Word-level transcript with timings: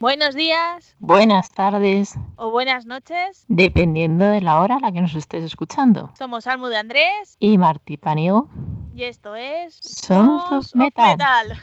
Buenos 0.00 0.34
días 0.36 0.94
Buenas 1.00 1.50
tardes, 1.50 2.14
o 2.36 2.50
buenas 2.52 2.86
noches. 2.86 3.44
dependiendo 3.48 4.24
de 4.26 4.40
la 4.40 4.60
hora 4.60 4.76
a 4.76 4.80
la 4.80 4.92
que 4.92 5.00
nos 5.00 5.14
estés 5.16 5.42
escuchando. 5.42 6.12
Somos 6.16 6.46
Almu 6.46 6.68
de 6.68 6.76
Andrés 6.76 7.36
Y 7.40 7.58
Martí 7.58 7.96
Paniego, 7.96 8.48
y 8.94 9.04
esto 9.04 9.34
es 9.34 9.74
Sons 9.82 10.42
of 10.44 10.48
Sons 10.50 10.76
Metal. 10.76 11.18
Metal. 11.18 11.58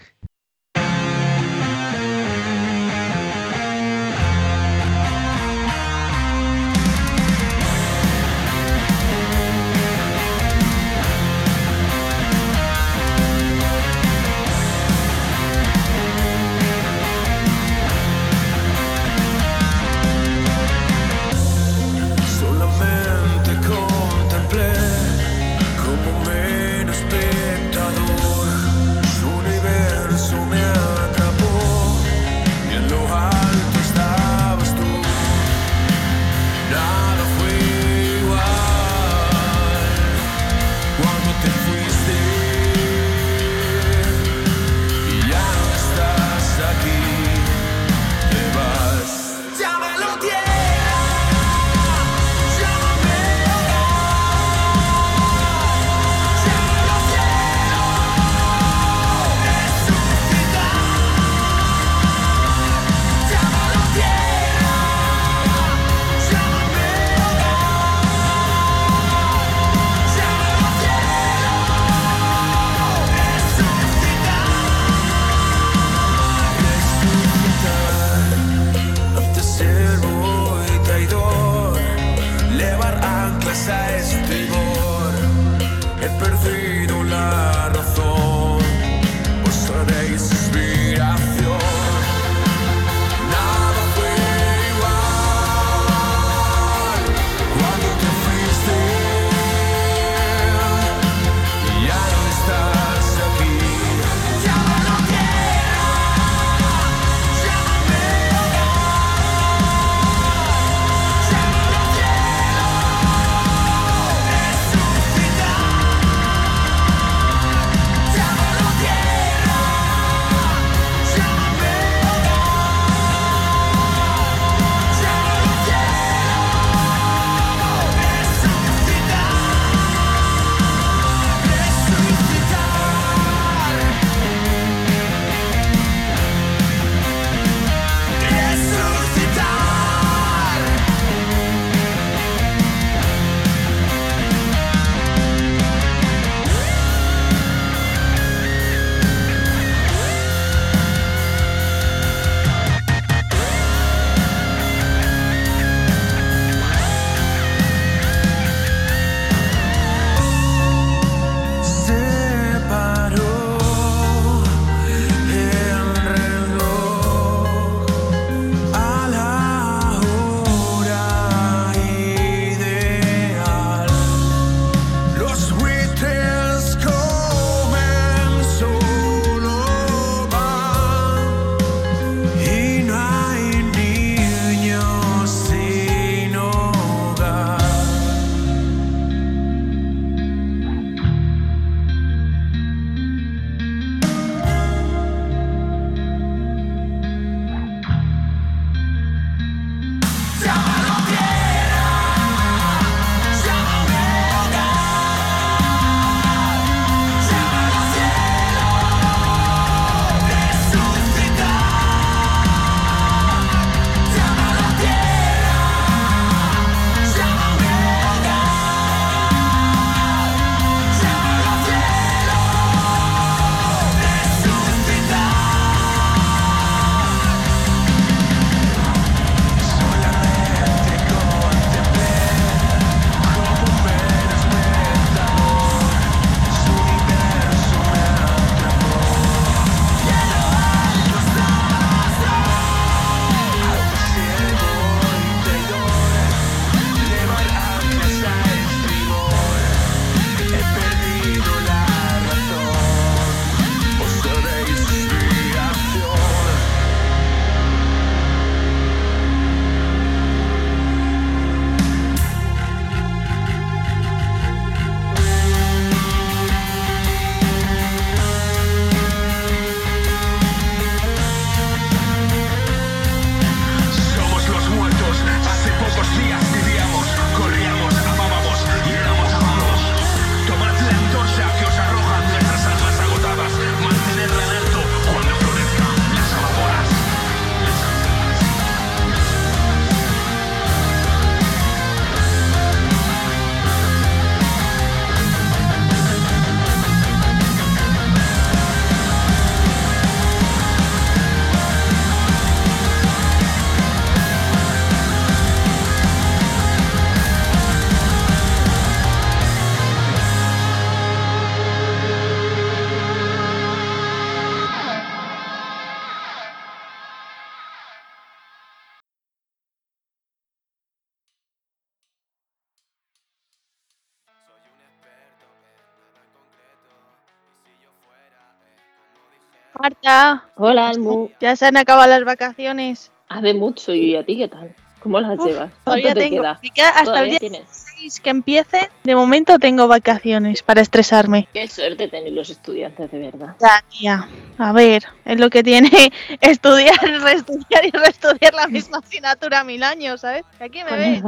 Hola, 330.55 330.89
Almu. 330.89 331.29
ya 331.39 331.55
se 331.55 331.65
han 331.65 331.77
acabado 331.77 332.07
las 332.07 332.23
vacaciones. 332.23 333.11
Hace 333.27 333.55
mucho 333.55 333.91
y 333.91 334.15
a 334.15 334.23
ti 334.23 334.37
qué 334.37 334.47
tal? 334.47 334.75
¿Cómo 334.99 335.19
las 335.19 335.37
Uf, 335.39 335.47
llevas? 335.47 335.71
¿Cuánto 335.83 336.01
Todavía 336.01 336.13
te 336.13 336.19
tengo. 336.19 336.41
queda? 336.73 336.89
hasta 336.89 336.99
el 336.99 337.05
¿Todavía 337.05 337.29
día 337.31 337.39
tienes? 337.39 337.61
6 337.97 338.19
que 338.21 338.29
empiece. 338.29 338.89
De 339.03 339.15
momento 339.15 339.57
tengo 339.57 339.87
vacaciones 339.87 340.61
para 340.61 340.81
estresarme. 340.81 341.47
Qué 341.53 341.67
suerte 341.67 342.07
tenéis 342.07 342.35
los 342.35 342.49
estudiantes, 342.51 343.11
de 343.11 343.17
verdad. 343.19 343.55
Ya, 343.59 343.83
tía. 343.89 344.29
A 344.59 344.71
ver, 344.73 345.05
es 345.25 345.39
lo 345.39 345.49
que 345.49 345.63
tiene 345.63 345.89
estudiar, 346.41 346.99
reestudiar 347.21 347.85
y 347.85 347.91
reestudiar 347.91 348.53
la 348.53 348.67
misma 348.67 348.99
asignatura 348.99 349.63
mil 349.63 349.81
años, 349.81 350.21
¿sabes? 350.21 350.43
Aquí 350.59 350.83
me 350.83 350.97
ves. 350.97 351.23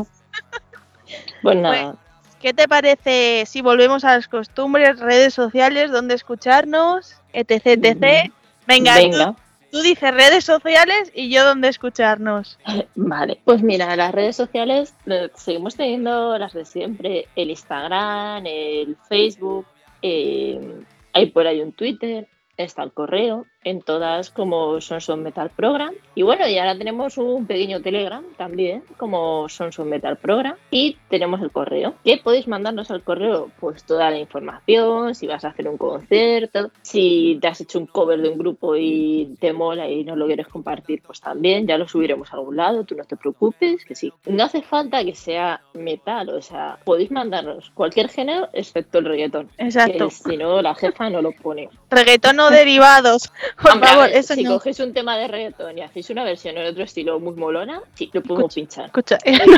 Pues 1.42 1.58
nada, 1.58 1.96
¿Qué 2.40 2.54
te 2.54 2.68
parece 2.68 3.46
si 3.48 3.62
volvemos 3.62 4.04
a 4.04 4.14
las 4.16 4.28
costumbres, 4.28 5.00
redes 5.00 5.34
sociales, 5.34 5.90
donde 5.92 6.14
escucharnos, 6.14 7.16
etc, 7.34 7.66
etc? 7.66 8.32
Venga, 8.68 8.96
venga. 8.96 9.34
Tú, 9.34 9.78
tú 9.78 9.82
dices 9.82 10.14
redes 10.14 10.44
sociales 10.44 11.12
y 11.16 11.30
yo 11.30 11.46
donde 11.46 11.70
escucharnos. 11.70 12.60
Vale, 12.96 13.40
pues 13.44 13.64
mira, 13.64 13.96
las 13.96 14.14
redes 14.14 14.36
sociales 14.36 14.94
eh, 15.06 15.30
seguimos 15.36 15.76
teniendo 15.76 16.38
las 16.38 16.54
de 16.54 16.66
siempre, 16.66 17.28
el 17.36 17.50
Instagram, 17.50 18.46
el 18.46 18.98
Facebook, 19.08 19.66
eh, 20.02 20.82
hay 21.14 21.26
por 21.28 21.48
ahí 21.48 21.62
un 21.62 21.74
Twitter, 21.74 22.28
está 22.58 22.84
el 22.84 22.92
correo, 22.92 23.46
en 23.70 23.82
todas 23.82 24.30
como 24.32 24.80
Son 24.82 25.02
Son 25.02 25.24
Metal 25.24 25.50
Program. 25.56 25.94
Y 26.16 26.24
bueno, 26.24 26.48
y 26.48 26.58
ahora 26.58 26.78
tenemos 26.78 27.18
un 27.18 27.46
pequeño 27.46 27.82
Telegram 27.82 28.24
también, 28.38 28.84
como 28.98 29.50
Son 29.50 29.72
Son 29.72 29.90
Metal 29.90 30.18
Program. 30.18 30.56
Y 30.72 30.98
tenemos 31.10 31.42
el 31.42 31.52
correo. 31.52 31.96
¿Qué 32.04 32.18
podéis 32.18 32.48
mandarnos 32.48 32.92
al 32.92 33.04
correo? 33.04 33.52
Pues 33.60 33.84
toda 33.84 34.10
la 34.10 34.18
información, 34.18 35.16
si 35.16 35.28
vas 35.28 35.44
a 35.46 35.50
hacer 35.50 35.68
un 35.68 35.78
concierto, 35.78 36.72
si 36.82 37.38
te 37.42 37.48
has 37.48 37.62
hecho 37.62 37.80
un 37.80 37.88
cover 37.88 38.22
de 38.22 38.30
un 38.30 38.38
grupo 38.38 38.76
y 38.76 39.36
te 39.40 39.54
mola 39.54 39.90
y 39.90 40.04
no 40.04 40.16
lo 40.16 40.28
quieres 40.28 40.48
compartir, 40.48 41.02
pues 41.02 41.20
también, 41.20 41.68
ya 41.68 41.78
lo 41.78 41.88
subiremos 41.88 42.32
a 42.32 42.38
algún 42.38 42.56
lado, 42.56 42.84
tú 42.84 42.96
no 42.96 43.04
te 43.04 43.18
preocupes, 43.18 43.84
que 43.86 43.96
sí. 43.96 44.14
No 44.26 44.44
hace 44.44 44.62
falta 44.62 45.04
que 45.04 45.16
sea 45.16 45.62
metal, 45.74 46.30
o 46.30 46.42
sea, 46.42 46.78
podéis 46.84 47.12
mandarnos 47.12 47.72
cualquier 47.72 48.10
género 48.10 48.50
excepto 48.54 49.00
el 49.00 49.06
reggaetón. 49.06 49.50
Exacto. 49.58 50.08
Que 50.08 50.12
si 50.12 50.38
no, 50.38 50.62
la 50.62 50.76
jefa 50.76 51.10
no 51.10 51.22
lo 51.22 51.32
pone. 51.32 51.70
Reggaetón 51.90 52.40
o 52.40 52.50
derivados. 52.50 53.32
Por 53.62 53.72
Hombre, 53.72 53.90
favor, 53.90 54.08
ver, 54.08 54.18
eso 54.18 54.36
si 54.36 54.44
no. 54.44 54.52
cogéis 54.54 54.80
un 54.80 54.94
tema 54.94 55.18
de 55.18 55.28
reggaetón 55.28 55.78
y 55.78 55.82
hacéis 55.82 56.10
una 56.12 56.24
versión 56.24 56.56
en 56.58 56.68
otro 56.68 56.84
estilo 56.84 57.20
muy 57.20 57.34
molona, 57.34 57.82
sí, 57.96 58.10
lo 58.14 58.22
podemos 58.22 58.54
pinchar. 58.54 58.86
Escucha, 58.86 59.18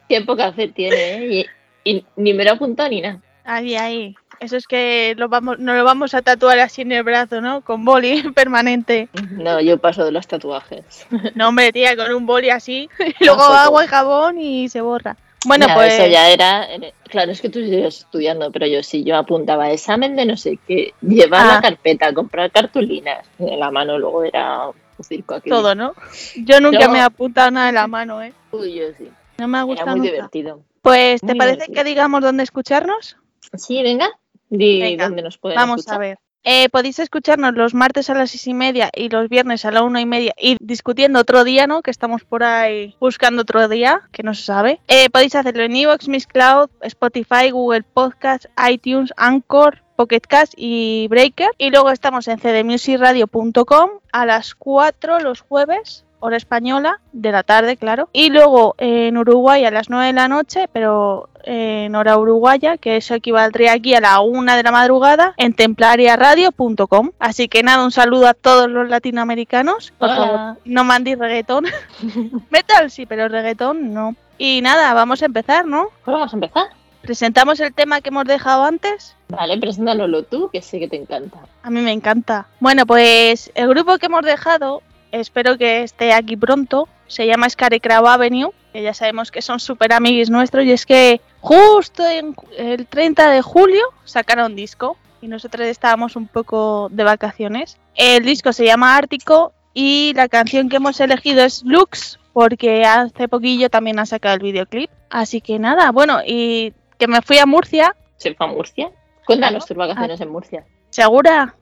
Tiempo 0.08 0.34
que 0.36 0.42
hacer 0.42 0.72
tiene, 0.72 0.96
¿eh? 0.96 1.46
Y, 1.84 1.90
y 1.90 2.04
ni 2.16 2.34
me 2.34 2.42
lo 2.44 2.50
he 2.50 2.54
apuntado 2.54 2.88
ni 2.88 3.02
nada. 3.02 3.20
Ahí, 3.44 3.76
ahí. 3.76 4.16
Eso 4.40 4.56
es 4.56 4.66
que 4.66 5.14
lo 5.18 5.28
vamos, 5.28 5.58
nos 5.58 5.76
lo 5.76 5.84
vamos 5.84 6.14
a 6.14 6.22
tatuar 6.22 6.58
así 6.60 6.80
en 6.80 6.92
el 6.92 7.02
brazo, 7.02 7.42
¿no? 7.42 7.60
Con 7.60 7.84
boli 7.84 8.22
permanente. 8.34 9.10
No, 9.32 9.60
yo 9.60 9.76
paso 9.76 10.02
de 10.02 10.12
los 10.12 10.26
tatuajes. 10.26 11.06
No, 11.34 11.48
hombre, 11.48 11.72
tía, 11.72 11.94
con 11.94 12.10
un 12.12 12.24
boli 12.24 12.48
así. 12.48 12.88
Y 13.20 13.26
luego 13.26 13.42
agua 13.42 13.84
y 13.84 13.88
jabón 13.88 14.40
y 14.40 14.70
se 14.70 14.80
borra. 14.80 15.16
Bueno, 15.46 15.66
pues. 15.74 15.94
Eso 15.94 16.06
ya 16.06 16.28
era. 16.30 16.68
Claro, 17.04 17.32
es 17.32 17.40
que 17.40 17.48
tú 17.48 17.60
sigues 17.60 17.98
estudiando, 18.00 18.50
pero 18.52 18.66
yo 18.66 18.82
sí, 18.82 19.04
yo 19.04 19.16
apuntaba 19.16 19.70
examen 19.70 20.14
de 20.16 20.26
no 20.26 20.36
sé 20.36 20.58
qué, 20.66 20.92
llevar 21.00 21.46
Ah. 21.46 21.54
la 21.54 21.60
carpeta, 21.62 22.12
comprar 22.12 22.50
cartulinas. 22.50 23.26
En 23.38 23.58
la 23.58 23.70
mano 23.70 23.98
luego 23.98 24.22
era 24.24 24.68
un 24.68 24.74
circo 25.04 25.34
aquí. 25.34 25.48
Todo, 25.48 25.74
¿no? 25.74 25.94
Yo 26.36 26.60
nunca 26.60 26.88
me 26.88 26.98
he 26.98 27.02
apuntado 27.02 27.50
nada 27.50 27.70
en 27.70 27.74
la 27.76 27.86
mano, 27.86 28.22
¿eh? 28.22 28.32
Uy, 28.52 28.74
yo 28.74 28.84
sí. 28.98 29.08
No 29.38 29.48
me 29.48 29.56
ha 29.56 29.60
Era 29.60 29.64
gustado 29.64 29.90
muy 29.92 30.00
nunca. 30.00 30.12
divertido. 30.12 30.62
Pues, 30.82 31.20
¿te 31.20 31.26
Muy 31.28 31.36
parece 31.38 31.54
divertido. 31.56 31.74
que 31.74 31.88
digamos 31.88 32.20
dónde 32.20 32.42
escucharnos? 32.42 33.16
Sí, 33.54 33.82
venga. 33.82 34.10
Di 34.50 34.80
Venga, 34.80 35.04
dónde 35.06 35.22
nos 35.22 35.38
pueden 35.38 35.56
Vamos 35.56 35.80
escuchar. 35.80 35.96
a 35.96 35.98
ver. 36.00 36.18
Eh, 36.42 36.68
podéis 36.70 36.98
escucharnos 36.98 37.54
los 37.54 37.74
martes 37.74 38.08
a 38.08 38.14
las 38.14 38.30
seis 38.30 38.46
y 38.46 38.54
media 38.54 38.90
y 38.94 39.10
los 39.10 39.28
viernes 39.28 39.64
a 39.64 39.70
la 39.70 39.82
una 39.82 40.00
y 40.00 40.06
media 40.06 40.32
y 40.38 40.56
discutiendo 40.60 41.20
otro 41.20 41.44
día, 41.44 41.66
¿no? 41.66 41.82
Que 41.82 41.90
estamos 41.90 42.24
por 42.24 42.42
ahí 42.42 42.96
buscando 42.98 43.42
otro 43.42 43.68
día, 43.68 44.08
que 44.12 44.22
no 44.22 44.34
se 44.34 44.44
sabe. 44.44 44.80
Eh, 44.88 45.10
podéis 45.10 45.34
hacerlo 45.34 45.62
en 45.64 45.76
Evox, 45.76 46.08
Miss 46.08 46.26
Cloud, 46.26 46.70
Spotify, 46.80 47.50
Google 47.50 47.82
Podcast, 47.82 48.46
iTunes, 48.68 49.12
Anchor, 49.16 49.82
Pocket 49.96 50.20
Cast 50.20 50.54
y 50.56 51.08
Breaker. 51.08 51.50
Y 51.58 51.70
luego 51.70 51.90
estamos 51.90 52.26
en 52.28 52.38
cdmusicradio.com 52.38 53.90
a 54.12 54.26
las 54.26 54.54
4 54.54 55.20
los 55.20 55.42
jueves, 55.42 56.06
hora 56.20 56.36
española, 56.36 57.00
de 57.12 57.32
la 57.32 57.42
tarde, 57.42 57.76
claro. 57.76 58.08
Y 58.12 58.30
luego 58.30 58.74
eh, 58.78 59.08
en 59.08 59.18
Uruguay 59.18 59.64
a 59.64 59.70
las 59.70 59.90
9 59.90 60.06
de 60.06 60.12
la 60.12 60.28
noche, 60.28 60.68
pero 60.72 61.28
eh, 61.44 61.84
en 61.86 61.94
hora 61.94 62.18
uruguaya, 62.18 62.76
que 62.76 62.96
eso 62.96 63.14
equivaldría 63.14 63.72
aquí 63.72 63.94
a 63.94 64.00
la 64.00 64.20
1 64.20 64.56
de 64.56 64.62
la 64.62 64.72
madrugada, 64.72 65.34
en 65.36 65.54
templariaradio.com. 65.54 67.10
Así 67.18 67.48
que 67.48 67.62
nada, 67.62 67.84
un 67.84 67.90
saludo 67.90 68.28
a 68.28 68.34
todos 68.34 68.70
los 68.70 68.88
latinoamericanos. 68.88 69.92
Por 69.98 70.08
favor, 70.08 70.58
no 70.64 70.84
mandéis 70.84 71.18
reggaetón. 71.18 71.66
Metal 72.50 72.90
sí, 72.90 73.06
pero 73.06 73.28
reggaetón 73.28 73.92
no. 73.92 74.14
Y 74.38 74.60
nada, 74.62 74.94
vamos 74.94 75.22
a 75.22 75.26
empezar, 75.26 75.66
¿no? 75.66 75.88
Pues 76.04 76.14
vamos 76.14 76.32
a 76.32 76.36
empezar. 76.36 76.66
Presentamos 77.02 77.58
el 77.60 77.72
tema 77.72 78.00
que 78.00 78.10
hemos 78.10 78.24
dejado 78.26 78.64
antes. 78.64 79.16
Vale, 79.28 79.58
preséntanoslo 79.58 80.24
tú, 80.24 80.50
que 80.52 80.60
sé 80.60 80.78
que 80.78 80.88
te 80.88 80.96
encanta. 80.96 81.38
A 81.62 81.70
mí 81.70 81.80
me 81.80 81.92
encanta. 81.92 82.46
Bueno, 82.58 82.84
pues 82.84 83.50
el 83.54 83.68
grupo 83.68 83.96
que 83.98 84.06
hemos 84.06 84.22
dejado, 84.22 84.82
espero 85.12 85.58
que 85.58 85.82
esté 85.82 86.12
aquí 86.12 86.36
pronto, 86.36 86.88
se 87.06 87.26
llama 87.26 87.48
Scarecrow 87.48 88.06
Avenue, 88.06 88.52
que 88.72 88.82
ya 88.82 88.94
sabemos 88.94 89.30
que 89.30 89.42
son 89.42 89.60
súper 89.60 89.92
amiguis 89.92 90.30
nuestros, 90.30 90.64
y 90.64 90.72
es 90.72 90.86
que 90.86 91.20
justo 91.40 92.06
en 92.06 92.34
el 92.56 92.86
30 92.86 93.30
de 93.30 93.42
julio 93.42 93.82
sacaron 94.04 94.54
disco 94.54 94.96
y 95.20 95.28
nosotros 95.28 95.66
estábamos 95.66 96.16
un 96.16 96.26
poco 96.26 96.88
de 96.90 97.04
vacaciones. 97.04 97.78
El 97.94 98.24
disco 98.24 98.52
se 98.52 98.64
llama 98.64 98.96
Ártico 98.96 99.52
y 99.74 100.12
la 100.14 100.28
canción 100.28 100.68
que 100.68 100.76
hemos 100.76 101.00
elegido 101.00 101.42
es 101.42 101.62
Lux, 101.64 102.18
porque 102.32 102.84
hace 102.84 103.28
poquillo 103.28 103.70
también 103.70 103.98
han 103.98 104.06
sacado 104.06 104.34
el 104.34 104.42
videoclip. 104.42 104.90
Así 105.10 105.40
que 105.40 105.58
nada, 105.58 105.90
bueno, 105.90 106.20
y 106.24 106.72
que 106.98 107.08
me 107.08 107.22
fui 107.22 107.38
a 107.38 107.46
Murcia, 107.46 107.94
¿Se 108.16 108.34
fue 108.34 108.46
a 108.46 108.50
Murcia? 108.50 108.90
Cuéntanos 109.24 109.64
tus 109.64 109.76
vacaciones 109.76 110.20
en 110.20 110.28
Murcia. 110.28 110.64
¿segura? 110.90 111.54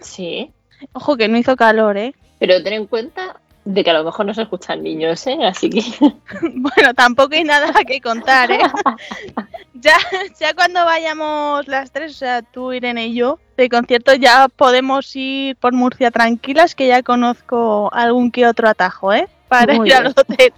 Sí. 0.00 0.50
Ojo 0.92 1.16
que 1.16 1.28
no 1.28 1.38
hizo 1.38 1.54
calor, 1.54 1.96
¿eh? 1.96 2.14
Pero 2.46 2.62
ten 2.62 2.74
en 2.74 2.86
cuenta 2.86 3.36
de 3.64 3.82
que 3.82 3.88
a 3.88 3.94
lo 3.94 4.04
mejor 4.04 4.26
no 4.26 4.34
se 4.34 4.42
escuchan 4.42 4.82
niños, 4.82 5.26
¿eh? 5.26 5.38
Así 5.46 5.70
que 5.70 5.80
Bueno, 6.42 6.92
tampoco 6.94 7.34
hay 7.34 7.44
nada 7.44 7.72
que 7.86 8.02
contar, 8.02 8.50
¿eh? 8.52 8.58
Ya, 9.72 9.96
ya 10.38 10.52
cuando 10.54 10.84
vayamos 10.84 11.66
las 11.68 11.90
tres, 11.90 12.12
o 12.12 12.18
sea, 12.18 12.42
tú, 12.42 12.74
Irene 12.74 13.06
y 13.06 13.14
yo, 13.14 13.38
de 13.56 13.70
concierto 13.70 14.14
ya 14.14 14.48
podemos 14.48 15.16
ir 15.16 15.56
por 15.56 15.72
Murcia 15.72 16.10
tranquilas, 16.10 16.74
que 16.74 16.86
ya 16.86 17.02
conozco 17.02 17.88
algún 17.94 18.30
que 18.30 18.46
otro 18.46 18.68
atajo, 18.68 19.14
¿eh? 19.14 19.26
Para 19.48 19.74
Muy 19.74 19.88
ir 19.88 19.94
al 19.94 20.08
hotel. 20.08 20.52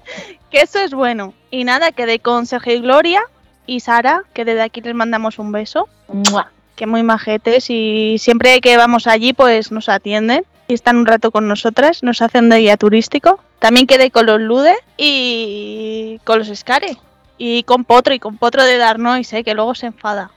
Que 0.50 0.62
eso 0.62 0.80
es 0.80 0.92
bueno. 0.92 1.34
Y 1.52 1.62
nada, 1.62 1.92
quedé 1.92 2.18
con 2.18 2.46
Sergio 2.46 2.74
y 2.74 2.80
Gloria 2.80 3.22
y 3.64 3.78
Sara, 3.78 4.24
que 4.32 4.44
desde 4.44 4.62
aquí 4.62 4.80
les 4.80 4.94
mandamos 4.94 5.38
un 5.38 5.52
beso, 5.52 5.88
¡mua! 6.08 6.50
que 6.74 6.86
muy 6.86 7.04
majetes 7.04 7.70
y 7.70 8.16
siempre 8.18 8.60
que 8.60 8.76
vamos 8.76 9.06
allí 9.06 9.32
pues 9.32 9.72
nos 9.72 9.88
atienden 9.88 10.44
y 10.68 10.74
están 10.74 10.96
un 10.96 11.06
rato 11.06 11.30
con 11.30 11.48
nosotras, 11.48 12.02
nos 12.02 12.22
hacen 12.22 12.48
de 12.48 12.58
guía 12.58 12.76
turístico. 12.76 13.40
También 13.58 13.86
quedé 13.86 14.10
con 14.10 14.26
los 14.26 14.40
Lude 14.40 14.74
y 14.96 16.20
con 16.24 16.38
los 16.38 16.48
Scare. 16.48 16.96
Y 17.38 17.64
con 17.64 17.84
Potro, 17.84 18.14
y 18.14 18.18
con 18.18 18.38
Potro 18.38 18.64
de 18.64 18.78
Darnois, 18.78 19.32
¿eh? 19.32 19.44
que 19.44 19.54
luego 19.54 19.74
se 19.74 19.86
enfada. 19.86 20.30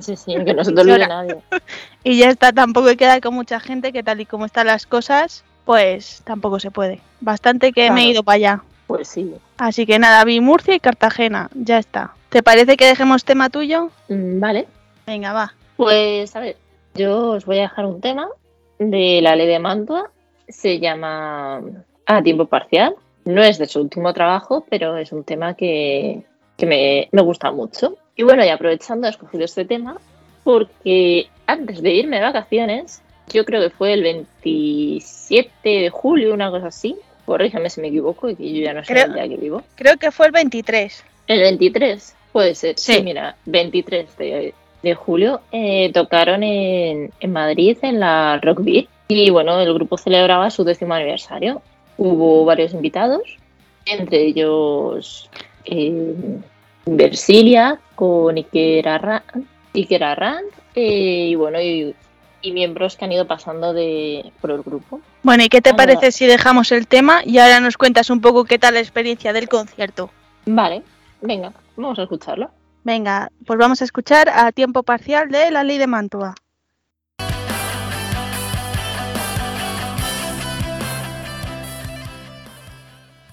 Sí, 0.00 0.16
sí, 0.16 0.34
que 0.44 0.54
no 0.54 0.64
se 0.64 0.72
te 0.72 0.80
olvide 0.80 1.06
nadie. 1.06 1.36
Y 2.04 2.18
ya 2.18 2.30
está, 2.30 2.52
tampoco 2.52 2.88
queda 2.96 3.20
con 3.20 3.34
mucha 3.34 3.60
gente, 3.60 3.92
que 3.92 4.02
tal 4.02 4.20
y 4.20 4.26
como 4.26 4.44
están 4.44 4.66
las 4.66 4.86
cosas, 4.86 5.44
pues 5.64 6.22
tampoco 6.24 6.58
se 6.58 6.70
puede. 6.70 7.00
Bastante 7.20 7.72
que 7.72 7.90
me 7.90 8.02
he 8.02 8.08
ido 8.08 8.22
para 8.22 8.36
allá. 8.36 8.62
Pues 8.86 9.08
sí. 9.08 9.32
Así 9.56 9.86
que 9.86 9.98
nada, 9.98 10.24
vi 10.24 10.40
Murcia 10.40 10.74
y 10.74 10.80
Cartagena, 10.80 11.48
ya 11.54 11.78
está. 11.78 12.14
¿Te 12.28 12.42
parece 12.42 12.76
que 12.76 12.86
dejemos 12.86 13.24
tema 13.24 13.50
tuyo? 13.50 13.90
Mm, 14.08 14.40
Vale. 14.40 14.66
Venga, 15.06 15.32
va. 15.32 15.54
Pues 15.76 16.34
a 16.34 16.40
ver, 16.40 16.56
yo 16.94 17.30
os 17.30 17.44
voy 17.44 17.58
a 17.58 17.62
dejar 17.62 17.86
un 17.86 18.00
tema 18.00 18.28
de 18.90 19.20
la 19.22 19.36
ley 19.36 19.46
de 19.46 19.58
Mantua. 19.58 20.10
Se 20.48 20.78
llama 20.80 21.62
A 22.06 22.22
tiempo 22.22 22.46
parcial. 22.46 22.94
No 23.24 23.42
es 23.42 23.58
de 23.58 23.66
su 23.66 23.80
último 23.80 24.12
trabajo, 24.12 24.66
pero 24.68 24.96
es 24.96 25.12
un 25.12 25.22
tema 25.24 25.54
que, 25.54 26.22
que 26.56 26.66
me, 26.66 27.08
me 27.12 27.22
gusta 27.22 27.52
mucho. 27.52 27.96
Y 28.16 28.24
bueno, 28.24 28.44
y 28.44 28.48
aprovechando, 28.48 29.06
he 29.06 29.10
escogido 29.10 29.44
este 29.44 29.64
tema 29.64 29.96
porque 30.44 31.28
antes 31.46 31.82
de 31.82 31.90
irme 31.92 32.16
de 32.16 32.22
vacaciones, 32.22 33.00
yo 33.32 33.44
creo 33.44 33.60
que 33.62 33.70
fue 33.70 33.92
el 33.92 34.02
27 34.02 35.50
de 35.68 35.90
julio, 35.90 36.34
una 36.34 36.50
cosa 36.50 36.68
así. 36.68 36.96
Corrígeme 37.24 37.70
si 37.70 37.80
me 37.80 37.88
equivoco, 37.88 38.28
y 38.28 38.36
que 38.36 38.52
yo 38.52 38.62
ya 38.64 38.74
no 38.74 38.84
sé 38.84 39.00
el 39.00 39.14
día 39.14 39.28
que 39.28 39.36
vivo. 39.36 39.62
Creo 39.76 39.96
que 39.96 40.10
fue 40.10 40.26
el 40.26 40.32
23. 40.32 41.04
El 41.28 41.40
23, 41.40 42.16
puede 42.32 42.54
ser. 42.54 42.78
Sí, 42.78 42.94
Sí. 42.94 43.02
mira, 43.02 43.36
23 43.46 44.16
de, 44.18 44.54
de 44.82 44.94
julio 44.94 45.40
eh, 45.52 45.90
tocaron 45.92 46.42
en, 46.42 47.12
en 47.20 47.32
Madrid 47.32 47.78
en 47.82 48.00
la 48.00 48.38
Rock 48.40 48.60
Beat 48.62 48.86
y 49.08 49.30
bueno, 49.30 49.60
el 49.60 49.72
grupo 49.74 49.98
celebraba 49.98 50.50
su 50.50 50.64
décimo 50.64 50.94
aniversario. 50.94 51.62
Hubo 51.98 52.44
varios 52.44 52.72
invitados, 52.72 53.22
entre 53.84 54.22
ellos 54.26 55.28
eh, 55.66 56.14
Versilia 56.86 57.78
con 57.94 58.36
Iker 58.36 58.88
Arran, 58.88 59.22
Iker 59.74 60.02
Arran, 60.02 60.44
eh, 60.74 61.28
y 61.30 61.34
bueno, 61.34 61.60
y, 61.60 61.94
y 62.40 62.52
miembros 62.52 62.96
que 62.96 63.04
han 63.04 63.12
ido 63.12 63.26
pasando 63.26 63.72
de, 63.72 64.32
por 64.40 64.50
el 64.50 64.62
grupo. 64.62 65.00
Bueno, 65.22 65.44
¿y 65.44 65.48
qué 65.48 65.60
te 65.60 65.70
Ah, 65.70 65.76
parece 65.76 66.10
si 66.10 66.26
dejamos 66.26 66.72
el 66.72 66.88
tema 66.88 67.20
y 67.24 67.38
ahora 67.38 67.60
nos 67.60 67.76
cuentas 67.76 68.10
un 68.10 68.20
poco 68.20 68.44
qué 68.44 68.58
tal 68.58 68.74
la 68.74 68.80
experiencia 68.80 69.32
del 69.32 69.48
concierto? 69.48 70.10
Vale, 70.46 70.82
venga, 71.20 71.52
vamos 71.76 71.98
a 71.98 72.02
escucharlo. 72.02 72.50
Venga, 72.84 73.30
pues 73.46 73.58
vamos 73.60 73.80
a 73.80 73.84
escuchar 73.84 74.28
a 74.28 74.50
tiempo 74.50 74.82
parcial 74.82 75.30
de 75.30 75.52
La 75.52 75.62
Ley 75.62 75.78
de 75.78 75.86
Mantua. 75.86 76.34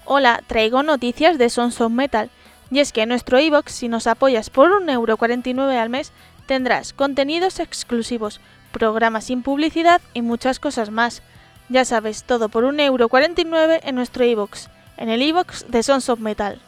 Hola, 0.04 0.42
traigo 0.46 0.84
noticias 0.84 1.36
de 1.36 1.50
Sons 1.50 1.80
of 1.80 1.90
Metal. 1.90 2.30
Y 2.70 2.78
es 2.78 2.92
que 2.92 3.02
en 3.02 3.08
nuestro 3.08 3.40
iBox, 3.40 3.72
si 3.72 3.88
nos 3.88 4.06
apoyas 4.06 4.50
por 4.50 4.70
1,49€ 4.70 5.76
al 5.76 5.88
mes, 5.88 6.12
tendrás 6.46 6.92
contenidos 6.92 7.58
exclusivos, 7.58 8.40
programas 8.70 9.24
sin 9.24 9.42
publicidad 9.42 10.00
y 10.14 10.22
muchas 10.22 10.60
cosas 10.60 10.90
más. 10.90 11.22
Ya 11.68 11.84
sabes, 11.84 12.22
todo 12.22 12.48
por 12.48 12.64
1,49€ 12.64 13.80
en 13.82 13.94
nuestro 13.96 14.24
iBox, 14.24 14.68
en 14.96 15.08
el 15.08 15.22
iBox 15.22 15.68
de 15.68 15.82
Sons 15.82 16.08
of 16.08 16.20
Metal. 16.20 16.60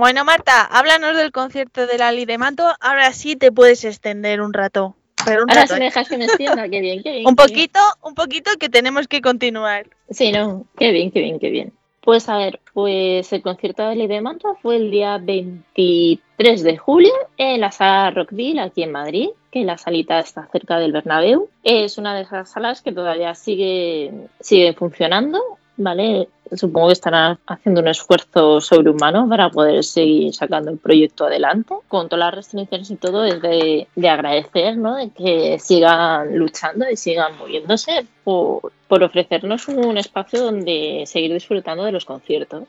Bueno, 0.00 0.24
Marta, 0.24 0.64
háblanos 0.64 1.14
del 1.14 1.30
concierto 1.30 1.86
de 1.86 1.98
Lali 1.98 2.24
de 2.24 2.38
Manto. 2.38 2.64
Ahora 2.80 3.12
sí 3.12 3.36
te 3.36 3.52
puedes 3.52 3.84
extender 3.84 4.40
un 4.40 4.54
rato. 4.54 4.96
Pero 5.26 5.42
un 5.42 5.50
Ahora 5.50 5.60
rato, 5.60 5.74
sí 5.74 5.78
me 5.78 5.84
¿eh? 5.84 5.88
dejas 5.90 6.08
que 6.08 6.16
me 6.16 6.24
extienda, 6.24 6.66
qué 6.70 6.80
bien, 6.80 7.02
qué 7.02 7.12
bien. 7.12 7.26
Un 7.26 7.36
qué 7.36 7.42
bien. 7.42 7.68
poquito, 7.68 7.80
un 8.02 8.14
poquito 8.14 8.50
que 8.58 8.70
tenemos 8.70 9.08
que 9.08 9.20
continuar. 9.20 9.88
Sí, 10.08 10.32
no, 10.32 10.64
qué 10.78 10.90
bien, 10.92 11.10
qué 11.10 11.20
bien, 11.20 11.38
qué 11.38 11.50
bien. 11.50 11.74
Pues 12.00 12.30
a 12.30 12.38
ver, 12.38 12.60
pues 12.72 13.30
el 13.30 13.42
concierto 13.42 13.86
de 13.86 13.96
Ley 13.96 14.06
de 14.06 14.22
Manto 14.22 14.56
fue 14.62 14.76
el 14.76 14.90
día 14.90 15.18
23 15.18 16.62
de 16.62 16.78
julio 16.78 17.12
en 17.36 17.60
la 17.60 17.70
sala 17.70 18.10
Rockville 18.10 18.60
aquí 18.60 18.82
en 18.82 18.92
Madrid, 18.92 19.28
que 19.50 19.64
la 19.64 19.76
salita 19.76 20.18
está 20.18 20.48
cerca 20.50 20.78
del 20.78 20.92
Bernabéu. 20.92 21.50
Es 21.62 21.98
una 21.98 22.14
de 22.14 22.22
esas 22.22 22.50
salas 22.50 22.80
que 22.80 22.92
todavía 22.92 23.34
sigue, 23.34 24.12
sigue 24.40 24.72
funcionando, 24.72 25.42
¿vale? 25.76 26.28
Supongo 26.54 26.88
que 26.88 26.94
estarán 26.94 27.38
haciendo 27.46 27.80
un 27.80 27.88
esfuerzo 27.88 28.60
sobrehumano 28.60 29.28
para 29.28 29.50
poder 29.50 29.84
seguir 29.84 30.34
sacando 30.34 30.70
el 30.70 30.78
proyecto 30.78 31.26
adelante. 31.26 31.74
Con 31.88 32.08
todas 32.08 32.26
las 32.26 32.34
restricciones 32.34 32.90
y 32.90 32.96
todo, 32.96 33.24
es 33.24 33.40
de, 33.40 33.88
de 33.94 34.08
agradecer, 34.08 34.76
¿no? 34.76 34.96
De 34.96 35.10
que 35.10 35.58
sigan 35.58 36.36
luchando 36.36 36.88
y 36.90 36.96
sigan 36.96 37.36
moviéndose 37.38 38.06
por, 38.30 38.72
por 38.88 39.02
ofrecernos 39.02 39.66
un 39.68 39.96
espacio 39.98 40.40
donde 40.42 41.04
seguir 41.06 41.32
disfrutando 41.32 41.84
de 41.84 41.92
los 41.92 42.04
conciertos. 42.04 42.64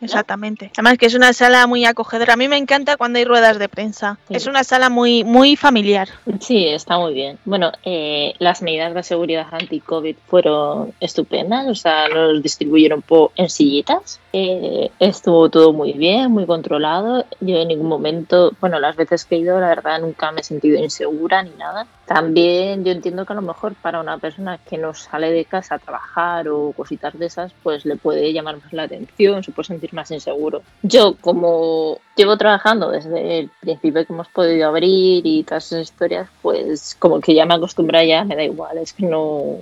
Exactamente. 0.00 0.70
Además 0.74 0.98
que 0.98 1.06
es 1.06 1.14
una 1.14 1.32
sala 1.32 1.66
muy 1.66 1.84
acogedora. 1.84 2.34
A 2.34 2.36
mí 2.36 2.48
me 2.48 2.56
encanta 2.56 2.96
cuando 2.96 3.18
hay 3.18 3.24
ruedas 3.24 3.58
de 3.58 3.68
prensa. 3.68 4.18
Sí. 4.28 4.34
Es 4.36 4.46
una 4.46 4.64
sala 4.64 4.88
muy, 4.88 5.24
muy 5.24 5.56
familiar. 5.56 6.08
Sí, 6.40 6.66
está 6.66 6.98
muy 6.98 7.14
bien. 7.14 7.38
Bueno, 7.44 7.72
eh, 7.84 8.34
las 8.38 8.62
medidas 8.62 8.94
de 8.94 9.02
seguridad 9.02 9.46
anti-COVID 9.50 10.16
fueron 10.26 10.92
estupendas, 11.00 11.66
o 11.68 11.74
sea, 11.74 12.08
nos 12.08 12.42
distribuyeron 12.42 13.02
po- 13.02 13.32
en 13.36 13.48
sillitas. 13.50 14.20
Eh, 14.32 14.90
estuvo 14.98 15.48
todo 15.48 15.72
muy 15.72 15.92
bien, 15.92 16.30
muy 16.30 16.46
controlado. 16.46 17.24
Yo 17.40 17.56
en 17.56 17.68
ningún 17.68 17.88
momento, 17.88 18.52
bueno, 18.60 18.78
las 18.78 18.96
veces 18.96 19.24
que 19.24 19.36
he 19.36 19.38
ido, 19.38 19.58
la 19.60 19.68
verdad, 19.68 20.00
nunca 20.00 20.32
me 20.32 20.40
he 20.40 20.44
sentido 20.44 20.78
insegura 20.82 21.42
ni 21.42 21.50
nada. 21.58 21.86
También 22.08 22.86
yo 22.86 22.92
entiendo 22.92 23.26
que 23.26 23.34
a 23.34 23.36
lo 23.36 23.42
mejor 23.42 23.74
para 23.74 24.00
una 24.00 24.16
persona 24.16 24.56
que 24.56 24.78
no 24.78 24.94
sale 24.94 25.30
de 25.30 25.44
casa 25.44 25.74
a 25.74 25.78
trabajar 25.78 26.48
o 26.48 26.72
cositas 26.72 27.18
de 27.18 27.26
esas, 27.26 27.52
pues 27.62 27.84
le 27.84 27.96
puede 27.96 28.32
llamar 28.32 28.56
más 28.56 28.72
la 28.72 28.84
atención, 28.84 29.44
se 29.44 29.52
puede 29.52 29.66
sentir 29.66 29.92
más 29.92 30.10
inseguro. 30.10 30.62
Yo, 30.82 31.16
como 31.20 31.98
llevo 32.16 32.38
trabajando 32.38 32.90
desde 32.90 33.40
el 33.40 33.50
principio 33.60 34.06
que 34.06 34.12
hemos 34.14 34.28
podido 34.28 34.68
abrir 34.68 35.26
y 35.26 35.42
todas 35.42 35.66
esas 35.66 35.82
historias, 35.82 36.30
pues 36.40 36.96
como 36.98 37.20
que 37.20 37.34
ya 37.34 37.44
me 37.44 37.56
acostumbré 37.56 38.08
ya, 38.08 38.24
me 38.24 38.36
da 38.36 38.42
igual, 38.42 38.78
es 38.78 38.94
que 38.94 39.04
no, 39.04 39.58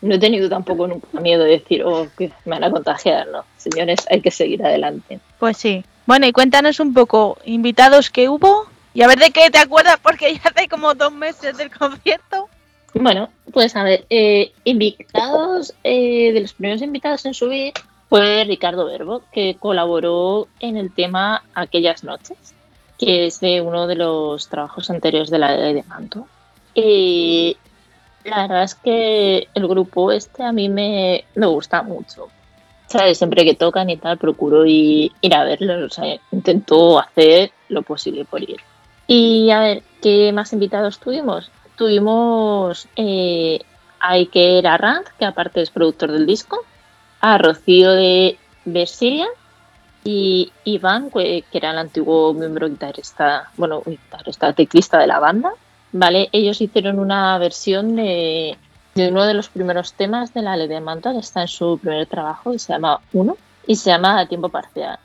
no 0.00 0.14
he 0.14 0.18
tenido 0.20 0.48
tampoco 0.48 0.86
nunca 0.86 1.20
miedo 1.20 1.42
de 1.42 1.50
decir, 1.50 1.82
oh, 1.82 2.06
que 2.16 2.30
me 2.44 2.52
van 2.52 2.62
a 2.62 2.70
contagiar, 2.70 3.26
no. 3.26 3.44
Señores, 3.56 4.06
hay 4.08 4.20
que 4.20 4.30
seguir 4.30 4.64
adelante. 4.64 5.18
Pues 5.40 5.56
sí. 5.56 5.84
Bueno, 6.06 6.28
y 6.28 6.32
cuéntanos 6.32 6.78
un 6.78 6.94
poco, 6.94 7.38
invitados 7.44 8.10
que 8.10 8.28
hubo 8.28 8.68
y 8.94 9.02
a 9.02 9.06
ver 9.06 9.18
de 9.18 9.30
qué 9.30 9.50
te 9.50 9.58
acuerdas 9.58 9.98
porque 10.02 10.34
ya 10.34 10.40
hace 10.44 10.68
como 10.68 10.94
dos 10.94 11.12
meses 11.12 11.56
del 11.56 11.70
concierto. 11.70 12.48
Bueno, 12.94 13.28
pues 13.52 13.76
a 13.76 13.82
ver, 13.82 14.06
eh, 14.10 14.52
invitados, 14.64 15.74
eh, 15.84 16.32
de 16.32 16.40
los 16.40 16.54
primeros 16.54 16.82
invitados 16.82 17.24
en 17.26 17.34
subir 17.34 17.72
fue 18.08 18.44
Ricardo 18.44 18.86
Verbo, 18.86 19.22
que 19.32 19.56
colaboró 19.58 20.48
en 20.60 20.76
el 20.76 20.92
tema 20.92 21.42
Aquellas 21.54 22.02
Noches, 22.02 22.54
que 22.98 23.26
es 23.26 23.40
de 23.40 23.60
uno 23.60 23.86
de 23.86 23.96
los 23.96 24.48
trabajos 24.48 24.88
anteriores 24.90 25.30
de 25.30 25.38
la 25.38 25.54
ley 25.54 25.74
de 25.74 25.82
Manto. 25.82 26.26
Y 26.74 27.56
la 28.24 28.42
verdad 28.42 28.62
es 28.64 28.74
que 28.74 29.48
el 29.52 29.68
grupo 29.68 30.10
este 30.10 30.42
a 30.42 30.52
mí 30.52 30.68
me, 30.68 31.24
me 31.34 31.46
gusta 31.46 31.82
mucho. 31.82 32.28
¿Sabes? 32.86 33.18
Siempre 33.18 33.44
que 33.44 33.54
tocan 33.54 33.90
y 33.90 33.98
tal, 33.98 34.16
procuro 34.16 34.64
ir, 34.64 35.12
ir 35.20 35.34
a 35.34 35.44
verlos. 35.44 35.92
O 35.92 35.94
sea, 35.94 36.18
intento 36.32 36.98
hacer 36.98 37.52
lo 37.68 37.82
posible 37.82 38.24
por 38.24 38.42
ir. 38.42 38.56
Y 39.10 39.50
a 39.50 39.60
ver, 39.60 39.82
¿qué 40.02 40.30
más 40.32 40.52
invitados 40.52 41.00
tuvimos? 41.00 41.50
Tuvimos 41.76 42.86
eh, 42.94 43.58
a 44.00 44.12
Iker 44.12 44.66
Arranz, 44.66 45.08
que 45.18 45.24
aparte 45.24 45.62
es 45.62 45.70
productor 45.70 46.12
del 46.12 46.26
disco, 46.26 46.64
a 47.20 47.38
Rocío 47.38 47.92
de 47.92 48.38
Versilia 48.66 49.26
y 50.04 50.52
Iván, 50.64 51.10
que 51.10 51.42
era 51.52 51.70
el 51.70 51.78
antiguo 51.78 52.34
miembro 52.34 52.68
guitarrista, 52.68 53.50
bueno, 53.56 53.82
guitarrista, 53.84 54.52
teclista 54.52 54.98
de 54.98 55.06
la 55.06 55.20
banda. 55.20 55.52
Vale, 55.90 56.28
ellos 56.32 56.60
hicieron 56.60 56.98
una 56.98 57.38
versión 57.38 57.96
de, 57.96 58.58
de 58.94 59.08
uno 59.08 59.24
de 59.24 59.32
los 59.32 59.48
primeros 59.48 59.94
temas 59.94 60.34
de 60.34 60.42
la 60.42 60.54
ley 60.54 60.68
de 60.68 60.80
Manta, 60.80 61.12
que 61.12 61.20
está 61.20 61.40
en 61.40 61.48
su 61.48 61.78
primer 61.78 62.06
trabajo, 62.08 62.52
y 62.52 62.58
se 62.58 62.74
llama 62.74 63.00
Uno, 63.14 63.38
y 63.66 63.76
se 63.76 63.88
llama 63.88 64.26
Tiempo 64.26 64.50
Parcial. 64.50 64.98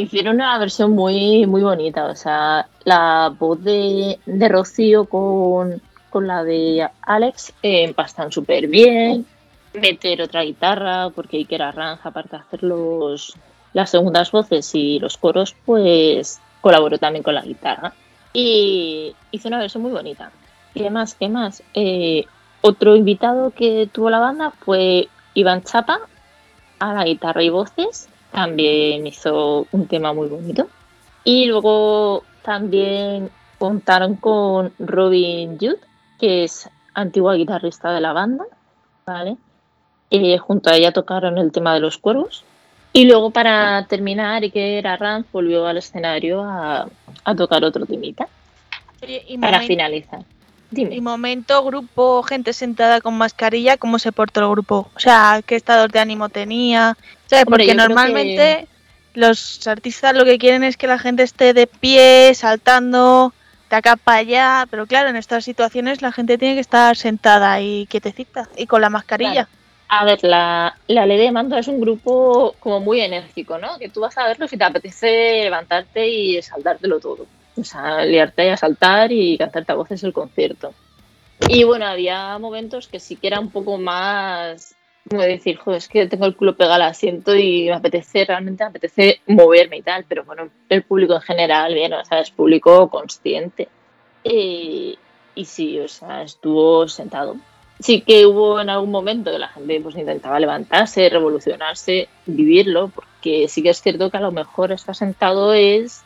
Hicieron 0.00 0.36
una 0.36 0.58
versión 0.58 0.92
muy, 0.92 1.46
muy 1.46 1.60
bonita, 1.60 2.06
o 2.06 2.14
sea, 2.14 2.66
la 2.84 3.34
voz 3.38 3.62
de, 3.62 4.18
de 4.24 4.48
Rocío 4.48 5.04
con, 5.04 5.82
con 6.08 6.26
la 6.26 6.42
de 6.42 6.88
Alex 7.02 7.52
eh, 7.62 7.84
empastan 7.84 8.32
súper 8.32 8.66
bien. 8.66 9.26
Meter 9.74 10.22
otra 10.22 10.40
guitarra, 10.40 11.10
porque 11.10 11.36
Iker 11.36 11.60
Arranz, 11.60 12.00
aparte 12.04 12.36
de 12.36 12.42
hacer 12.42 12.62
los, 12.62 13.36
las 13.74 13.90
segundas 13.90 14.30
voces 14.30 14.74
y 14.74 14.98
los 14.98 15.18
coros, 15.18 15.54
pues 15.66 16.40
colaboró 16.62 16.96
también 16.96 17.22
con 17.22 17.34
la 17.34 17.42
guitarra. 17.42 17.92
Y 18.32 19.14
hizo 19.32 19.48
una 19.48 19.58
versión 19.58 19.82
muy 19.82 19.92
bonita. 19.92 20.32
Y 20.72 20.80
además, 20.80 21.14
¿qué 21.14 21.28
más? 21.28 21.62
Eh, 21.74 22.24
otro 22.62 22.96
invitado 22.96 23.50
que 23.50 23.86
tuvo 23.92 24.08
la 24.08 24.18
banda 24.18 24.50
fue 24.50 25.08
Iván 25.34 25.62
Chapa, 25.62 26.00
a 26.78 26.94
la 26.94 27.04
guitarra 27.04 27.42
y 27.42 27.50
voces. 27.50 28.08
También 28.32 29.06
hizo 29.06 29.66
un 29.72 29.86
tema 29.86 30.12
muy 30.12 30.28
bonito. 30.28 30.68
Y 31.24 31.46
luego 31.46 32.24
también 32.42 33.30
contaron 33.58 34.16
con 34.16 34.72
Robin 34.78 35.58
Judd, 35.58 35.78
que 36.18 36.44
es 36.44 36.68
antigua 36.94 37.34
guitarrista 37.34 37.92
de 37.92 38.00
la 38.00 38.12
banda, 38.12 38.44
¿vale? 39.06 39.36
Eh, 40.10 40.38
junto 40.38 40.70
a 40.70 40.76
ella 40.76 40.92
tocaron 40.92 41.38
el 41.38 41.52
tema 41.52 41.74
de 41.74 41.80
los 41.80 41.98
cuervos. 41.98 42.44
Y 42.92 43.04
luego 43.04 43.30
para 43.30 43.86
terminar, 43.86 44.42
Iker 44.42 44.86
Arranz 44.86 45.26
volvió 45.32 45.66
al 45.66 45.76
escenario 45.76 46.42
a, 46.42 46.88
a 47.24 47.34
tocar 47.36 47.64
otro 47.64 47.86
temita 47.86 48.28
y, 49.06 49.38
para 49.38 49.60
finalizar. 49.60 50.20
y 50.70 50.74
Dime. 50.74 51.00
momento, 51.00 51.62
grupo, 51.64 52.22
gente 52.22 52.52
sentada 52.52 53.00
con 53.00 53.16
mascarilla, 53.16 53.76
¿cómo 53.76 53.98
se 53.98 54.12
portó 54.12 54.40
el 54.40 54.50
grupo? 54.50 54.90
O 54.94 55.00
sea, 55.00 55.40
¿qué 55.46 55.56
estados 55.56 55.90
de 55.90 56.00
ánimo 56.00 56.28
tenía? 56.28 56.96
¿Sabes? 57.30 57.46
Hombre, 57.46 57.64
Porque 57.64 57.74
normalmente 57.76 58.66
los 59.14 59.64
artistas 59.68 60.16
lo 60.16 60.24
que 60.24 60.36
quieren 60.36 60.64
es 60.64 60.76
que 60.76 60.88
la 60.88 60.98
gente 60.98 61.22
esté 61.22 61.54
de 61.54 61.68
pie, 61.68 62.34
saltando, 62.34 63.32
de 63.70 63.76
acá 63.76 63.94
para 63.94 64.18
allá, 64.18 64.66
pero 64.68 64.84
claro, 64.86 65.10
en 65.10 65.16
estas 65.16 65.44
situaciones 65.44 66.02
la 66.02 66.10
gente 66.10 66.38
tiene 66.38 66.56
que 66.56 66.60
estar 66.60 66.96
sentada 66.96 67.60
y 67.60 67.86
quietecita 67.86 68.48
y 68.56 68.66
con 68.66 68.80
la 68.80 68.90
mascarilla. 68.90 69.48
A 69.86 70.04
ver, 70.04 70.18
la, 70.24 70.76
la 70.88 71.06
ley 71.06 71.18
de 71.18 71.30
mando 71.30 71.56
es 71.56 71.68
un 71.68 71.80
grupo 71.80 72.56
como 72.58 72.80
muy 72.80 73.00
enérgico, 73.00 73.58
¿no? 73.58 73.78
Que 73.78 73.88
tú 73.88 74.00
vas 74.00 74.18
a 74.18 74.26
verlo 74.26 74.48
si 74.48 74.56
te 74.56 74.64
apetece 74.64 75.44
levantarte 75.44 76.08
y 76.08 76.42
saltártelo 76.42 76.98
todo. 76.98 77.26
O 77.56 77.62
sea, 77.62 78.04
liarte 78.04 78.50
a 78.50 78.56
saltar 78.56 79.12
y 79.12 79.38
cantarte 79.38 79.70
a 79.70 79.76
voces 79.76 80.02
el 80.02 80.12
concierto. 80.12 80.74
Y 81.48 81.62
bueno, 81.62 81.86
había 81.86 82.36
momentos 82.38 82.88
que 82.88 82.98
sí 82.98 83.14
que 83.14 83.28
era 83.28 83.38
un 83.38 83.50
poco 83.50 83.78
más 83.78 84.74
como 85.08 85.22
decir, 85.22 85.56
joder, 85.56 85.78
es 85.78 85.88
que 85.88 86.06
tengo 86.06 86.26
el 86.26 86.36
culo 86.36 86.56
pegado 86.56 86.74
al 86.74 86.82
asiento 86.82 87.34
y 87.34 87.64
me 87.64 87.74
apetece, 87.74 88.24
realmente 88.24 88.64
me 88.64 88.70
apetece 88.70 89.20
moverme 89.26 89.78
y 89.78 89.82
tal, 89.82 90.04
pero 90.08 90.24
bueno, 90.24 90.50
el 90.68 90.82
público 90.82 91.14
en 91.14 91.22
general, 91.22 91.74
bien, 91.74 91.92
o 91.92 92.04
sea, 92.04 92.20
es 92.20 92.30
público 92.30 92.88
consciente. 92.90 93.68
Eh, 94.24 94.94
y 95.34 95.44
sí, 95.44 95.78
o 95.80 95.88
sea, 95.88 96.22
estuvo 96.22 96.86
sentado. 96.88 97.36
Sí 97.78 98.02
que 98.02 98.26
hubo 98.26 98.60
en 98.60 98.68
algún 98.68 98.90
momento 98.90 99.32
que 99.32 99.38
la 99.38 99.48
gente 99.48 99.80
pues 99.80 99.96
intentaba 99.96 100.38
levantarse, 100.38 101.08
revolucionarse, 101.08 102.08
vivirlo, 102.26 102.88
porque 102.94 103.48
sí 103.48 103.62
que 103.62 103.70
es 103.70 103.80
cierto 103.80 104.10
que 104.10 104.18
a 104.18 104.20
lo 104.20 104.32
mejor 104.32 104.70
estar 104.70 104.94
sentado 104.94 105.54
es, 105.54 106.02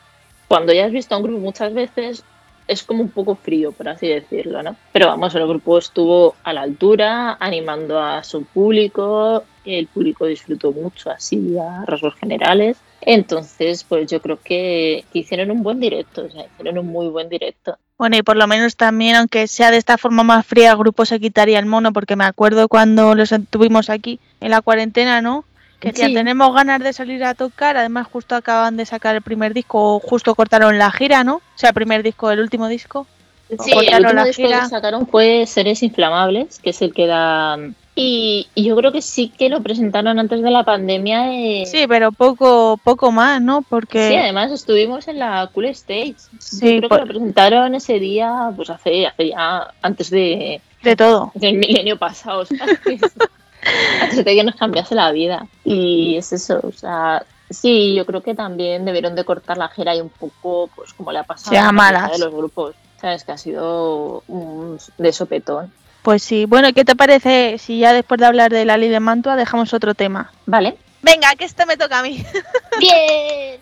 cuando 0.47 0.71
ya 0.71 0.85
has 0.85 0.91
visto 0.91 1.13
a 1.13 1.17
un 1.17 1.23
grupo 1.25 1.39
muchas 1.39 1.73
veces, 1.73 2.23
es 2.67 2.83
como 2.83 3.03
un 3.03 3.09
poco 3.09 3.35
frío, 3.35 3.71
por 3.71 3.89
así 3.89 4.07
decirlo, 4.07 4.63
¿no? 4.63 4.75
Pero 4.91 5.07
vamos, 5.07 5.35
el 5.35 5.47
grupo 5.47 5.77
estuvo 5.77 6.35
a 6.43 6.53
la 6.53 6.61
altura, 6.61 7.37
animando 7.39 7.99
a 7.99 8.23
su 8.23 8.43
público, 8.45 9.43
el 9.65 9.87
público 9.87 10.25
disfrutó 10.25 10.71
mucho 10.71 11.09
así 11.09 11.57
a 11.57 11.85
rasgos 11.85 12.15
generales. 12.15 12.77
Entonces, 13.01 13.83
pues 13.83 14.09
yo 14.09 14.21
creo 14.21 14.39
que, 14.43 15.05
hicieron 15.13 15.51
un 15.51 15.63
buen 15.63 15.79
directo, 15.79 16.25
o 16.25 16.29
sea, 16.29 16.45
hicieron 16.45 16.79
un 16.79 16.87
muy 16.87 17.07
buen 17.07 17.29
directo. 17.29 17.77
Bueno, 17.97 18.17
y 18.17 18.23
por 18.23 18.35
lo 18.35 18.47
menos 18.47 18.75
también, 18.75 19.15
aunque 19.15 19.47
sea 19.47 19.71
de 19.71 19.77
esta 19.77 19.97
forma 19.97 20.23
más 20.23 20.45
fría, 20.45 20.71
el 20.71 20.77
grupo 20.77 21.05
se 21.05 21.19
quitaría 21.19 21.59
el 21.59 21.65
mono, 21.65 21.93
porque 21.93 22.15
me 22.15 22.25
acuerdo 22.25 22.67
cuando 22.67 23.15
los 23.15 23.33
tuvimos 23.49 23.89
aquí 23.89 24.19
en 24.41 24.51
la 24.51 24.61
cuarentena, 24.61 25.21
¿no? 25.21 25.45
Que 25.93 26.09
tenemos 26.09 26.53
ganas 26.53 26.79
de 26.81 26.93
salir 26.93 27.23
a 27.23 27.33
tocar, 27.33 27.77
además 27.77 28.07
justo 28.11 28.35
acaban 28.35 28.77
de 28.77 28.85
sacar 28.85 29.15
el 29.15 29.21
primer 29.21 29.53
disco, 29.53 29.95
o 29.95 29.99
justo 29.99 30.33
cortaron 30.35 30.77
la 30.77 30.91
gira, 30.91 31.23
¿no? 31.23 31.35
O 31.35 31.41
sea, 31.55 31.69
el 31.69 31.75
primer 31.75 32.01
disco, 32.03 32.31
el 32.31 32.39
último 32.39 32.67
disco. 32.67 33.05
Sí, 33.49 33.71
cortaron 33.71 33.87
el 33.87 33.95
último 34.05 34.13
la 34.13 34.23
disco 34.25 34.43
gira. 34.43 34.61
que 34.61 34.69
sacaron 34.69 35.07
fue 35.07 35.45
Seres 35.45 35.83
Inflamables, 35.83 36.59
que 36.59 36.71
es 36.71 36.81
el 36.81 36.93
que 36.95 37.05
da 37.05 37.57
Y, 37.93 38.47
y 38.55 38.63
yo 38.65 38.75
creo 38.75 38.91
que 38.91 39.01
sí 39.03 39.29
que 39.29 39.49
lo 39.49 39.61
presentaron 39.61 40.17
antes 40.19 40.41
de 40.41 40.49
la 40.51 40.63
pandemia. 40.63 41.31
eh, 41.33 41.65
Sí, 41.67 41.85
pero 41.87 42.11
poco, 42.11 42.77
poco 42.83 43.11
más, 43.11 43.39
¿no? 43.41 43.61
Porque 43.61 44.09
Sí, 44.09 44.15
además 44.15 44.51
estuvimos 44.51 45.07
en 45.07 45.19
la 45.19 45.47
Cool 45.53 45.65
Stage. 45.67 46.15
Sí, 46.39 46.73
yo 46.73 46.77
creo 46.79 46.89
por- 46.89 46.99
que 46.99 47.05
lo 47.05 47.11
presentaron 47.11 47.75
ese 47.75 47.99
día, 47.99 48.51
pues 48.55 48.69
hace, 48.71 49.05
hace 49.07 49.29
ya 49.29 49.67
antes 49.81 50.09
de, 50.09 50.59
de 50.81 50.95
todo. 50.95 51.31
del 51.35 51.57
milenio 51.57 51.97
pasado, 51.97 52.45
¿sabes? 52.45 52.79
que 54.23 54.43
nos 54.43 54.55
cambiase 54.55 54.95
la 54.95 55.11
vida. 55.11 55.47
Y 55.63 56.17
es 56.17 56.33
eso, 56.33 56.59
o 56.63 56.71
sea, 56.71 57.25
sí, 57.49 57.95
yo 57.95 58.05
creo 58.05 58.21
que 58.21 58.35
también 58.35 58.85
debieron 58.85 59.15
de 59.15 59.23
cortar 59.23 59.57
la 59.57 59.67
jera 59.69 59.95
y 59.95 60.01
un 60.01 60.09
poco, 60.09 60.69
pues 60.75 60.93
como 60.93 61.11
le 61.11 61.19
ha 61.19 61.23
pasado 61.23 61.55
a 61.57 61.91
la 61.91 62.09
de 62.09 62.19
los 62.19 62.33
grupos. 62.33 62.75
Sabes 62.99 63.23
que 63.23 63.31
ha 63.31 63.37
sido 63.37 64.23
un 64.27 64.77
de 64.97 65.13
sopetón. 65.13 65.71
Pues 66.01 66.23
sí. 66.23 66.45
Bueno, 66.45 66.71
¿qué 66.73 66.85
te 66.85 66.95
parece 66.95 67.57
si 67.57 67.79
ya 67.79 67.91
después 67.91 68.19
de 68.19 68.27
hablar 68.27 68.51
de 68.51 68.65
la 68.65 68.77
ley 68.77 68.89
de 68.89 68.99
Mantua 68.99 69.35
dejamos 69.35 69.73
otro 69.73 69.95
tema? 69.95 70.31
Vale. 70.45 70.77
Venga, 71.01 71.35
que 71.35 71.45
este 71.45 71.65
me 71.65 71.77
toca 71.77 71.99
a 71.99 72.03
mí. 72.03 72.25
Bien. 72.79 73.59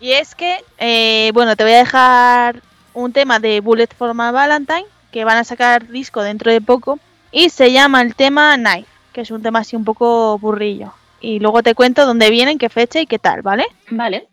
Y 0.00 0.12
es 0.12 0.34
que, 0.34 0.64
eh, 0.78 1.30
bueno, 1.34 1.56
te 1.56 1.64
voy 1.64 1.72
a 1.72 1.78
dejar 1.78 2.62
un 2.94 3.12
tema 3.12 3.38
de 3.38 3.60
Bullet 3.60 3.88
for 3.96 4.14
My 4.14 4.30
Valentine, 4.32 4.86
que 5.10 5.24
van 5.24 5.36
a 5.36 5.44
sacar 5.44 5.88
disco 5.88 6.22
dentro 6.22 6.50
de 6.50 6.60
poco, 6.60 6.98
y 7.30 7.50
se 7.50 7.72
llama 7.72 8.02
el 8.02 8.14
tema 8.14 8.56
Knife, 8.56 8.88
que 9.14 9.20
es 9.20 9.30
un 9.30 9.42
tema 9.42 9.60
así 9.60 9.76
un 9.76 9.84
poco 9.84 10.36
burrillo. 10.38 10.92
Y 11.20 11.38
luego 11.38 11.62
te 11.62 11.74
cuento 11.74 12.04
dónde 12.04 12.30
vienen, 12.30 12.58
qué 12.58 12.68
fecha 12.68 13.00
y 13.00 13.06
qué 13.06 13.18
tal, 13.18 13.40
¿vale? 13.40 13.64
Vale. 13.90 14.28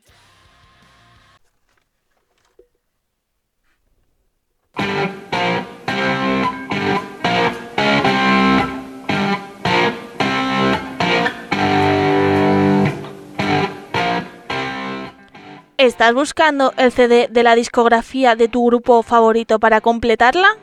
¿Estás 15.77 16.13
buscando 16.13 16.73
el 16.77 16.91
CD 16.91 17.27
de 17.29 17.43
la 17.43 17.55
discografía 17.55 18.35
de 18.35 18.47
tu 18.47 18.65
grupo 18.65 19.01
favorito 19.03 19.59
para 19.59 19.81
completarla? 19.81 20.57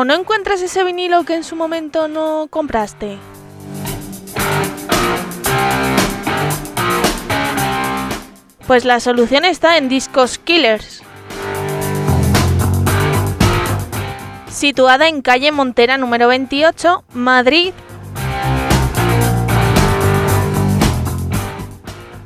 ¿O 0.00 0.04
no 0.06 0.14
encuentras 0.14 0.62
ese 0.62 0.82
vinilo 0.82 1.24
que 1.24 1.34
en 1.34 1.44
su 1.44 1.56
momento 1.56 2.08
no 2.08 2.46
compraste? 2.48 3.18
Pues 8.66 8.86
la 8.86 8.98
solución 9.00 9.44
está 9.44 9.76
en 9.76 9.90
Discos 9.90 10.38
Killers. 10.38 11.02
Situada 14.48 15.06
en 15.06 15.20
calle 15.20 15.52
Montera 15.52 15.98
número 15.98 16.28
28, 16.28 17.04
Madrid, 17.12 17.74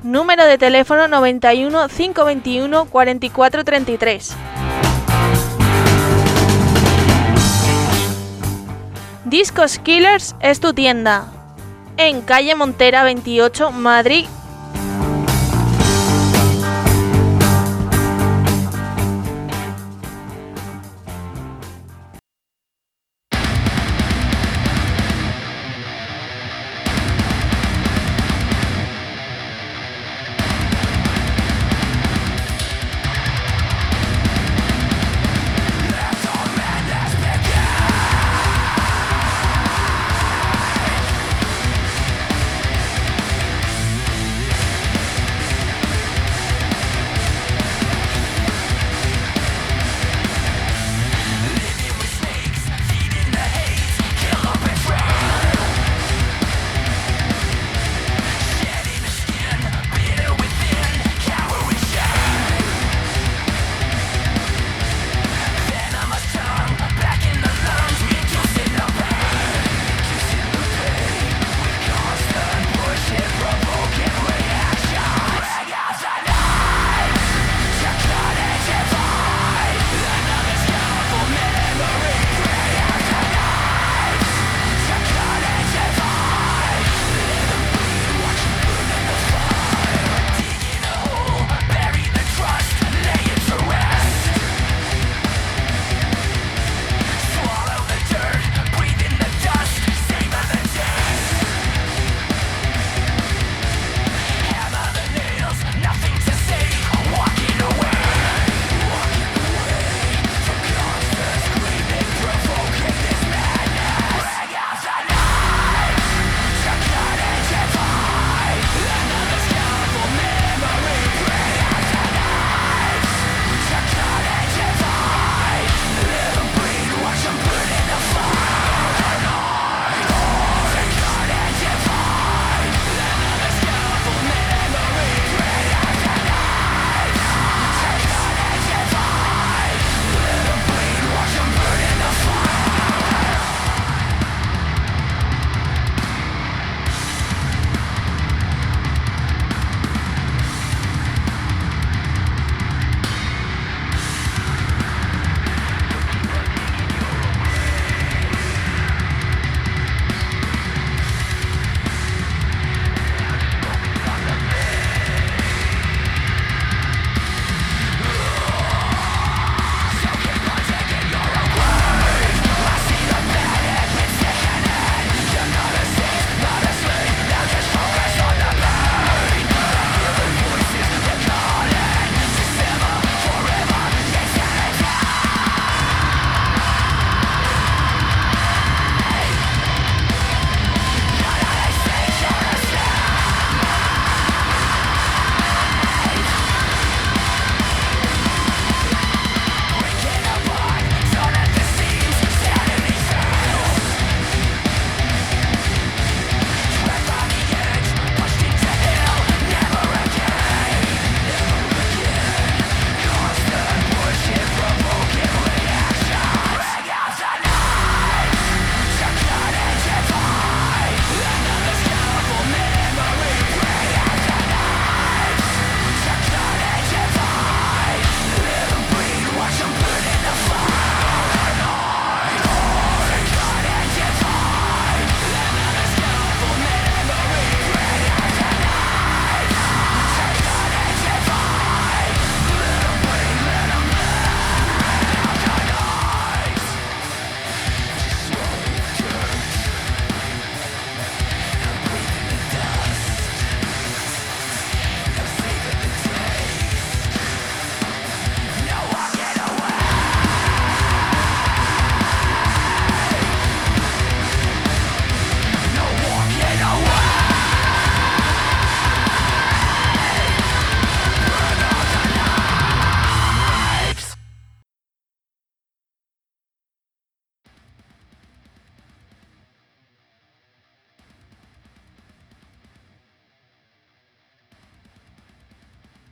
Número 0.05 0.45
de 0.45 0.59
teléfono 0.59 1.09
91 1.09 1.89
521 1.89 2.85
4433. 2.85 4.37
Discos 9.35 9.81
Killers 9.81 10.37
es 10.39 10.61
tu 10.61 10.75
tienda. 10.75 11.27
En 11.97 12.23
calle 12.23 12.55
Montera 12.55 13.03
28, 13.03 13.73
Madrid. 13.73 14.27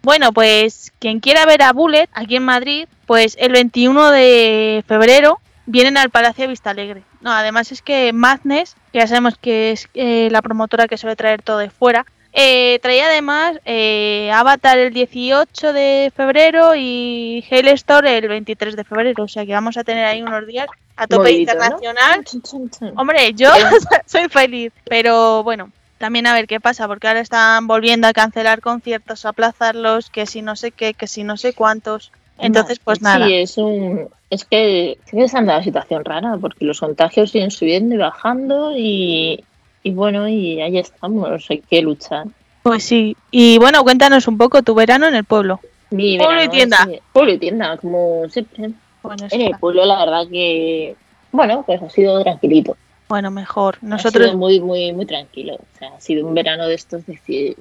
Bueno, 0.03 0.33
pues 0.33 0.93
quien 0.99 1.21
quiera 1.21 1.47
ver 1.47 1.63
a 1.63 1.73
Bullet 1.73 2.09
aquí 2.13 2.37
en 2.37 2.45
Madrid, 2.45 2.89
pues 3.07 3.37
el 3.39 3.53
21 3.53 4.11
de 4.11 4.85
febrero 4.87 5.41
vienen 5.67 5.97
al 5.97 6.11
Palacio 6.11 6.43
de 6.43 6.49
Vistalegre. 6.49 7.03
No, 7.21 7.31
además 7.31 7.71
es 7.71 7.83
que 7.83 8.13
Madness, 8.13 8.75
que 8.93 8.99
ya 8.99 9.07
sabemos 9.07 9.39
que 9.39 9.71
es 9.71 9.89
eh, 9.95 10.29
la 10.31 10.43
promotora 10.43 10.89
que 10.89 10.99
suele 10.99 11.15
traer 11.15 11.43
todo 11.43 11.59
de 11.59 11.71
fuera, 11.71 12.05
eh, 12.33 12.79
traía 12.81 13.07
además 13.07 13.59
eh, 13.65 14.31
Avatar 14.33 14.79
el 14.79 14.93
18 14.93 15.73
de 15.73 16.13
febrero 16.17 16.75
y 16.75 17.45
Hailstorm 17.51 18.07
el 18.07 18.27
23 18.27 18.75
de 18.75 18.85
febrero. 18.85 19.25
O 19.25 19.29
sea 19.29 19.45
que 19.45 19.53
vamos 19.53 19.77
a 19.77 19.85
tener 19.85 20.05
ahí 20.05 20.23
unos 20.23 20.47
días 20.47 20.67
a 20.97 21.07
tope 21.07 21.31
internacional. 21.31 22.25
Hombre, 22.97 23.35
yo 23.35 23.51
soy 24.07 24.29
feliz, 24.29 24.73
pero 24.89 25.43
bueno, 25.43 25.71
también 26.03 26.27
a 26.27 26.35
ver 26.35 26.49
qué 26.49 26.59
pasa, 26.59 26.89
porque 26.89 27.07
ahora 27.07 27.21
están 27.21 27.69
volviendo 27.69 28.09
a 28.09 28.13
cancelar 28.13 28.61
conciertos, 28.61 29.25
a 29.25 29.29
aplazarlos, 29.29 30.11
que 30.11 30.27
si 30.27 30.43
no 30.43 30.57
sé 30.57 30.73
qué, 30.73 30.95
que 30.95 31.07
si 31.07 31.23
no 31.23 31.37
sé 31.37 31.53
cuántos. 31.53 32.11
Entonces, 32.41 32.81
pues 32.81 33.01
nada. 33.03 33.25
Sí, 33.25 33.35
es 33.35 33.57
un. 33.57 34.09
Es 34.29 34.45
que 34.45 34.99
sigue 35.05 35.29
siendo 35.29 35.53
una 35.53 35.63
situación 35.63 36.05
rara, 36.05 36.37
porque 36.41 36.65
los 36.65 36.81
contagios 36.81 37.31
siguen 37.31 37.53
subiendo 37.53 37.95
y 37.95 37.99
bajando, 37.99 38.73
y, 38.77 39.45
y 39.85 39.93
bueno, 39.93 40.29
y 40.29 40.61
ahí 40.61 40.77
estamos, 40.77 41.49
hay 41.49 41.61
que 41.61 41.81
luchar. 41.83 42.27
Pues 42.65 42.83
sí. 42.83 43.17
Y 43.31 43.59
bueno, 43.59 43.85
cuéntanos 43.85 44.27
un 44.27 44.39
poco 44.39 44.65
tu 44.65 44.75
verano 44.75 45.07
en 45.07 45.15
el 45.15 45.23
pueblo. 45.23 45.61
Mi 45.91 46.19
Pueblo 46.19 46.43
y 46.43 46.49
tienda. 46.49 46.89
pueblo 47.13 47.33
y 47.33 47.39
tienda, 47.39 47.77
como 47.77 48.29
siempre. 48.29 48.73
Bueno, 49.05 49.29
En 49.31 49.41
el 49.41 49.57
pueblo, 49.57 49.87
la 49.87 50.01
verdad 50.05 50.27
que. 50.29 50.97
Bueno, 51.31 51.63
pues 51.65 51.81
ha 51.81 51.91
sido 51.91 52.21
tranquilito. 52.25 52.77
Bueno, 53.13 53.31
mejor. 53.31 53.77
Ha 53.83 53.87
Nosotros. 53.87 54.25
sido 54.25 54.39
muy, 54.39 54.59
muy, 54.59 54.91
muy 54.95 55.05
tranquilo. 55.05 55.57
O 55.57 55.79
sea, 55.79 55.89
ha 55.95 56.01
sido 56.01 56.27
un 56.27 56.33
verano 56.33 56.67
de 56.67 56.75
estos 56.75 57.05
de 57.05 57.13
decir. 57.13 57.57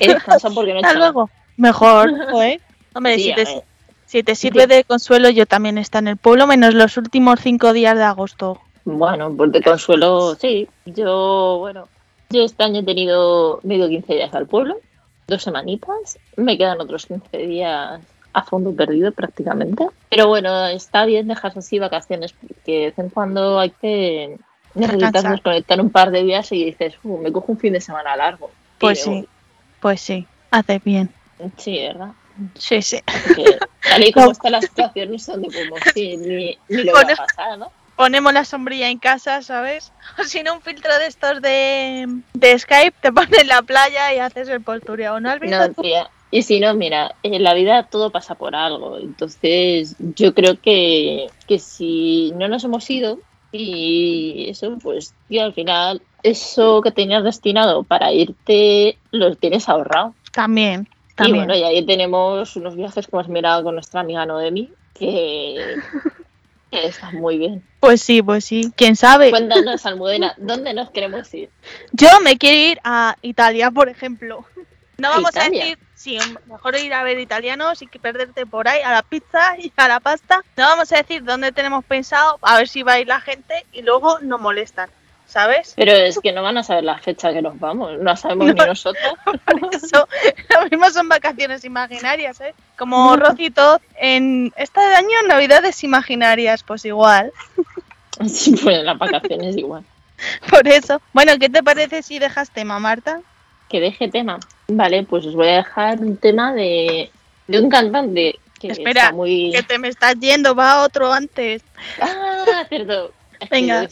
He 0.00 0.08
descansado 0.12 0.52
porque 0.56 0.72
no 0.72 0.78
he 0.78 0.82
Hasta 0.82 0.90
hecho 0.90 0.98
luego. 0.98 1.30
Mejor. 1.56 2.10
joder. 2.32 2.60
Hombre, 2.94 3.14
Sí, 3.14 3.22
si 3.22 3.34
te, 3.36 3.62
si 4.06 4.22
te 4.24 4.34
sirve 4.34 4.66
de 4.66 4.82
consuelo, 4.82 5.30
yo 5.30 5.46
también 5.46 5.78
está 5.78 6.00
en 6.00 6.08
el 6.08 6.16
pueblo, 6.16 6.48
menos 6.48 6.74
los 6.74 6.96
últimos 6.96 7.38
cinco 7.40 7.72
días 7.72 7.96
de 7.96 8.02
agosto. 8.02 8.60
Bueno, 8.84 9.32
pues 9.36 9.52
de 9.52 9.62
consuelo, 9.62 10.34
sí. 10.34 10.68
Yo, 10.84 11.58
bueno, 11.60 11.86
yo 12.30 12.42
este 12.42 12.64
año 12.64 12.80
he 12.80 12.84
tenido 12.84 13.60
medio 13.62 13.88
15 13.88 14.14
días 14.14 14.34
al 14.34 14.46
pueblo, 14.46 14.78
dos 15.28 15.44
semanitas. 15.44 16.18
Me 16.36 16.58
quedan 16.58 16.80
otros 16.80 17.06
15 17.06 17.38
días 17.38 18.00
a 18.32 18.42
fondo 18.42 18.74
perdido 18.74 19.12
prácticamente. 19.12 19.86
Pero 20.10 20.26
bueno, 20.26 20.66
está 20.66 21.06
bien 21.06 21.28
dejarse 21.28 21.60
así 21.60 21.78
vacaciones 21.78 22.32
porque 22.32 22.78
de 22.80 22.84
vez 22.86 22.98
en 22.98 23.08
cuando 23.08 23.58
hay 23.58 23.70
que 23.70 24.38
necesitas 24.76 25.22
desconectar 25.24 25.80
un 25.80 25.90
par 25.90 26.10
de 26.10 26.22
días 26.22 26.50
y 26.52 26.64
dices, 26.66 26.94
"Uh, 27.02 27.18
me 27.18 27.32
cojo 27.32 27.52
un 27.52 27.58
fin 27.58 27.72
de 27.72 27.80
semana 27.80 28.14
largo. 28.16 28.50
Pues 28.78 29.02
sí. 29.02 29.26
Pues 29.80 30.00
sí, 30.00 30.26
hace 30.50 30.80
bien. 30.84 31.10
voy. 31.38 31.50
Sí, 31.56 31.78
¿verdad? 31.78 32.08
Sí, 32.54 32.82
sí. 32.82 32.98
Porque 33.26 33.58
tal 33.82 34.04
y 34.06 34.12
como 34.12 34.26
No. 34.26 34.32
está 34.32 34.50
la 34.50 34.60
situación, 34.60 35.10
no 35.12 35.18
sé 35.18 35.32
dónde 35.32 35.48
podemos 35.48 35.80
ir, 35.96 36.18
ni, 36.18 36.58
ni 36.68 36.82
lo 36.84 36.92
va 36.92 37.00
Pone- 37.02 37.12
a 37.12 37.16
pasar, 37.16 37.58
¿no? 37.58 37.72
Ponemos 37.96 38.32
la 38.34 38.44
sombrilla 38.44 38.90
en 38.90 38.98
casa, 38.98 39.40
¿sabes? 39.40 39.90
O 40.18 40.24
si 40.24 40.42
no, 40.42 40.52
un 40.54 40.60
filtro 40.60 40.98
de 40.98 41.06
estos 41.06 41.40
de, 41.40 42.06
de 42.34 42.58
Skype, 42.58 42.94
te 43.00 43.10
pones 43.10 43.38
en 43.40 43.48
la 43.48 43.62
playa 43.62 44.12
y 44.12 44.18
haces 44.18 44.48
el 44.50 44.60
postureo. 44.60 45.18
¿No 45.18 45.30
has 45.30 45.40
visto 45.40 45.56
No, 45.68 45.72
tía. 45.82 46.10
Y 46.30 46.42
si 46.42 46.60
no, 46.60 46.74
mira, 46.74 47.14
en 47.22 47.42
la 47.42 47.54
vida 47.54 47.84
todo 47.84 48.10
pasa 48.10 48.34
por 48.34 48.54
algo. 48.54 48.98
Entonces, 48.98 49.96
yo 49.98 50.34
creo 50.34 50.60
que, 50.60 51.28
que 51.48 51.58
si 51.58 52.32
no 52.36 52.48
nos 52.48 52.64
hemos 52.64 52.90
ido 52.90 53.18
y 53.58 54.50
eso, 54.50 54.78
pues, 54.82 55.14
tío, 55.28 55.42
al 55.44 55.52
final, 55.54 56.02
eso 56.22 56.80
que 56.82 56.90
tenías 56.90 57.24
destinado 57.24 57.82
para 57.82 58.12
irte, 58.12 58.98
lo 59.10 59.34
tienes 59.36 59.68
ahorrado. 59.68 60.14
También, 60.32 60.88
Y 61.10 61.14
también. 61.14 61.36
bueno, 61.46 61.54
y 61.56 61.62
ahí 61.64 61.84
tenemos 61.86 62.54
unos 62.56 62.76
viajes 62.76 63.06
que 63.06 63.16
hemos 63.16 63.28
mirado 63.28 63.62
con 63.64 63.74
nuestra 63.74 64.00
amiga 64.00 64.26
Noemi, 64.26 64.70
que, 64.94 65.76
que 66.70 66.86
están 66.86 67.16
muy 67.16 67.38
bien. 67.38 67.64
Pues 67.80 68.02
sí, 68.02 68.22
pues 68.22 68.44
sí. 68.44 68.72
¿Quién 68.76 68.96
sabe? 68.96 69.30
Cuéntanos, 69.30 69.84
Almudena, 69.86 70.34
¿dónde 70.36 70.74
nos 70.74 70.90
queremos 70.90 71.32
ir? 71.34 71.50
Yo 71.92 72.08
me 72.22 72.36
quiero 72.38 72.72
ir 72.72 72.78
a 72.84 73.16
Italia, 73.22 73.70
por 73.70 73.88
ejemplo. 73.88 74.44
No 74.98 75.08
¿A 75.08 75.10
vamos 75.12 75.30
Italia? 75.30 75.62
a 75.62 75.66
decir, 75.66 75.78
sí, 75.96 76.18
mejor 76.46 76.76
ir 76.76 76.94
a 76.94 77.02
ver 77.02 77.18
italianos 77.18 77.82
y 77.82 77.88
que 77.88 77.98
perderte 77.98 78.46
por 78.46 78.68
ahí 78.68 78.82
a 78.82 78.92
la 78.92 79.02
pizza 79.02 79.58
y 79.58 79.72
a 79.76 79.88
la 79.88 79.98
pasta. 79.98 80.44
No 80.56 80.64
vamos 80.64 80.92
a 80.92 80.98
decir 80.98 81.24
dónde 81.24 81.50
tenemos 81.50 81.84
pensado, 81.84 82.38
a 82.42 82.58
ver 82.58 82.68
si 82.68 82.84
va 82.84 82.92
a 82.92 83.00
ir 83.00 83.08
la 83.08 83.20
gente 83.20 83.66
y 83.72 83.82
luego 83.82 84.20
no 84.20 84.38
molestan, 84.38 84.90
¿sabes? 85.26 85.72
Pero 85.76 85.92
es 85.92 86.20
que 86.20 86.32
no 86.32 86.42
van 86.42 86.58
a 86.58 86.62
saber 86.62 86.84
la 86.84 86.98
fecha 86.98 87.32
que 87.32 87.42
nos 87.42 87.58
vamos, 87.58 87.98
no 87.98 88.16
sabemos 88.16 88.46
ni 88.54 88.54
nosotros. 88.54 89.14
Por 89.24 89.74
eso, 89.74 90.06
lo 90.50 90.68
mismo 90.68 90.90
son 90.90 91.08
vacaciones 91.08 91.64
imaginarias, 91.64 92.40
¿eh? 92.42 92.54
Como 92.78 93.16
Rocito 93.16 93.80
en 93.96 94.52
este 94.56 94.80
año 94.80 95.22
Navidades 95.26 95.82
imaginarias, 95.82 96.62
pues 96.62 96.84
igual. 96.84 97.32
Sí, 98.28 98.56
pues 98.62 98.82
las 98.82 98.96
vacaciones 98.96 99.58
igual. 99.58 99.84
Por 100.48 100.66
eso. 100.66 101.02
Bueno, 101.12 101.32
¿qué 101.38 101.50
te 101.50 101.62
parece 101.62 102.02
si 102.02 102.18
dejas 102.18 102.50
tema, 102.50 102.78
Marta? 102.78 103.20
Que 103.68 103.80
deje 103.80 104.08
tema. 104.08 104.38
Vale, 104.68 105.02
pues 105.04 105.26
os 105.26 105.34
voy 105.34 105.48
a 105.48 105.56
dejar 105.56 106.00
un 106.00 106.16
tema 106.16 106.52
de, 106.52 107.10
de 107.46 107.60
un 107.60 107.68
cantante 107.68 108.38
que 108.60 108.68
Espera, 108.68 109.02
está 109.02 109.12
muy... 109.12 109.50
Que 109.52 109.62
te 109.62 109.78
me 109.78 109.88
estás 109.88 110.14
yendo, 110.18 110.54
va 110.54 110.82
otro 110.82 111.12
antes. 111.12 111.62
Ah. 112.00 112.66
Es 113.38 113.50
que 113.50 113.54
Venga. 113.54 113.86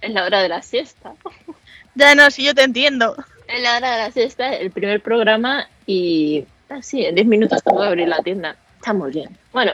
Es 0.00 0.10
la 0.10 0.24
hora 0.24 0.42
de 0.42 0.48
la 0.48 0.62
siesta. 0.62 1.14
Ya 1.96 2.14
no, 2.14 2.30
si 2.30 2.44
yo 2.44 2.54
te 2.54 2.62
entiendo. 2.62 3.16
Es 3.48 3.60
la 3.60 3.76
hora 3.76 3.96
de 3.96 3.98
la 3.98 4.12
siesta, 4.12 4.54
el 4.54 4.70
primer 4.70 5.02
programa 5.02 5.68
y... 5.84 6.44
Así, 6.68 7.04
en 7.04 7.16
10 7.16 7.26
minutos 7.26 7.64
tengo 7.64 7.80
que 7.80 7.86
abrir 7.88 8.06
la 8.06 8.22
tienda. 8.22 8.56
Estamos 8.76 9.12
bien. 9.12 9.36
Bueno, 9.52 9.72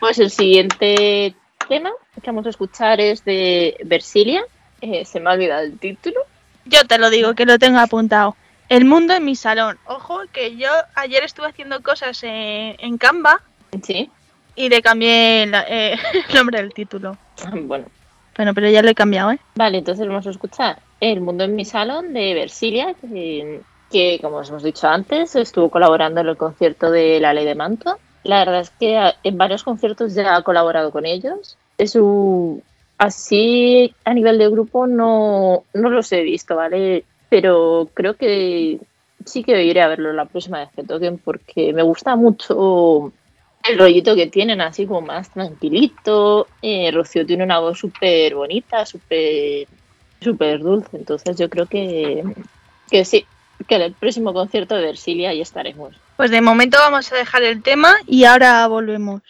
pues 0.00 0.18
el 0.18 0.30
siguiente 0.30 1.34
tema 1.68 1.92
que 2.14 2.30
vamos 2.30 2.46
a 2.46 2.50
escuchar 2.50 2.98
es 2.98 3.24
de 3.26 3.76
Versilia. 3.84 4.42
Eh, 4.80 5.04
se 5.04 5.20
me 5.20 5.28
ha 5.28 5.34
olvidado 5.34 5.62
el 5.62 5.78
título. 5.78 6.20
Yo 6.64 6.86
te 6.86 6.98
lo 6.98 7.10
digo, 7.10 7.34
que 7.34 7.44
lo 7.44 7.58
tengo 7.58 7.78
apuntado. 7.78 8.36
El 8.70 8.86
mundo 8.86 9.12
en 9.14 9.24
mi 9.26 9.36
salón. 9.36 9.76
Ojo, 9.86 10.20
que 10.32 10.56
yo 10.56 10.68
ayer 10.94 11.22
estuve 11.24 11.48
haciendo 11.48 11.82
cosas 11.82 12.22
en, 12.22 12.76
en 12.78 12.96
Canva 12.98 13.42
Sí. 13.82 14.08
y 14.56 14.68
le 14.70 14.80
cambié 14.80 15.44
la- 15.46 15.66
eh, 15.68 15.96
el 16.28 16.34
nombre 16.34 16.58
del 16.62 16.72
título. 16.72 17.18
Bueno, 17.52 17.86
Bueno, 18.36 18.54
pero 18.54 18.70
ya 18.70 18.80
lo 18.82 18.88
he 18.88 18.94
cambiado, 18.94 19.32
¿eh? 19.32 19.38
Vale, 19.56 19.78
entonces 19.78 20.06
vamos 20.06 20.26
a 20.26 20.30
escuchar 20.30 20.78
El 21.00 21.20
mundo 21.20 21.44
en 21.44 21.54
mi 21.56 21.64
salón 21.64 22.12
de 22.14 22.32
Versilia, 22.34 22.94
que, 22.94 23.60
que, 23.90 24.18
como 24.22 24.36
os 24.36 24.48
hemos 24.50 24.62
dicho 24.62 24.86
antes, 24.88 25.34
estuvo 25.36 25.68
colaborando 25.68 26.20
en 26.20 26.28
el 26.28 26.36
concierto 26.36 26.90
de 26.90 27.18
La 27.20 27.34
Ley 27.34 27.44
de 27.44 27.54
Manto. 27.56 27.98
La 28.22 28.38
verdad 28.38 28.60
es 28.60 28.70
que 28.70 29.12
en 29.24 29.36
varios 29.36 29.64
conciertos 29.64 30.14
ya 30.14 30.36
ha 30.36 30.42
colaborado 30.42 30.90
con 30.92 31.06
ellos. 31.06 31.56
Es 31.76 31.96
un... 31.96 32.62
Así, 32.98 33.94
a 34.04 34.12
nivel 34.14 34.36
de 34.38 34.48
grupo, 34.50 34.86
no, 34.86 35.64
no 35.72 35.88
los 35.90 36.12
he 36.12 36.20
visto, 36.22 36.54
¿vale? 36.54 37.04
Pero 37.30 37.88
creo 37.94 38.16
que 38.16 38.78
sí 39.24 39.42
que 39.42 39.64
iré 39.64 39.80
a 39.80 39.88
verlo 39.88 40.12
la 40.12 40.26
próxima 40.26 40.58
vez 40.58 40.68
que 40.76 40.82
toquen 40.82 41.18
porque 41.18 41.72
me 41.72 41.82
gusta 41.82 42.16
mucho 42.16 43.12
el 43.64 43.78
rollito 43.78 44.14
que 44.14 44.26
tienen, 44.26 44.60
así 44.60 44.86
como 44.86 45.02
más 45.02 45.30
tranquilito. 45.30 46.46
Eh, 46.60 46.90
Rocío 46.90 47.24
tiene 47.24 47.44
una 47.44 47.60
voz 47.60 47.78
súper 47.78 48.34
bonita, 48.34 48.84
súper 48.84 49.68
súper 50.20 50.60
dulce. 50.60 50.96
Entonces 50.96 51.36
yo 51.36 51.48
creo 51.48 51.66
que, 51.66 52.22
que 52.90 53.04
sí, 53.04 53.26
que 53.66 53.76
en 53.76 53.82
el 53.82 53.92
próximo 53.92 54.32
concierto 54.32 54.76
de 54.76 54.82
Versilia 54.82 55.30
ahí 55.30 55.40
estaremos. 55.40 55.94
Pues 56.16 56.30
de 56.30 56.40
momento 56.40 56.78
vamos 56.78 57.10
a 57.12 57.16
dejar 57.16 57.42
el 57.42 57.62
tema 57.62 57.94
y 58.06 58.24
ahora 58.24 58.66
volvemos. 58.66 59.22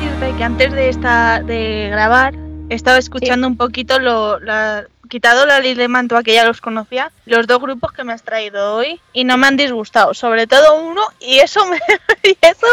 Decirte 0.00 0.34
que 0.36 0.44
antes 0.44 0.72
de 0.72 0.88
esta 0.88 1.42
de 1.42 1.88
grabar 1.90 2.34
he 2.68 2.74
estado 2.74 2.96
escuchando 2.96 3.46
un 3.46 3.56
poquito 3.56 3.98
lo 3.98 4.38
la 4.40 4.86
quitado 5.08 5.44
la 5.44 5.60
ley 5.60 5.74
de 5.74 5.88
mantua 5.88 6.22
que 6.22 6.32
ya 6.34 6.44
los 6.46 6.60
conocía, 6.60 7.10
los 7.26 7.46
dos 7.46 7.60
grupos 7.60 7.92
que 7.92 8.04
me 8.04 8.12
has 8.12 8.22
traído 8.22 8.76
hoy 8.76 9.00
y 9.12 9.24
no 9.24 9.36
me 9.36 9.48
han 9.48 9.56
disgustado, 9.56 10.14
sobre 10.14 10.46
todo 10.46 10.80
uno 10.82 11.02
y 11.18 11.40
eso 11.40 11.66
me 11.66 11.78
y 12.22 12.36
eso 12.40 12.66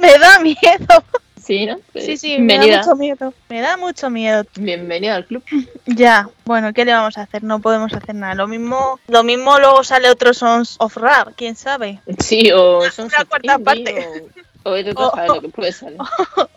me 0.00 0.18
da 0.18 0.38
miedo. 0.40 1.04
Sí, 1.40 1.66
¿no? 1.66 1.78
Sí, 1.94 2.16
sí, 2.16 2.38
me 2.38 2.54
da 2.54 2.60
Bienvenida. 2.62 2.78
mucho 2.78 2.96
miedo. 2.96 3.34
Me 3.50 3.60
da 3.60 3.76
mucho 3.76 4.08
miedo. 4.08 4.44
Bienvenido 4.56 5.14
al 5.14 5.26
club. 5.26 5.42
Ya, 5.86 6.30
bueno, 6.46 6.72
¿qué 6.72 6.86
le 6.86 6.94
vamos 6.94 7.18
a 7.18 7.22
hacer? 7.22 7.44
No 7.44 7.58
podemos 7.60 7.92
hacer 7.92 8.14
nada. 8.14 8.34
Lo 8.34 8.48
mismo, 8.48 8.98
lo 9.08 9.22
mismo 9.22 9.58
luego 9.58 9.84
sale 9.84 10.08
otro 10.08 10.32
Sons 10.32 10.76
of 10.78 10.96
Rap, 10.96 11.34
quién 11.36 11.54
sabe. 11.54 12.00
Sí, 12.18 12.50
o 12.50 12.80
son 12.90 13.06
Una 13.14 13.24
cuarta 13.26 13.52
indie, 13.52 13.64
parte. 13.64 14.08
O, 14.08 14.44
o 14.64 14.76
lo 14.76 15.40
que 15.40 15.48
puede 15.48 15.72
salir. 15.72 15.98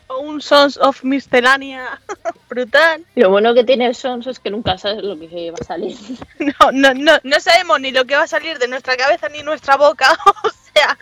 O 0.10 0.20
un 0.22 0.40
Sons 0.42 0.78
of 0.78 1.04
Miscelánea 1.04 2.00
brutal. 2.50 3.04
Lo 3.16 3.30
bueno 3.30 3.54
que 3.54 3.66
tiene 3.66 3.86
el 3.88 3.94
Sons 3.94 4.26
es 4.28 4.40
que 4.40 4.50
nunca 4.50 4.78
sabes 4.78 5.04
lo 5.04 5.20
que 5.20 5.52
va 5.52 5.58
a 5.60 5.64
salir. 5.66 5.98
No, 6.40 6.72
no, 6.72 6.94
no, 6.94 7.12
no 7.24 7.40
sabemos 7.42 7.82
ni 7.82 7.92
lo 7.92 8.06
que 8.06 8.16
va 8.16 8.24
a 8.24 8.28
salir 8.28 8.58
de 8.58 8.70
nuestra 8.70 8.96
cabeza 8.96 9.28
ni 9.30 9.44
nuestra 9.44 9.76
boca. 9.76 10.18
O 10.44 10.50
sea, 10.80 10.98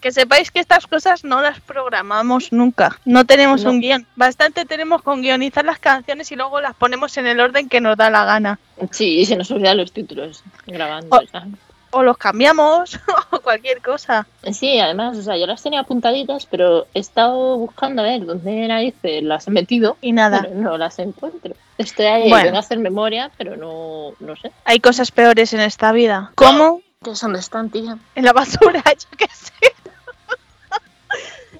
que 0.00 0.10
sepáis 0.10 0.50
que 0.50 0.58
estas 0.58 0.86
cosas 0.86 1.22
no 1.22 1.40
las 1.42 1.60
programamos 1.60 2.50
nunca. 2.52 2.98
No 3.04 3.24
tenemos 3.26 3.62
No. 3.62 3.70
un 3.70 3.80
guion. 3.80 4.06
Bastante 4.16 4.64
tenemos 4.64 5.02
con 5.02 5.20
guionizar 5.22 5.64
las 5.64 5.78
canciones 5.78 6.32
y 6.32 6.36
luego 6.36 6.60
las 6.60 6.74
ponemos 6.74 7.16
en 7.18 7.26
el 7.26 7.38
orden 7.38 7.68
que 7.68 7.80
nos 7.80 7.96
da 7.96 8.08
la 8.10 8.24
gana. 8.24 8.58
Sí, 8.90 9.18
y 9.20 9.26
se 9.26 9.36
nos 9.36 9.50
olvidan 9.50 9.76
los 9.76 9.92
títulos 9.92 10.42
grabando. 10.66 11.20
¿sabes? 11.30 11.52
O 11.90 12.02
los 12.02 12.18
cambiamos 12.18 13.00
o 13.30 13.40
cualquier 13.40 13.80
cosa. 13.80 14.26
Sí, 14.52 14.78
además, 14.78 15.16
o 15.16 15.22
sea, 15.22 15.36
yo 15.38 15.46
las 15.46 15.62
tenía 15.62 15.80
apuntaditas, 15.80 16.44
pero 16.46 16.86
he 16.94 16.98
estado 17.00 17.56
buscando 17.56 18.02
a 18.02 18.04
ver 18.04 18.26
dónde 18.26 18.68
narices 18.68 19.22
las 19.22 19.48
he 19.48 19.50
metido, 19.50 19.96
Y 20.02 20.12
nada. 20.12 20.42
pero 20.42 20.54
no 20.54 20.76
las 20.78 20.98
encuentro. 20.98 21.54
Estoy 21.78 22.06
ahí, 22.06 22.28
Bueno. 22.28 22.56
a 22.56 22.60
hacer 22.60 22.78
memoria, 22.78 23.30
pero 23.38 23.56
no, 23.56 24.12
no 24.20 24.36
sé. 24.36 24.52
Hay 24.64 24.80
cosas 24.80 25.10
peores 25.10 25.52
en 25.54 25.60
esta 25.60 25.92
vida. 25.92 26.32
¿Cómo? 26.34 26.82
¿Qué 27.02 27.12
dónde 27.20 27.38
están, 27.38 27.70
tía? 27.70 27.96
En 28.16 28.24
la 28.24 28.32
basura, 28.32 28.82
yo 28.86 29.16
qué 29.16 29.28
sé. 29.32 29.52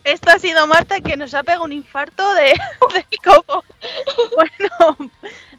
Esto 0.05 0.31
ha 0.31 0.39
sido 0.39 0.66
Marta 0.66 1.01
que 1.01 1.16
nos 1.16 1.35
ha 1.35 1.43
pegado 1.43 1.64
un 1.64 1.72
infarto 1.72 2.35
de, 2.35 2.55
de 2.95 3.07
coco. 3.24 3.64
Bueno, 4.35 5.11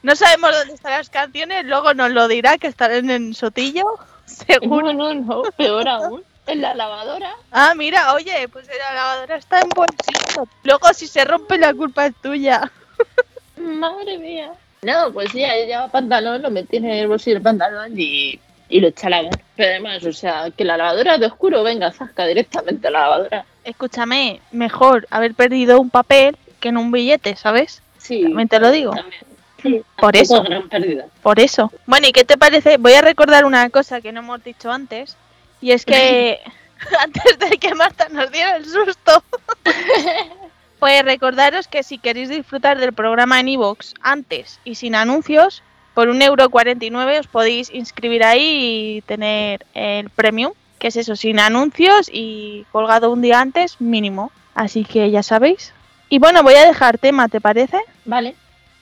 no 0.01 0.15
sabemos 0.15 0.51
dónde 0.57 0.73
están 0.73 0.93
las 0.93 1.09
canciones, 1.09 1.65
luego 1.65 1.93
nos 1.93 2.11
lo 2.11 2.27
dirá 2.27 2.57
que 2.57 2.67
estarán 2.67 3.09
en 3.09 3.33
Sotillo, 3.33 3.85
seguro. 4.47 4.93
No, 4.93 5.13
no, 5.13 5.43
no, 5.43 5.43
peor 5.57 5.87
aún. 5.87 6.23
En 6.47 6.61
la 6.61 6.73
lavadora. 6.73 7.35
Ah, 7.51 7.75
mira, 7.75 8.13
oye, 8.13 8.47
pues 8.47 8.67
la 8.67 8.93
lavadora 8.93 9.35
está 9.35 9.59
en 9.61 9.69
buen 9.69 9.89
sitio. 10.03 10.47
Luego 10.63 10.93
si 10.93 11.05
se 11.05 11.23
rompe 11.23 11.59
la 11.59 11.73
culpa 11.73 12.07
es 12.07 12.15
tuya. 12.15 12.71
Madre 13.57 14.17
mía. 14.17 14.51
No, 14.81 15.11
pues 15.11 15.31
sí, 15.31 15.43
ahí 15.43 15.67
lleva 15.67 15.89
pantalón, 15.89 16.41
lo 16.41 16.49
metí 16.49 16.77
en 16.77 16.85
el 16.85 17.07
bolsillo 17.07 17.35
del 17.35 17.43
pantalón 17.43 17.93
y, 17.95 18.39
y 18.69 18.79
lo 18.79 18.87
eché 18.87 19.07
a 19.07 19.09
lavar. 19.09 19.39
Pero 19.55 19.69
además, 19.69 20.03
o 20.05 20.13
sea, 20.13 20.49
que 20.55 20.63
la 20.63 20.77
lavadora 20.77 21.17
de 21.17 21.27
oscuro 21.27 21.61
venga, 21.63 21.91
zasca 21.91 22.25
directamente 22.25 22.87
a 22.87 22.91
la 22.91 23.01
lavadora. 23.01 23.45
Escúchame, 23.63 24.41
mejor 24.51 25.05
haber 25.11 25.35
perdido 25.35 25.79
un 25.79 25.89
papel 25.89 26.37
que 26.59 26.69
en 26.69 26.77
un 26.77 26.91
billete, 26.91 27.35
¿sabes? 27.35 27.81
Sí. 27.97 28.23
También 28.23 28.47
te 28.47 28.59
lo 28.59 28.71
digo. 28.71 28.95
También. 28.95 29.28
Por 29.97 30.15
eso. 30.15 30.43
gran 30.43 30.67
pérdida. 30.69 31.05
Por 31.21 31.39
eso. 31.39 31.71
Bueno, 31.85 32.07
¿y 32.07 32.11
qué 32.11 32.23
te 32.23 32.37
parece? 32.37 32.77
Voy 32.77 32.93
a 32.93 33.01
recordar 33.01 33.45
una 33.45 33.69
cosa 33.69 34.01
que 34.01 34.11
no 34.11 34.19
hemos 34.19 34.43
dicho 34.43 34.71
antes. 34.71 35.17
Y 35.61 35.71
es 35.71 35.85
que 35.85 36.39
antes 37.01 37.39
de 37.39 37.57
que 37.57 37.75
Marta 37.75 38.07
nos 38.09 38.31
diera 38.31 38.57
el 38.57 38.65
susto, 38.65 39.23
pues 40.79 41.03
recordaros 41.03 41.67
que 41.67 41.83
si 41.83 41.97
queréis 41.97 42.29
disfrutar 42.29 42.79
del 42.79 42.93
programa 42.93 43.39
en 43.39 43.49
iVoox 43.49 43.93
antes 44.01 44.59
y 44.63 44.75
sin 44.75 44.95
anuncios, 44.95 45.63
por 45.93 46.07
un 46.07 46.21
euro 46.21 46.49
49 46.49 47.19
os 47.19 47.27
podéis 47.27 47.69
inscribir 47.73 48.23
ahí 48.23 48.97
y 48.97 49.01
tener 49.01 49.65
el 49.73 50.09
premium, 50.09 50.53
que 50.77 50.87
es 50.87 50.95
eso, 50.95 51.15
sin 51.15 51.39
anuncios 51.39 52.09
y 52.11 52.65
colgado 52.71 53.11
un 53.11 53.21
día 53.21 53.41
antes 53.41 53.81
mínimo. 53.81 54.31
Así 54.55 54.85
que 54.85 55.11
ya 55.11 55.23
sabéis. 55.23 55.73
Y 56.09 56.19
bueno, 56.19 56.41
voy 56.41 56.55
a 56.55 56.65
dejar 56.65 56.97
tema, 56.97 57.27
¿te 57.27 57.39
parece? 57.39 57.79
Vale. 58.05 58.35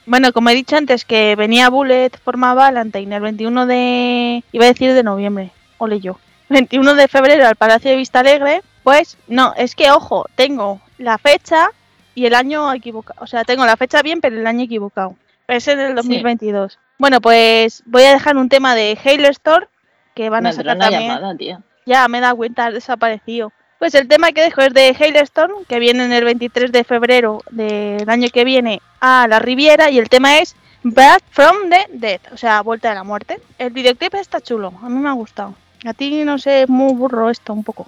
Bueno, 0.08 0.32
como 0.32 0.48
he 0.48 0.54
dicho 0.54 0.74
antes 0.74 1.04
que 1.04 1.36
venía 1.36 1.68
Bullet 1.68 2.10
forma 2.24 2.54
Valentine 2.54 3.14
el 3.14 3.20
21 3.20 3.66
de... 3.66 4.42
iba 4.52 4.64
a 4.64 4.68
decir 4.68 4.94
de 4.94 5.02
noviembre, 5.02 5.50
ole 5.76 6.00
yo. 6.00 6.18
21 6.48 6.94
de 6.94 7.08
febrero 7.08 7.46
al 7.46 7.56
Palacio 7.56 7.90
de 7.90 7.98
Vista 7.98 8.20
Alegre, 8.20 8.62
pues 8.84 9.18
no, 9.26 9.52
es 9.58 9.74
que 9.74 9.90
ojo, 9.90 10.24
tengo 10.34 10.80
la 10.96 11.18
fecha 11.18 11.68
y 12.14 12.24
el 12.24 12.34
año 12.34 12.72
equivocado. 12.72 13.22
O 13.22 13.26
sea, 13.26 13.44
tengo 13.44 13.66
la 13.66 13.76
fecha 13.76 14.00
bien, 14.00 14.22
pero 14.22 14.34
el 14.36 14.46
año 14.46 14.64
equivocado. 14.64 15.14
Es 15.46 15.68
en 15.68 15.78
el 15.78 15.94
2022. 15.94 16.78
Bueno, 16.96 17.20
pues 17.20 17.82
voy 17.84 18.04
a 18.04 18.12
dejar 18.12 18.38
un 18.38 18.48
tema 18.48 18.74
de 18.74 18.98
Hailstorm 19.04 19.66
que 20.14 20.30
van 20.30 20.44
Me 20.44 20.48
a 20.48 20.52
sacar 20.54 20.76
una 20.76 20.88
también. 20.88 21.12
llamada, 21.12 21.36
tía. 21.36 21.60
Ya, 21.84 22.08
me 22.08 22.16
he 22.16 22.20
dado 22.22 22.36
cuenta, 22.36 22.64
ha 22.64 22.70
desaparecido. 22.70 23.52
Pues 23.78 23.94
el 23.94 24.08
tema 24.08 24.32
que 24.32 24.42
dejo 24.42 24.60
es 24.62 24.74
de 24.74 24.94
Hailstorm, 24.98 25.64
que 25.68 25.78
viene 25.78 26.04
en 26.04 26.12
el 26.12 26.24
23 26.24 26.72
de 26.72 26.82
febrero 26.84 27.42
del 27.50 28.08
año 28.10 28.28
que 28.32 28.44
viene 28.44 28.80
a 29.00 29.26
la 29.28 29.38
Riviera, 29.38 29.90
y 29.90 29.98
el 29.98 30.08
tema 30.08 30.38
es 30.38 30.56
Back 30.82 31.22
from 31.30 31.56
the 31.70 31.86
Dead, 31.92 32.20
o 32.32 32.36
sea, 32.36 32.60
Vuelta 32.62 32.88
de 32.88 32.96
la 32.96 33.04
Muerte. 33.04 33.40
El 33.58 33.70
videoclip 33.70 34.14
está 34.14 34.40
chulo, 34.40 34.72
a 34.82 34.88
mí 34.88 34.98
me 34.98 35.08
ha 35.08 35.12
gustado. 35.12 35.54
A 35.84 35.94
ti, 35.94 36.24
no 36.24 36.38
sé, 36.38 36.62
es 36.62 36.68
muy 36.68 36.92
burro 36.92 37.30
esto 37.30 37.52
un 37.52 37.62
poco. 37.62 37.86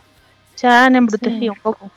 Se 0.54 0.68
han 0.68 0.94
embrutecido 0.94 1.40
Sí. 1.40 1.48
un 1.48 1.60
poco. 1.60 1.90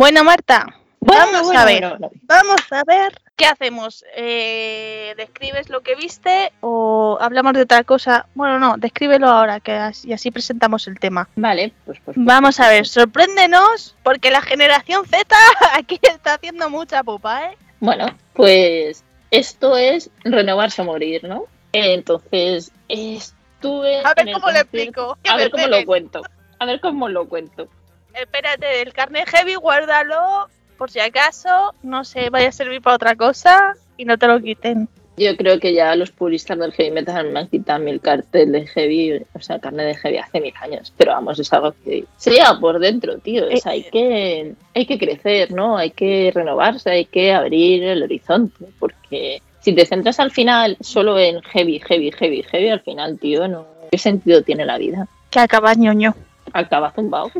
Bueno, 0.00 0.24
Marta, 0.24 0.64
Bueno, 1.00 1.24
Vamos 1.26 1.42
bueno, 1.44 1.60
a 1.60 1.64
ver. 1.66 1.80
bueno, 1.90 2.10
vamos 2.22 2.60
a 2.70 2.82
ver 2.86 3.12
qué 3.36 3.44
hacemos. 3.44 4.02
Eh, 4.16 5.12
¿Describes 5.18 5.68
lo 5.68 5.82
que 5.82 5.94
viste 5.94 6.54
o 6.62 7.18
hablamos 7.20 7.52
de 7.52 7.60
otra 7.60 7.84
cosa? 7.84 8.24
Bueno, 8.34 8.58
no, 8.58 8.76
descríbelo 8.78 9.28
ahora 9.28 9.60
que 9.60 9.72
as- 9.72 10.06
y 10.06 10.14
así 10.14 10.30
presentamos 10.30 10.88
el 10.88 10.98
tema. 10.98 11.28
Vale, 11.36 11.74
pues, 11.84 11.98
pues, 12.02 12.14
pues, 12.14 12.26
Vamos 12.26 12.56
pues, 12.56 12.66
a 12.66 12.70
ver, 12.70 12.86
sorpréndenos 12.86 13.94
porque 14.02 14.30
la 14.30 14.40
generación 14.40 15.04
Z 15.04 15.36
aquí 15.74 15.98
está 16.00 16.32
haciendo 16.32 16.70
mucha 16.70 17.04
pupa, 17.04 17.50
¿eh? 17.50 17.58
Bueno, 17.80 18.06
pues 18.32 19.04
esto 19.30 19.76
es 19.76 20.08
renovarse 20.24 20.80
o 20.80 20.86
morir, 20.86 21.24
¿no? 21.24 21.44
Entonces, 21.74 22.72
estuve. 22.88 23.98
A 24.02 24.14
ver 24.14 24.32
cómo 24.32 24.50
lo 24.50 24.56
explico. 24.60 25.18
A 25.28 25.36
ver 25.36 25.50
cómo 25.50 25.66
lo 25.66 25.84
cuento. 25.84 26.22
A 26.58 26.64
ver 26.64 26.80
cómo 26.80 27.10
lo 27.10 27.28
cuento. 27.28 27.68
Espérate, 28.14 28.82
el 28.82 28.92
carnet 28.92 29.28
heavy, 29.28 29.54
guárdalo 29.54 30.48
por 30.80 30.90
si 30.90 30.98
acaso 30.98 31.74
no 31.82 32.04
se 32.04 32.30
vaya 32.30 32.48
a 32.48 32.52
servir 32.52 32.80
para 32.80 32.96
otra 32.96 33.14
cosa 33.14 33.74
y 33.98 34.06
no 34.06 34.16
te 34.16 34.26
lo 34.26 34.40
quiten. 34.40 34.88
Yo 35.18 35.36
creo 35.36 35.60
que 35.60 35.74
ya 35.74 35.94
los 35.94 36.10
puristas 36.10 36.58
del 36.58 36.72
heavy 36.72 36.90
metal 36.90 37.30
me 37.30 37.40
han 37.40 37.48
quitado 37.48 37.86
el 37.86 38.00
cartel 38.00 38.52
de 38.52 38.66
heavy, 38.66 39.22
o 39.34 39.40
sea, 39.40 39.58
carne 39.58 39.84
de 39.84 39.94
heavy 39.94 40.16
hace 40.16 40.40
mil 40.40 40.54
años. 40.58 40.90
Pero 40.96 41.12
vamos, 41.12 41.38
es 41.38 41.52
algo 41.52 41.74
que 41.84 42.06
se 42.16 42.30
lleva 42.30 42.58
por 42.58 42.78
dentro, 42.78 43.18
tío. 43.18 43.44
Sea, 43.58 43.72
hay 43.72 43.82
que, 43.82 44.54
hay 44.74 44.86
que 44.86 44.98
crecer, 44.98 45.52
¿no? 45.52 45.76
Hay 45.76 45.90
que 45.90 46.32
renovarse, 46.34 46.90
hay 46.90 47.04
que 47.04 47.34
abrir 47.34 47.84
el 47.84 48.02
horizonte. 48.02 48.64
Porque 48.78 49.42
si 49.60 49.74
te 49.74 49.84
centras 49.84 50.18
al 50.18 50.30
final 50.30 50.78
solo 50.80 51.18
en 51.18 51.42
heavy, 51.42 51.78
heavy, 51.80 52.10
heavy, 52.12 52.42
heavy, 52.42 52.68
al 52.70 52.80
final, 52.80 53.18
tío, 53.18 53.46
no. 53.48 53.66
¿Qué 53.90 53.98
sentido 53.98 54.40
tiene 54.42 54.64
la 54.64 54.78
vida? 54.78 55.06
Que 55.28 55.40
acabas 55.40 55.76
ñoño. 55.76 56.14
Acaba 56.54 56.92
zumbado. 56.92 57.30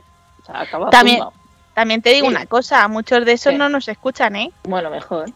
Sea, 0.50 0.60
acaba 0.62 0.90
También-. 0.90 1.22
También 1.74 2.02
te 2.02 2.10
digo 2.10 2.26
Sí. 2.28 2.34
una 2.34 2.46
cosa, 2.46 2.86
muchos 2.88 3.24
de 3.24 3.32
esos 3.32 3.52
Sí. 3.52 3.58
no 3.58 3.68
nos 3.68 3.88
escuchan, 3.88 4.36
¿eh? 4.36 4.50
Bueno, 4.64 4.90
mejor. 4.90 5.26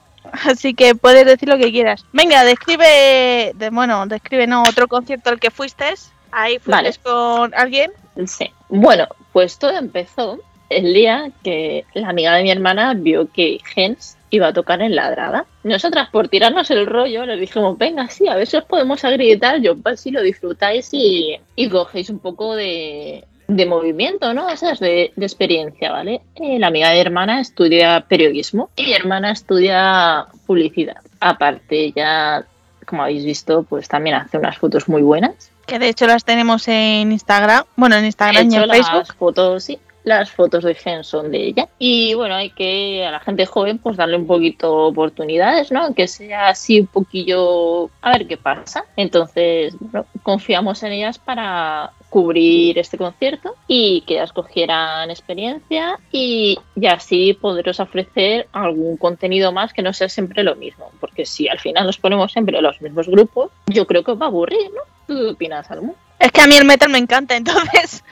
Así 0.45 0.75
que 0.75 0.95
puedes 0.95 1.25
decir 1.25 1.49
lo 1.49 1.57
que 1.59 1.71
quieras. 1.71 2.05
Venga, 2.13 2.45
describe, 2.45 3.53
de, 3.55 3.71
bueno, 3.71 4.07
describe, 4.07 4.47
no, 4.47 4.63
otro 4.63 4.89
concierto 4.89 5.31
al 5.31 5.39
que 5.39 5.51
fuiste. 5.51 5.85
Ahí 6.33 6.59
fuiste 6.59 6.71
Vale. 6.71 6.95
con 7.03 7.55
alguien. 7.55 7.93
Sí. 8.27 8.51
Bueno, 8.69 9.07
pues 9.33 9.59
todo 9.59 9.77
empezó 9.77 10.39
el 10.71 10.93
día 10.93 11.31
que 11.43 11.85
la 11.95 12.09
amiga 12.09 12.35
de 12.35 12.43
mi 12.43 12.51
hermana 12.51 12.95
vio 12.95 13.31
que 13.33 13.61
Gens 13.65 14.17
iba 14.31 14.49
a 14.49 14.53
tocar 14.53 14.83
en 14.83 14.97
Ladrada. 14.97 15.47
Nosotras, 15.63 16.09
por 16.11 16.29
tirarnos 16.29 16.71
el 16.71 16.87
rollo, 16.87 17.25
le 17.25 17.37
dijimos, 17.37 17.79
venga, 17.79 18.09
sí, 18.09 18.27
a 18.27 18.37
os 18.37 18.65
podemos 18.65 19.05
agrietar, 19.05 19.61
yo 19.61 19.77
pues 19.77 20.01
si 20.01 20.11
lo 20.11 20.23
disfrutáis 20.23 20.89
y, 20.93 21.37
y 21.55 21.69
cogéis 21.69 22.11
un 22.11 22.19
poco 22.19 22.57
de, 22.57 23.25
de 23.47 23.67
movimiento, 23.67 24.33
¿no? 24.35 24.47
O 24.47 24.57
sea, 24.57 24.73
es 24.73 24.81
de, 24.81 25.13
de 25.15 25.27
experiencia, 25.27 25.93
¿vale? 25.93 26.23
Eh, 26.37 26.59
la 26.59 26.69
amiga 26.69 26.91
de 26.91 27.01
hermana 27.01 27.41
estudia 27.41 28.05
periodismo 28.09 28.71
y 28.77 28.85
mi 28.85 28.93
hermana 28.95 29.33
estudia 29.33 30.27
publicidad. 30.47 30.97
Aparte, 31.21 31.93
ya, 31.93 32.45
como 32.87 33.03
habéis 33.03 33.25
visto, 33.25 33.63
pues 33.65 33.89
también 33.89 34.17
hace 34.17 34.39
unas 34.39 34.59
fotos 34.59 34.89
muy 34.89 35.03
buenas. 35.03 35.51
Que 35.67 35.79
de 35.79 35.89
hecho 35.89 36.07
las 36.07 36.25
tenemos 36.25 36.69
en 36.69 37.13
Instagram. 37.13 37.65
Bueno, 37.77 37.97
en 37.97 38.03
De 38.03 38.07
Instagram 38.09 38.51
y 38.51 38.57
en 38.57 38.71
Facebook. 38.71 38.99
las 38.99 39.13
fotos, 39.13 39.65
sí, 39.65 39.79
las 40.05 40.31
fotos 40.31 40.65
de 40.65 40.75
Gen 40.75 41.03
son 41.03 41.31
de 41.31 41.47
ella. 41.47 41.69
Y 41.79 42.15
bueno, 42.15 42.35
hay 42.35 42.51
que 42.51 43.05
a 43.05 43.11
la 43.11 43.21
gente 43.21 43.47
joven 43.47 43.79
pues 43.79 43.97
darle 43.97 44.17
un 44.17 44.27
poquito 44.27 44.87
oportunidades, 44.87 45.73
¿no? 45.73 45.95
Que 45.95 46.07
sea 46.07 46.49
así 46.49 46.81
un 46.81 46.87
poquillo 46.87 47.91
a 48.03 48.13
ver 48.13 48.27
qué 48.27 48.37
pasa. 48.37 48.85
Entonces, 48.97 49.75
bueno, 49.81 50.07
confiamos 50.23 50.83
en 50.83 50.93
ellas 50.93 51.19
para 51.19 51.91
cubrir 52.11 52.79
este 52.79 52.97
concierto 52.97 53.57
y 53.67 54.03
que 54.03 54.15
ellas 54.15 54.33
cogieran 54.33 55.11
experiencia 55.11 55.99
y, 56.13 56.57
y 56.77 56.87
así 56.87 57.35
poderos 57.35 57.81
ofrecer 57.81 58.47
algún 58.53 58.97
contenido 58.99 59.51
más 59.51 59.73
que 59.73 59.83
no 59.83 59.93
sea 59.93 60.09
siempre 60.09 60.45
lo 60.45 60.55
mismo. 60.55 60.93
Porque 61.01 61.27
si 61.27 61.49
al 61.49 61.59
final 61.59 61.87
nos 61.87 61.99
ponemos 61.99 62.31
siempre 62.31 62.61
los 62.61 62.81
mismos 62.81 63.09
grupos, 63.09 63.51
yo 63.67 63.87
creo 63.87 64.05
que 64.05 64.13
os 64.13 64.21
va 64.21 64.27
a 64.27 64.29
aburrir, 64.29 64.71
¿no? 64.73 64.83
¿Tú 65.07 65.31
opinas, 65.31 65.71
Almu? 65.71 65.95
Es 66.19 66.31
que 66.31 66.41
a 66.41 66.47
mí 66.47 66.57
el 66.57 66.65
metal 66.65 66.91
me 66.91 66.99
encanta, 66.99 67.37
entonces 67.37 68.05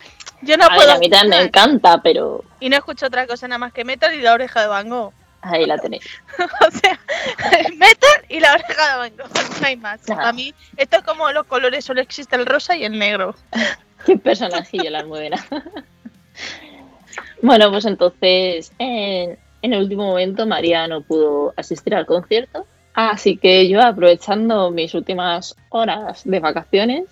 yo 0.43 0.57
no 0.57 0.65
a 0.65 0.69
ver, 0.69 0.77
puedo. 0.77 0.93
a 0.93 0.99
mí 0.99 1.09
también 1.09 1.31
me 1.31 1.47
encanta, 1.47 2.01
pero 2.03 2.45
Y 2.61 2.69
no 2.69 2.77
escucho 2.77 3.07
otra 3.07 3.27
cosa 3.27 3.49
nada 3.49 3.59
más 3.59 3.73
que 3.73 3.85
metal 3.85 4.15
y 4.15 4.21
la 4.21 4.33
oreja 4.35 4.61
de 4.61 4.67
Van 4.69 4.89
Gogh. 4.89 5.13
ahí 5.43 5.67
la 5.67 5.79
tenéis. 5.79 6.05
O 6.39 6.71
sea, 6.71 6.99
metal 7.77 8.25
y 8.29 8.41
la 8.41 8.53
oreja 8.55 8.93
de 8.93 8.99
Van 8.99 9.17
Gogh. 9.17 9.61
No 9.61 9.67
hay 9.67 9.77
más. 9.77 10.01
A 10.11 10.33
mí, 10.33 10.55
esto 10.77 10.99
es 10.99 11.03
como 11.05 11.31
los 11.33 11.47
colores, 11.47 11.85
solo 11.85 12.01
existe 12.01 12.37
el 12.37 12.47
rosa 12.47 12.77
y 12.77 12.85
el 12.85 12.99
negro. 12.99 13.35
Qué 14.07 14.19
personajillo 14.19 14.91
la 14.91 15.01
almudena. 15.01 15.45
bueno, 17.41 17.71
pues 17.71 17.85
entonces 17.85 18.73
en, 18.79 19.39
en 19.63 19.73
el 19.73 19.83
último 19.83 20.07
momento 20.09 20.47
María 20.47 20.87
no 20.89 21.03
pudo 21.03 21.55
asistir 21.57 21.95
al 21.95 22.07
concierto. 22.07 22.67
Así 22.95 23.37
que 23.39 23.69
yo, 23.69 23.81
aprovechando 23.81 24.71
mis 24.71 24.93
últimas 24.95 25.57
horas 25.71 26.23
de 26.25 26.41
vacaciones, 26.41 27.05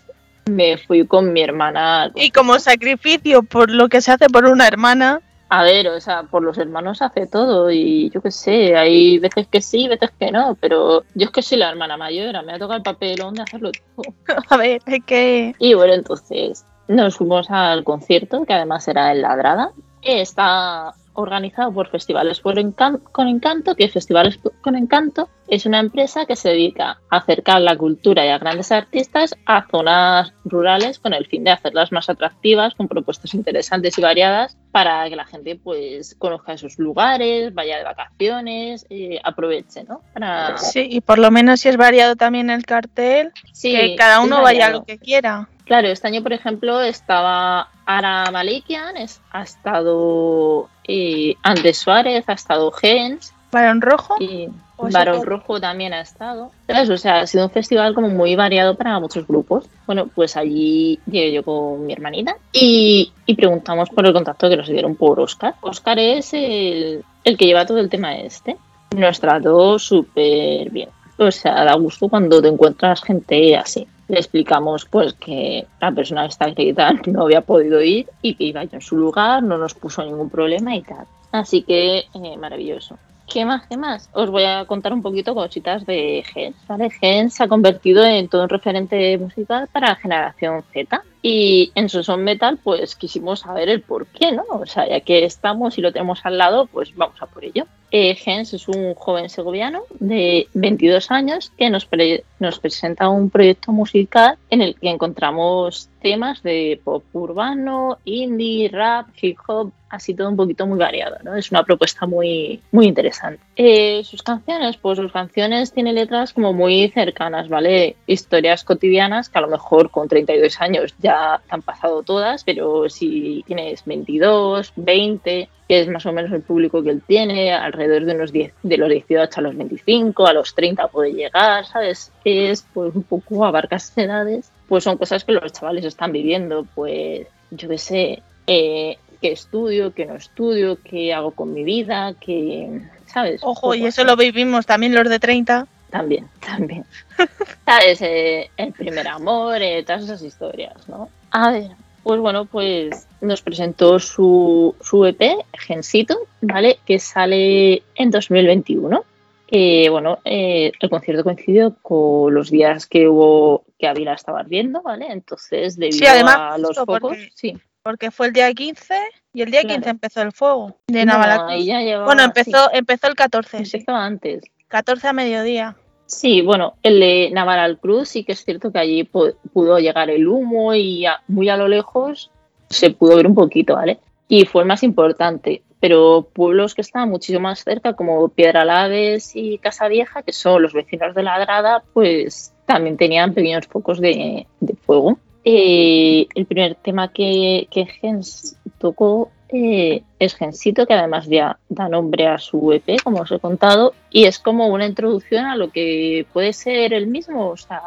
me 0.47 0.77
fui 0.79 1.07
con 1.07 1.33
mi 1.33 1.43
hermana. 1.43 2.11
Y 2.15 2.31
como 2.31 2.59
sacrificio 2.59 3.43
por 3.43 3.71
lo 3.71 3.89
que 3.89 4.01
se 4.01 4.13
hace 4.13 4.29
por 4.29 4.45
una 4.47 4.67
hermana, 4.67 5.21
A 5.53 5.65
ver, 5.65 5.89
o 5.89 6.01
sea, 6.01 6.23
por 6.23 6.43
los 6.45 6.59
hermanos 6.59 7.03
hace 7.03 7.27
todo 7.27 7.71
y 7.73 8.09
yo 8.11 8.21
qué 8.23 8.31
sé, 8.31 8.77
hay 8.77 9.19
veces 9.19 9.49
que 9.49 9.61
sí, 9.61 9.89
veces 9.89 10.11
que 10.19 10.31
no, 10.31 10.57
pero 10.61 11.03
yo 11.15 11.25
es 11.25 11.31
que 11.33 11.43
soy 11.43 11.59
la 11.59 11.69
hermana 11.71 11.97
mayor, 11.97 12.33
me 12.45 12.53
ha 12.53 12.59
tocado 12.59 12.77
el 12.77 12.83
papelón 12.85 13.35
de 13.35 13.43
hacerlo 13.43 13.73
todo. 13.97 14.15
a 14.49 14.57
ver, 14.57 14.81
es 14.87 15.05
que 15.05 15.55
Y 15.59 15.75
bueno, 15.75 15.95
entonces 15.95 16.65
nos 16.87 17.17
fuimos 17.17 17.51
al 17.51 17.83
concierto, 17.85 18.45
que 18.45 18.53
además 18.55 18.87
era 18.89 19.11
en 19.13 19.23
Ladrada. 19.23 19.73
Está 20.03 20.93
organizado 21.15 21.73
por 21.73 21.89
Festivales 21.89 22.41
por 22.41 22.55
Encan- 22.57 23.01
con 23.13 23.27
Encanto, 23.29 23.75
que 23.75 23.89
Festivales 23.89 24.39
con 24.63 24.77
Encanto 24.77 25.29
es 25.51 25.67
una 25.67 25.81
empresa 25.81 26.25
que 26.27 26.37
se 26.37 26.49
dedica 26.51 26.99
a 27.11 27.17
acercar 27.19 27.61
la 27.61 27.77
cultura 27.77 28.25
y 28.25 28.29
a 28.29 28.39
grandes 28.39 28.73
artistas 28.73 29.35
a 29.47 29.67
zonas 29.71 30.33
rurales 30.45 30.99
con 30.99 31.13
el 31.13 31.27
fin 31.27 31.45
de 31.45 31.51
hacerlas 31.51 31.93
más 31.93 32.09
atractivas, 32.09 32.75
con 32.75 32.89
propuestas 32.89 33.35
interesantes 33.35 33.99
y 33.99 34.03
variadas 34.03 34.57
para 34.73 35.09
que 35.09 35.17
la 35.17 35.25
gente 35.27 35.57
pues 35.57 36.15
conozca 36.19 36.53
esos 36.53 36.79
lugares, 36.79 37.53
vaya 37.53 37.79
de 37.79 37.85
vacaciones, 37.85 38.87
eh, 38.91 39.21
aproveche, 39.25 39.85
¿no? 39.85 40.03
Para... 40.15 40.57
sí, 40.57 40.87
y 40.91 41.01
por 41.01 41.19
lo 41.19 41.31
menos 41.31 41.61
si 41.61 41.69
es 41.69 41.77
variado 41.77 42.17
también 42.17 42.49
el 42.51 42.65
cartel, 42.65 43.33
Sí, 43.53 43.73
que 43.77 43.97
cada 43.97 44.21
uno 44.21 44.43
vaya 44.43 44.67
a 44.67 44.71
lo 44.71 44.85
que 44.85 44.99
quiera. 44.99 45.49
Claro, 45.65 45.89
este 45.89 46.09
año, 46.09 46.23
por 46.23 46.33
ejemplo, 46.33 46.81
estaba 46.81 47.69
Ara 47.87 48.31
Malikian, 48.33 48.97
es- 48.97 49.21
ha 49.31 49.43
estado 49.43 50.69
eh, 50.87 51.35
Andes 51.43 51.79
Suárez, 51.79 52.25
ha 52.29 52.33
estado 52.33 52.71
Gens 52.73 53.33
Barón 53.53 53.81
Rojo, 53.81 54.17
y 54.21 54.49
Barón 54.89 55.21
que- 55.21 55.27
Rojo 55.27 55.61
también 55.61 55.93
ha 55.93 56.01
estado. 56.01 56.51
¿Sabes? 56.67 56.91
O 56.91 56.97
sea, 56.97 57.21
ha 57.21 57.27
sido 57.27 57.45
un 57.45 57.51
festival 57.51 57.95
como 57.95 58.09
muy 58.09 58.37
variado 58.37 58.75
para 58.77 58.99
muchos 59.01 59.27
grupos. 59.27 59.67
Bueno, 59.87 60.09
pues 60.15 60.37
allí 60.37 60.99
llegué 61.07 61.33
yo 61.33 61.43
con 61.43 61.85
mi 61.87 61.93
hermanita 61.93 62.37
y, 62.53 63.13
y 63.27 63.35
preguntamos 63.35 63.89
por 63.91 64.07
el 64.07 64.13
contacto 64.13 64.49
que 64.49 64.57
nos 64.57 64.69
dieron 64.69 64.95
por 64.97 65.21
Oscar. 65.21 65.55
Oscar 65.61 65.99
es 65.99 66.33
el, 66.35 67.05
el 67.25 67.37
que 67.37 67.47
lleva 67.47 67.67
todo 67.67 67.79
el 67.79 67.89
tema 67.91 68.17
este. 68.17 68.57
Nos 68.97 69.21
trató 69.21 69.79
súper 69.79 70.71
bien. 70.71 70.89
O 71.19 71.31
sea, 71.31 71.65
da 71.65 71.75
gusto 71.75 72.09
cuando 72.09 72.41
te 72.41 72.49
encuentras 72.49 73.03
gente 73.03 73.57
así. 73.57 73.87
Le 74.09 74.17
explicamos 74.19 74.87
pues 74.87 75.13
que 75.13 75.67
la 75.81 75.93
persona 75.93 76.23
que 76.23 76.29
está 76.29 76.47
acreditada 76.47 76.93
no 77.07 77.23
había 77.23 77.43
podido 77.43 77.81
ir 77.83 78.09
y 78.23 78.35
que 78.35 78.45
iba 78.45 78.65
yo 78.65 78.71
en 78.73 78.81
su 78.81 78.97
lugar, 78.97 79.43
no 79.43 79.59
nos 79.59 79.75
puso 79.75 80.03
ningún 80.05 80.31
problema 80.31 80.75
y 80.75 80.83
tal. 80.83 81.05
Así 81.31 81.63
que 81.63 81.99
eh, 82.15 82.37
maravilloso. 82.39 82.97
¿Qué 83.33 83.45
más? 83.45 83.65
¿Qué 83.69 83.77
más? 83.77 84.11
Os 84.13 84.29
voy 84.29 84.43
a 84.43 84.65
contar 84.65 84.93
un 84.93 85.03
poquito 85.03 85.35
cositas 85.37 85.87
de 85.87 86.25
Gens. 86.35 86.57
¿vale? 86.67 86.91
Gens 86.91 87.33
se 87.35 87.45
ha 87.45 87.49
convertido 87.49 88.05
en 88.05 88.27
todo 88.27 88.43
un 88.43 88.49
referente 88.49 89.17
musical 89.19 89.69
para 89.73 89.91
la 89.91 89.95
generación 89.95 90.65
Z. 90.73 91.03
Y 91.23 91.71
en 91.77 91.89
su 91.89 92.03
son 92.03 92.25
metal, 92.25 92.59
pues 92.61 92.97
quisimos 92.97 93.41
saber 93.41 93.69
el 93.69 93.83
por 93.83 94.07
qué, 94.07 94.33
¿no? 94.33 94.43
O 94.49 94.67
sea, 94.67 94.89
ya 94.89 95.01
que 95.01 95.25
estamos 95.25 95.79
y 95.79 95.81
lo 95.81 95.93
tenemos 95.93 96.25
al 96.25 96.39
lado, 96.39 96.67
pues 96.67 96.97
vamos 96.97 97.23
a 97.23 97.27
por 97.27 97.45
ello. 97.45 97.67
Eh, 97.93 98.17
Gens 98.17 98.53
es 98.53 98.67
un 98.69 98.95
joven 98.95 99.29
segoviano 99.29 99.83
de 100.01 100.49
22 100.55 101.11
años 101.13 101.53
que 101.57 101.71
nos, 101.71 101.85
pre- 101.87 102.25
nos 102.41 102.59
presenta 102.59 103.09
un 103.11 103.31
proyecto 103.31 103.71
musical 103.71 104.39
en 104.49 104.63
el 104.63 104.75
que 104.75 104.89
encontramos 104.89 105.89
temas 106.01 106.43
de 106.43 106.81
pop 106.83 107.05
urbano, 107.13 107.99
indie, 108.05 108.69
rap, 108.71 109.09
hip 109.21 109.39
hop, 109.47 109.73
así 109.91 110.15
todo 110.15 110.29
un 110.29 110.37
poquito 110.37 110.67
muy 110.67 110.79
variado, 110.79 111.17
¿no? 111.23 111.35
Es 111.35 111.51
una 111.51 111.65
propuesta 111.65 112.07
muy, 112.07 112.63
muy 112.71 112.87
interesante. 112.87 113.43
Eh, 113.57 114.03
sus 114.05 114.23
canciones, 114.23 114.77
pues 114.77 114.99
sus 114.99 115.13
canciones 115.13 115.73
tienen 115.73 115.97
letras 115.97 116.33
como 116.33 116.53
muy 116.53 116.89
cercanas, 116.91 117.49
¿vale? 117.49 117.97
Historias 118.07 118.65
cotidianas 118.65 119.29
que 119.29 119.39
a 119.39 119.43
lo 119.43 119.49
mejor 119.49 119.91
con 119.91 120.09
32 120.09 120.61
años 120.61 120.95
ya 120.99 121.41
han 121.49 121.63
pasado 121.63 122.03
todas, 122.03 122.45
pero 122.45 122.89
si 122.89 123.45
tienes 123.47 123.85
22, 123.85 124.73
20, 124.77 125.49
que 125.69 125.81
es 125.81 125.89
más 125.89 126.07
o 126.07 126.13
menos 126.13 126.33
el 126.33 126.43
público 126.43 126.83
que 126.83 126.91
él 126.91 127.03
tiene, 127.07 127.53
alrededor 127.53 128.05
de 128.05 128.15
unos 128.15 128.33
10, 128.33 128.55
de 128.63 128.77
los 128.77 128.89
18 128.89 129.39
a 129.39 129.43
los 129.43 129.57
25, 129.57 130.27
a 130.27 130.33
los 130.33 130.55
30 130.55 130.89
puede 130.89 131.13
llegar, 131.13 131.67
¿sabes? 131.67 132.13
Es 132.25 132.65
pues 132.73 132.95
un 132.95 133.03
poco 133.03 133.45
abarca 133.45 133.77
esas 133.77 133.99
edades, 133.99 134.53
pues 134.69 134.85
son 134.85 134.99
cosas 134.99 135.25
que 135.25 135.33
los 135.33 135.53
chavales 135.53 135.85
están 135.85 136.13
viviendo, 136.13 136.65
pues 136.75 137.27
yo 137.51 137.69
qué 137.69 137.79
sé, 137.79 138.23
eh, 138.47 138.99
qué 139.21 139.33
estudio, 139.33 139.95
qué 139.95 140.07
no 140.07 140.17
estudio, 140.17 140.79
qué 140.83 141.13
hago 141.13 141.33
con 141.33 141.53
mi 141.53 141.65
vida, 141.65 142.15
qué, 142.21 142.81
¿sabes? 143.07 143.41
Ojo, 143.43 143.75
y 143.75 143.79
Poco 143.79 143.89
eso 143.89 144.05
lo 144.05 144.17
vivimos 144.17 144.67
también 144.67 144.95
los 144.95 145.09
de 145.09 145.19
30. 145.19 145.67
También, 145.91 146.29
también. 146.41 146.85
¿Sabes? 147.65 148.01
Eh, 148.03 148.51
el 148.57 148.73
primer 148.73 149.07
amor, 149.09 149.61
eh, 149.61 149.83
todas 149.85 150.05
esas 150.05 150.23
historias, 150.23 150.89
¿no? 150.89 151.09
A 151.31 151.51
ver, 151.51 151.71
pues 152.03 152.21
bueno, 152.21 152.47
pues 152.47 153.07
nos 153.21 153.43
presentó 153.43 153.99
su, 153.99 154.75
su 154.81 155.05
EP, 155.05 155.21
Gensito, 155.53 156.19
¿vale? 156.41 156.79
Que 156.87 156.99
sale 156.99 157.83
en 157.95 158.11
2021. 158.11 159.05
Eh, 159.53 159.89
bueno, 159.91 160.21
eh, 160.25 160.71
el 160.79 160.91
concierto 160.91 161.25
coincidió 161.25 161.75
con 161.83 162.33
los 162.33 162.51
días 162.51 162.87
que 162.87 163.09
hubo 163.09 163.65
que 163.79 163.89
Ávila 163.89 164.15
estaba 164.15 164.41
ardiendo, 164.41 164.81
¿vale? 164.81 165.09
Entonces, 165.11 165.77
debido 165.77 165.99
Sí, 165.99 166.07
además, 166.07 166.37
a 166.39 166.59
los 166.59 166.77
focos, 166.77 167.17
sí. 167.35 167.59
Porque 167.83 168.11
fue 168.11 168.27
el 168.29 168.33
día 168.33 168.53
15 168.53 168.95
y 169.33 169.43
el 169.43 169.51
día 169.51 169.61
Claro. 169.63 169.75
15 169.77 169.91
empezó 169.91 170.23
el 170.23 170.33
fuego 170.33 170.77
de 170.87 171.05
Navalacruz. 171.07 171.65
llevaba- 171.65 172.05
Bueno, 172.05 172.23
sí, 172.23 172.29
empezó, 172.29 172.71
empezó 172.73 173.07
el 173.09 173.15
14, 173.15 173.65
sí. 173.65 173.77
empezó 173.79 173.97
antes. 173.97 174.45
14 174.69 175.09
a 175.09 175.13
mediodía. 175.13 175.77
Sí, 176.07 176.43
bueno, 176.43 176.75
el 176.83 176.99
de 177.01 177.31
Naval 177.33 177.79
Cruz 177.79 178.09
sí 178.11 178.25
que 178.25 178.33
es 178.33 178.45
cierto 178.45 178.73
que 178.73 178.79
allí 178.81 179.05
pu- 179.05 179.35
pudo 179.53 179.79
llegar 179.79 180.11
el 180.11 180.27
humo 180.27 180.75
y 180.75 181.07
a- 181.07 181.23
muy 181.29 181.49
a 181.49 181.57
lo 181.57 181.69
lejos 181.69 182.31
se 182.69 182.91
pudo 182.91 183.17
ver 183.17 183.27
un 183.27 183.35
poquito, 183.35 183.75
¿vale? 183.75 183.99
Y 184.29 184.45
fue 184.45 184.63
el 184.63 184.69
más 184.69 184.83
importante. 184.83 185.63
Pero 185.81 186.29
pueblos 186.35 186.75
que 186.75 186.83
estaban 186.83 187.09
muchísimo 187.09 187.41
más 187.41 187.65
cerca, 187.65 187.95
como 187.95 188.29
Piedralaves 188.29 189.35
y 189.35 189.57
Casa 189.59 189.89
Vieja, 189.89 190.23
que 190.23 190.33
son 190.33 190.61
los 190.63 190.75
vecinos 190.75 191.15
de 191.15 191.23
Ladrada, 191.23 191.83
pues 191.95 192.53
también 192.67 192.99
tenían 192.99 193.33
pequeños 193.33 193.67
focos 193.67 193.99
de, 193.99 194.47
de 194.61 194.75
fuego. 194.75 195.19
Eh, 195.45 196.27
el 196.35 196.47
primer 196.47 196.75
tema 196.75 197.13
que, 197.13 197.67
que 197.71 197.87
Gens 197.87 198.57
tocó 198.79 199.31
eh, 199.53 200.03
es 200.19 200.35
Gensito, 200.35 200.87
que 200.87 200.95
además 200.95 201.27
ya 201.27 201.59
da 201.69 201.89
nombre 201.89 202.27
a 202.27 202.39
su 202.39 202.73
EP, 202.73 203.03
como 203.03 203.21
os 203.23 203.33
he 203.33 203.39
contado, 203.39 203.95
y 204.11 204.25
es 204.25 204.39
como 204.39 204.69
una 204.69 204.87
introducción 204.87 205.45
a 205.45 205.57
lo 205.57 205.71
que 205.71 206.27
puede 206.33 206.53
ser 206.53 206.95
el 206.95 207.07
mismo, 207.09 207.49
o 207.49 207.57
sea, 207.57 207.81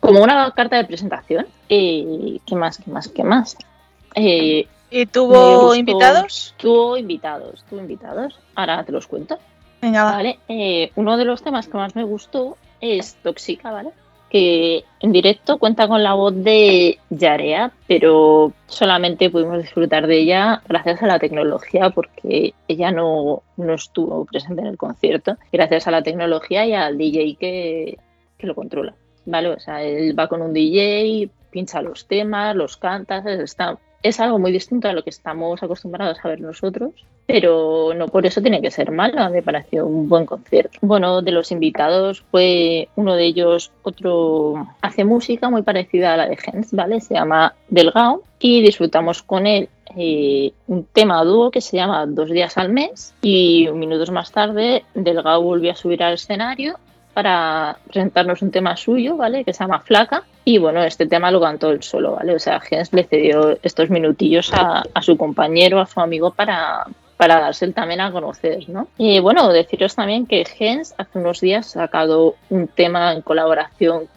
como 0.00 0.22
una 0.22 0.50
carta 0.52 0.76
de 0.76 0.84
presentación. 0.84 1.46
Eh, 1.68 2.38
¿Qué 2.46 2.54
más? 2.54 2.78
¿Qué 2.78 2.90
más? 2.90 3.08
¿Qué 3.08 3.24
más? 3.24 3.56
Eh, 4.14 4.66
¿Y 4.90 5.06
tuvo 5.06 5.60
gustó. 5.60 5.74
invitados? 5.74 6.54
tuvo 6.58 6.96
invitados, 6.96 7.64
tuvo 7.68 7.80
invitados. 7.80 8.38
Ahora 8.54 8.84
te 8.84 8.92
los 8.92 9.06
cuento. 9.06 9.38
Venga, 9.80 10.04
va. 10.04 10.12
¿vale? 10.12 10.38
Eh, 10.48 10.90
uno 10.96 11.16
de 11.16 11.24
los 11.24 11.42
temas 11.42 11.66
que 11.66 11.76
más 11.76 11.96
me 11.96 12.04
gustó 12.04 12.56
es 12.80 13.14
Tóxica, 13.22 13.70
¿vale? 13.70 13.90
En 15.00 15.12
directo 15.12 15.58
cuenta 15.58 15.88
con 15.88 16.02
la 16.02 16.14
voz 16.14 16.34
de 16.34 16.98
Yarea, 17.10 17.72
pero 17.86 18.52
solamente 18.66 19.30
pudimos 19.30 19.62
disfrutar 19.62 20.06
de 20.06 20.18
ella 20.18 20.62
gracias 20.68 21.02
a 21.02 21.06
la 21.06 21.18
tecnología, 21.18 21.90
porque 21.90 22.54
ella 22.68 22.90
no, 22.90 23.42
no 23.56 23.74
estuvo 23.74 24.24
presente 24.24 24.62
en 24.62 24.68
el 24.68 24.76
concierto, 24.76 25.36
gracias 25.52 25.86
a 25.86 25.90
la 25.90 26.02
tecnología 26.02 26.66
y 26.66 26.72
al 26.72 26.98
DJ 26.98 27.36
que, 27.38 27.98
que 28.38 28.46
lo 28.46 28.54
controla, 28.54 28.94
¿vale? 29.26 29.48
O 29.48 29.60
sea, 29.60 29.82
él 29.82 30.18
va 30.18 30.28
con 30.28 30.42
un 30.42 30.52
DJ, 30.52 31.30
pincha 31.50 31.82
los 31.82 32.06
temas, 32.06 32.56
los 32.56 32.76
canta, 32.76 33.18
está 33.18 33.78
es 34.08 34.20
algo 34.20 34.38
muy 34.38 34.52
distinto 34.52 34.88
a 34.88 34.92
lo 34.92 35.02
que 35.02 35.10
estamos 35.10 35.62
acostumbrados 35.62 36.18
a 36.22 36.28
ver 36.28 36.40
nosotros, 36.40 36.92
pero 37.26 37.92
no 37.94 38.08
por 38.08 38.26
eso 38.26 38.40
tiene 38.40 38.60
que 38.60 38.70
ser 38.70 38.90
malo. 38.90 39.30
Me 39.30 39.42
pareció 39.42 39.86
un 39.86 40.08
buen 40.08 40.26
concierto. 40.26 40.78
Bueno, 40.82 41.22
de 41.22 41.32
los 41.32 41.50
invitados 41.52 42.24
fue 42.30 42.88
uno 42.96 43.14
de 43.14 43.24
ellos, 43.24 43.72
otro 43.82 44.66
hace 44.80 45.04
música 45.04 45.50
muy 45.50 45.62
parecida 45.62 46.14
a 46.14 46.16
la 46.16 46.28
de 46.28 46.36
Gens, 46.36 46.72
¿vale? 46.72 47.00
Se 47.00 47.14
llama 47.14 47.54
Delgado 47.68 48.22
y 48.38 48.62
disfrutamos 48.62 49.22
con 49.22 49.46
él 49.46 49.68
eh, 49.96 50.52
un 50.66 50.84
tema 50.84 51.24
dúo 51.24 51.50
que 51.50 51.60
se 51.60 51.76
llama 51.76 52.06
Dos 52.06 52.30
días 52.30 52.58
al 52.58 52.70
mes 52.70 53.14
y 53.22 53.68
minutos 53.72 54.10
más 54.10 54.30
tarde 54.32 54.84
Delgado 54.94 55.40
volvió 55.42 55.72
a 55.72 55.76
subir 55.76 56.02
al 56.02 56.14
escenario 56.14 56.78
para 57.16 57.78
presentarnos 57.86 58.42
un 58.42 58.50
tema 58.50 58.76
suyo, 58.76 59.16
¿vale? 59.16 59.42
Que 59.42 59.54
se 59.54 59.60
llama 59.60 59.80
Flaca. 59.80 60.24
Y 60.44 60.58
bueno, 60.58 60.82
este 60.82 61.06
tema 61.06 61.30
lo 61.30 61.40
cantó 61.40 61.70
él 61.70 61.82
solo, 61.82 62.12
¿vale? 62.12 62.34
O 62.34 62.38
sea, 62.38 62.60
Gens 62.60 62.92
le 62.92 63.04
cedió 63.04 63.56
estos 63.62 63.88
minutillos 63.88 64.52
a, 64.52 64.82
su 65.00 65.16
compañero, 65.16 65.80
a 65.80 65.86
su 65.86 65.98
amigo, 65.98 66.32
para, 66.32 66.84
para 67.16 67.40
darse 67.40 67.72
también 67.72 68.02
a 68.02 68.12
conocer, 68.12 68.68
¿no? 68.68 68.88
Y 68.98 69.18
bueno, 69.20 69.50
deciros 69.50 69.94
también 69.94 70.26
que 70.26 70.44
Gens 70.44 70.94
hace 70.98 71.18
unos 71.18 71.40
días 71.40 71.68
ha 71.68 71.86
sacado 71.86 72.34
un 72.50 72.68
tema 72.68 73.14
en 73.14 73.22
colaboración 73.22 74.10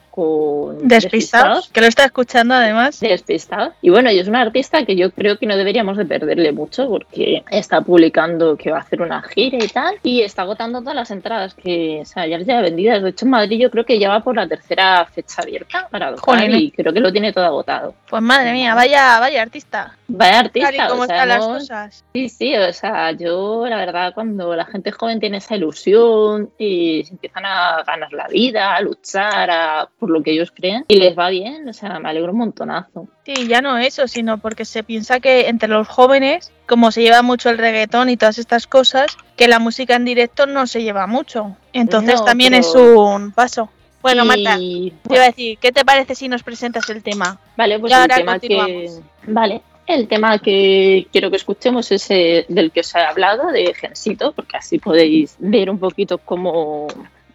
Despistados, 0.81 1.69
que 1.69 1.81
lo 1.81 1.87
está 1.87 2.05
escuchando 2.05 2.53
además. 2.53 2.99
Despistado. 2.99 3.73
Y 3.81 3.89
bueno, 3.89 4.11
y 4.11 4.19
es 4.19 4.27
un 4.27 4.35
artista 4.35 4.85
que 4.85 4.95
yo 4.95 5.11
creo 5.11 5.37
que 5.37 5.45
no 5.45 5.55
deberíamos 5.57 5.97
de 5.97 6.05
perderle 6.05 6.51
mucho 6.51 6.87
porque 6.87 7.43
está 7.51 7.81
publicando 7.81 8.55
que 8.57 8.71
va 8.71 8.77
a 8.77 8.81
hacer 8.81 9.01
una 9.01 9.21
gira 9.21 9.57
y 9.63 9.67
tal 9.67 9.95
y 10.03 10.21
está 10.21 10.43
agotando 10.43 10.79
todas 10.81 10.95
las 10.95 11.11
entradas 11.11 11.53
que, 11.53 11.99
o 12.01 12.05
sea, 12.05 12.25
ya 12.27 12.37
lleva 12.39 12.61
vendidas. 12.61 13.03
De 13.03 13.09
hecho, 13.09 13.25
en 13.25 13.31
Madrid 13.31 13.59
yo 13.59 13.71
creo 13.71 13.85
que 13.85 13.99
ya 13.99 14.09
va 14.09 14.21
por 14.21 14.35
la 14.35 14.47
tercera 14.47 15.05
fecha 15.05 15.41
abierta 15.41 15.87
para 15.89 16.15
Jolín. 16.17 16.55
y 16.55 16.71
creo 16.71 16.93
que 16.93 16.99
lo 16.99 17.11
tiene 17.11 17.33
todo 17.33 17.45
agotado. 17.45 17.93
Pues 18.09 18.21
madre 18.21 18.53
mía, 18.53 18.75
vaya, 18.75 19.19
vaya 19.19 19.41
artista. 19.41 19.95
Vaya 20.07 20.39
artista, 20.39 20.71
Tal 20.71 20.75
y 20.75 20.89
como 20.89 21.03
o 21.03 21.05
sea, 21.05 21.15
están 21.15 21.29
las 21.29 21.45
cosas. 21.45 22.03
Sí, 22.13 22.29
sí, 22.29 22.55
o 22.55 22.73
sea, 22.73 23.11
yo 23.11 23.65
la 23.67 23.77
verdad 23.77 24.13
cuando 24.13 24.55
la 24.55 24.65
gente 24.65 24.91
joven 24.91 25.19
tiene 25.19 25.37
esa 25.37 25.55
ilusión 25.55 26.49
y 26.57 27.03
se 27.05 27.11
empiezan 27.13 27.45
a 27.45 27.83
ganar 27.85 28.11
la 28.13 28.27
vida, 28.27 28.75
a 28.75 28.81
luchar 28.81 29.49
a- 29.51 29.89
por 30.09 30.17
lo 30.17 30.23
que 30.23 30.31
ellos 30.31 30.51
creen 30.51 30.85
y 30.87 30.95
les 30.95 31.17
va 31.17 31.29
bien, 31.29 31.69
o 31.69 31.73
sea, 31.73 31.99
me 31.99 32.09
alegro 32.09 32.31
un 32.31 32.39
montonazo. 32.39 33.07
Sí, 33.25 33.47
ya 33.47 33.61
no 33.61 33.77
eso, 33.77 34.07
sino 34.07 34.39
porque 34.39 34.65
se 34.65 34.83
piensa 34.83 35.19
que 35.19 35.47
entre 35.47 35.69
los 35.69 35.87
jóvenes, 35.87 36.51
como 36.67 36.91
se 36.91 37.03
lleva 37.03 37.21
mucho 37.21 37.51
el 37.51 37.59
reggaetón 37.59 38.09
y 38.09 38.17
todas 38.17 38.39
estas 38.39 38.65
cosas, 38.65 39.15
que 39.35 39.47
la 39.47 39.59
música 39.59 39.95
en 39.95 40.05
directo 40.05 40.47
no 40.47 40.65
se 40.65 40.81
lleva 40.81 41.05
mucho. 41.05 41.55
Entonces 41.73 42.15
No, 42.21 42.25
también 42.25 42.55
es 42.55 42.73
un 42.73 43.31
paso. 43.33 43.69
Bueno, 44.01 44.23
Y- 44.23 44.27
Marta, 44.27 44.57
te 44.57 45.13
iba 45.13 45.23
a 45.23 45.27
decir, 45.27 45.59
¿qué 45.59 45.71
te 45.71 45.85
parece 45.85 46.15
si 46.15 46.27
nos 46.27 46.41
presentas 46.41 46.89
el 46.89 47.03
tema? 47.03 47.39
Vale, 47.55 47.77
pues 47.77 47.91
Y 47.91 47.93
el 47.93 48.01
ahora 48.01 48.15
tema 48.15 48.39
que 48.39 48.89
vale, 49.27 49.61
el 49.85 50.07
tema 50.07 50.39
que 50.39 51.07
quiero 51.11 51.29
que 51.29 51.35
escuchemos 51.35 51.91
es 51.91 52.09
eh, 52.09 52.45
del 52.49 52.71
que 52.71 52.79
os 52.79 52.95
he 52.95 52.99
hablado 52.99 53.51
de 53.51 53.75
Gensito, 53.75 54.31
porque 54.31 54.57
así 54.57 54.79
podéis 54.79 55.35
ver 55.37 55.69
un 55.69 55.77
poquito 55.77 56.17
cómo 56.17 56.87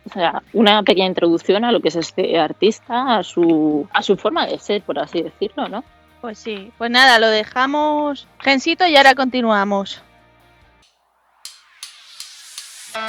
o 0.07 0.13
sea, 0.13 0.43
una 0.53 0.83
pequeña 0.83 1.07
introducción 1.07 1.65
a 1.65 1.73
lo 1.73 1.81
que 1.81 1.89
es 1.89 1.97
este 1.97 2.39
artista, 2.39 3.17
a 3.17 3.23
su 3.23 3.89
a 3.93 4.03
su 4.03 4.17
forma 4.17 4.47
de 4.47 4.59
ser, 4.59 4.83
por 4.83 4.99
así 4.99 5.23
decirlo, 5.23 5.69
¿no? 5.69 5.85
Pues 6.21 6.39
sí, 6.39 6.73
pues 6.79 6.91
nada, 6.91 7.19
lo 7.19 7.29
dejamos 7.29 8.27
gensito 8.41 8.87
y 8.87 8.97
ahora 8.97 9.15
continuamos. 9.15 10.03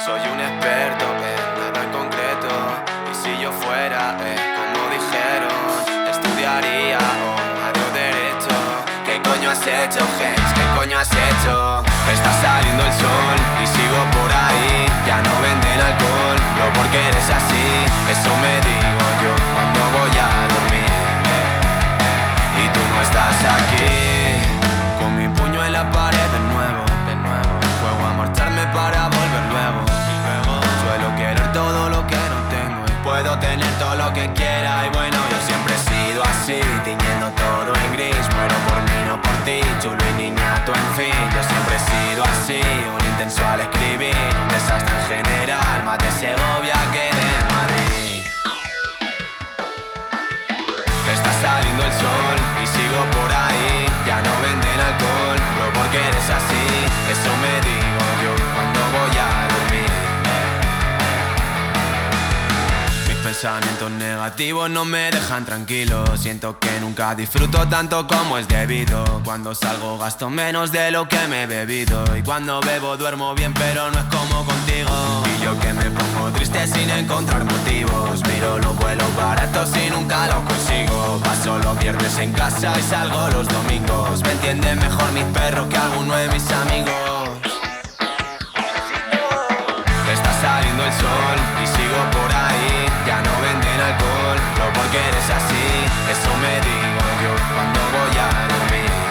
Soy 0.04 0.18
un 0.18 0.40
experto 0.40 1.04
en 1.04 1.60
nada 1.60 1.84
en 1.84 1.90
concreto 1.92 2.48
Y 3.08 3.14
si 3.14 3.40
yo 3.40 3.52
fuera, 3.52 4.18
eh, 4.20 4.36
como 4.56 4.90
dijeron 4.90 6.10
Estudiaría 6.10 6.98
o 6.98 7.64
haría 7.64 7.90
derecho 7.94 8.56
¿Qué 9.04 9.22
coño 9.22 9.50
has 9.50 9.64
hecho, 9.64 10.04
Gens? 10.18 10.52
¿Qué 10.54 10.78
coño 10.80 10.98
has 10.98 11.12
hecho? 11.12 11.95
Está 12.12 12.32
saliendo 12.40 12.84
el 12.84 12.92
sol 12.92 13.36
y 13.62 13.66
sigo 13.66 14.00
por 14.16 14.30
ahí. 14.30 14.86
Ya 15.06 15.18
no 15.22 15.32
venden 15.42 15.80
alcohol, 15.80 16.38
no 16.58 16.66
porque 16.78 16.98
eres 17.08 17.28
así. 17.30 17.66
Eso 18.10 18.30
me 18.42 18.54
digo 18.68 19.04
yo 19.22 19.32
cuando 19.54 19.80
voy 19.98 20.14
a 20.18 20.30
dormir. 20.54 20.92
Y 22.62 22.68
tú 22.74 22.80
no 22.92 23.02
estás 23.02 23.36
aquí. 23.58 23.90
Con 25.00 25.16
mi 25.18 25.28
puño 25.28 25.64
en 25.64 25.72
la 25.72 25.90
pared 25.90 26.28
de 26.34 26.40
nuevo, 26.52 26.82
de 27.08 27.14
nuevo. 27.16 27.52
Juego 27.80 28.02
a 28.08 28.12
marcharme 28.14 28.64
para 28.72 29.08
volver 29.08 29.44
luego, 29.50 29.80
Suelo 30.82 31.14
querer 31.16 31.52
todo 31.52 31.90
lo 31.90 32.06
que 32.06 32.16
no 32.16 32.38
tengo. 32.54 32.84
Y 32.86 33.04
puedo 33.04 33.38
tener 33.38 33.72
todo 33.78 33.94
lo 33.96 34.12
que 34.12 34.32
quiera. 34.32 34.86
Y 34.86 34.90
bueno, 34.90 35.18
yo 35.30 35.38
siempre 35.46 35.74
he 35.74 35.78
sido 35.90 36.22
así 36.22 36.60
Tiñendo 36.84 37.30
todo 37.30 37.74
en 37.74 37.92
gris. 37.92 38.24
Muero 38.34 38.56
por 38.68 38.78
mí, 38.82 38.98
no 39.06 39.20
por 39.20 39.36
ti 39.44 39.60
Chulo 39.80 40.04
y 40.10 40.15
Un 42.48 43.04
intenso 43.04 43.44
al 43.44 43.58
escribir 43.58 44.14
desastre 44.50 44.94
en 45.00 45.24
general 45.24 45.82
Más 45.84 45.98
de 45.98 46.10
Segovia 46.12 46.76
que 46.92 47.10
de 47.18 47.30
Madrid 47.52 48.22
Está 51.12 51.32
saliendo 51.42 51.84
el 51.84 51.90
sol 51.90 52.36
y 52.62 52.66
sigo 52.68 53.02
por 53.18 53.32
ahí. 53.32 53.86
Ya 54.06 54.22
no 54.22 54.30
venden 54.42 54.80
alcohol, 54.80 55.38
no 55.58 55.80
porque 55.80 55.98
eres 55.98 56.30
así. 56.30 56.66
Eso 57.10 57.36
me 57.42 57.65
pensamientos 63.36 63.90
negativos 63.90 64.70
no 64.70 64.86
me 64.86 65.10
dejan 65.10 65.44
tranquilo. 65.44 66.16
Siento 66.16 66.58
que 66.58 66.80
nunca 66.80 67.14
disfruto 67.14 67.68
tanto 67.68 68.06
como 68.06 68.38
es 68.38 68.48
debido. 68.48 69.04
Cuando 69.24 69.54
salgo 69.54 69.98
gasto 69.98 70.30
menos 70.30 70.72
de 70.72 70.90
lo 70.90 71.06
que 71.06 71.18
me 71.28 71.42
he 71.42 71.46
bebido. 71.46 72.02
Y 72.16 72.22
cuando 72.22 72.62
bebo 72.62 72.96
duermo 72.96 73.34
bien, 73.34 73.52
pero 73.52 73.90
no 73.90 73.98
es 73.98 74.06
como 74.06 74.42
contigo. 74.42 75.22
Y 75.36 75.44
Yo 75.44 75.58
que 75.60 75.70
me 75.74 75.84
pongo 75.90 76.30
triste 76.30 76.66
sin 76.66 76.88
encontrar 76.90 77.44
motivos 77.44 78.22
Miro 78.26 78.58
los 78.58 78.74
vuelos 78.78 79.16
baratos 79.16 79.68
y 79.76 79.90
nunca 79.90 80.26
los 80.26 80.42
consigo 80.42 81.20
Paso 81.22 81.58
los 81.58 81.78
viernes 81.78 82.18
en 82.18 82.32
casa 82.32 82.72
y 82.76 82.82
salgo 82.82 83.28
los 83.28 83.46
domingos 83.46 84.22
Me 84.24 84.32
entienden 84.32 84.78
mejor 84.80 85.12
mis 85.12 85.24
perros 85.24 85.68
que 85.68 85.76
alguno 85.76 86.16
de 86.16 86.28
mis 86.30 86.50
amigos 86.50 87.28
Está 90.12 90.40
saliendo 90.40 90.84
el 90.84 90.92
sol 90.94 91.65
alcohol, 93.86 94.38
no 94.58 94.66
porque 94.74 94.98
eres 94.98 95.30
así 95.30 95.64
Eso 96.10 96.30
me 96.42 96.54
digo 96.68 97.02
yo 97.22 97.32
cuando 97.54 97.80
voy 97.94 98.16
a 98.18 98.48
dormir 98.48 99.06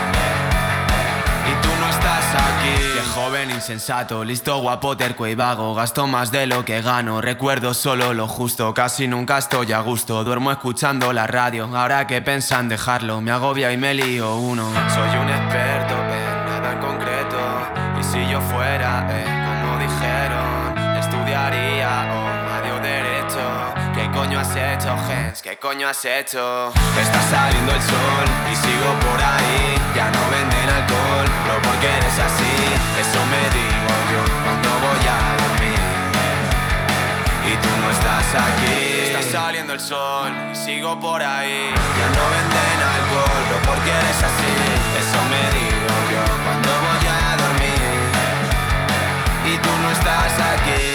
y 1.48 1.62
tú 1.62 1.70
no 1.80 1.90
estás 1.90 2.26
aquí. 2.34 2.94
Qué 2.96 3.02
joven 3.14 3.52
insensato, 3.52 4.24
listo, 4.24 4.60
guapo, 4.60 4.98
terco 4.98 5.28
y 5.28 5.36
vago. 5.36 5.76
Gasto 5.76 6.08
más 6.08 6.32
de 6.32 6.48
lo 6.48 6.66
que 6.66 6.82
gano, 6.82 7.22
recuerdo 7.22 7.74
solo 7.74 8.14
lo 8.14 8.28
justo. 8.28 8.74
Casi 8.74 9.08
nunca 9.08 9.38
estoy 9.38 9.72
a 9.74 9.80
gusto, 9.82 10.24
duermo 10.24 10.52
escuchando 10.52 11.14
la 11.14 11.28
radio. 11.28 11.70
Ahora 11.76 12.08
que 12.08 12.22
pensan 12.22 12.68
dejarlo, 12.68 13.22
me 13.22 13.32
agobia 13.32 13.72
y 13.72 13.78
me 13.78 13.94
lío 13.94 14.38
uno. 14.38 14.72
Soy 14.90 15.18
un 15.18 15.30
experto 15.30 15.94
en 15.94 16.46
nada 16.46 16.74
en 16.74 16.80
concreto. 16.80 17.38
Y 18.00 18.04
si 18.04 18.32
yo 18.32 18.42
fuera, 18.42 19.08
eh, 19.12 19.35
¿Qué 25.42 25.58
coño 25.58 25.88
has 25.88 26.04
hecho? 26.04 26.74
Está 27.00 27.22
saliendo 27.30 27.72
el 27.72 27.82
sol 27.82 28.26
y 28.52 28.56
sigo 28.56 28.92
por 29.08 29.22
ahí. 29.22 29.80
Ya 29.96 30.12
no 30.12 30.20
venden 30.30 30.70
alcohol, 30.70 31.26
no 31.48 31.62
porque 31.64 31.88
eres 31.88 32.20
así. 32.20 32.56
Eso 33.00 33.20
me 33.32 33.44
digo 33.56 33.92
yo 34.12 34.22
cuando 34.44 34.70
voy 34.84 35.08
a 35.08 35.20
dormir. 35.44 35.80
Y 37.48 37.56
tú 37.56 37.70
no 37.80 37.90
estás 37.90 38.28
aquí. 38.36 39.16
Está 39.16 39.22
saliendo 39.32 39.74
el 39.74 39.80
sol 39.80 40.34
y 40.52 40.56
sigo 40.56 41.00
por 41.00 41.24
ahí. 41.24 41.72
Ya 42.00 42.08
no 42.18 42.24
venden 42.36 42.78
alcohol, 42.96 43.44
no 43.52 43.58
porque 43.70 43.92
eres 43.92 44.24
así. 44.30 44.54
Eso 45.00 45.20
me 45.32 45.44
digo 45.56 45.94
yo 46.12 46.24
cuando 46.44 46.70
voy 46.84 47.08
a 47.08 47.38
dormir. 47.44 47.92
Y 49.54 49.58
tú 49.58 49.70
no 49.82 49.90
estás 49.92 50.34
aquí. 50.54 50.95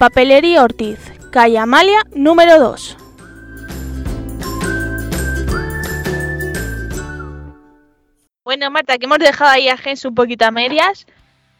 Papelería 0.00 0.64
Ortiz, 0.64 0.98
calle 1.30 1.58
Amalia, 1.58 2.00
número 2.14 2.58
2. 2.58 2.96
Bueno, 8.42 8.70
Marta, 8.70 8.96
que 8.96 9.04
hemos 9.04 9.18
dejado 9.18 9.50
ahí 9.50 9.68
a 9.68 9.76
Gens 9.76 10.06
un 10.06 10.14
poquito 10.14 10.46
a 10.46 10.50
medias. 10.50 11.06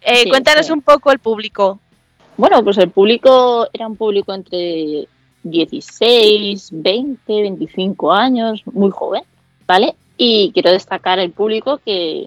Eh, 0.00 0.22
Sí, 0.22 0.30
cuéntanos 0.30 0.64
sí. 0.64 0.72
un 0.72 0.80
poco 0.80 1.12
el 1.12 1.18
público. 1.18 1.80
Bueno, 2.38 2.64
pues 2.64 2.78
el 2.78 2.88
público 2.88 3.68
era 3.74 3.86
un 3.86 3.96
público 3.96 4.32
entre 4.32 5.06
16, 5.42 6.70
20, 6.72 7.42
25 7.42 8.10
años, 8.10 8.62
muy 8.72 8.90
joven, 8.90 9.22
¿vale? 9.66 9.94
Y 10.16 10.50
quiero 10.54 10.70
destacar 10.70 11.18
el 11.18 11.32
público 11.32 11.78
que, 11.84 12.24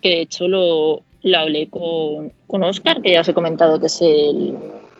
que 0.00 0.08
de 0.10 0.20
hecho 0.20 0.46
lo, 0.46 1.02
lo 1.24 1.38
hablé 1.38 1.68
con, 1.68 2.32
con 2.46 2.62
Oscar, 2.62 3.02
que 3.02 3.14
ya 3.14 3.22
os 3.22 3.28
he 3.28 3.34
comentado 3.34 3.80
que 3.80 3.86
es 3.86 4.00
el, 4.00 4.56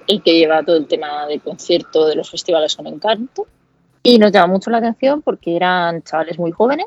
el 0.06 0.22
que 0.22 0.38
lleva 0.38 0.62
todo 0.62 0.76
el 0.76 0.86
tema 0.86 1.26
del 1.26 1.40
concierto 1.40 2.06
de 2.06 2.16
los 2.16 2.30
festivales 2.30 2.76
con 2.76 2.86
encanto. 2.86 3.46
Y 4.02 4.18
nos 4.18 4.32
llama 4.32 4.52
mucho 4.52 4.70
la 4.70 4.78
atención 4.78 5.22
porque 5.22 5.56
eran 5.56 6.02
chavales 6.02 6.38
muy 6.38 6.52
jóvenes, 6.52 6.86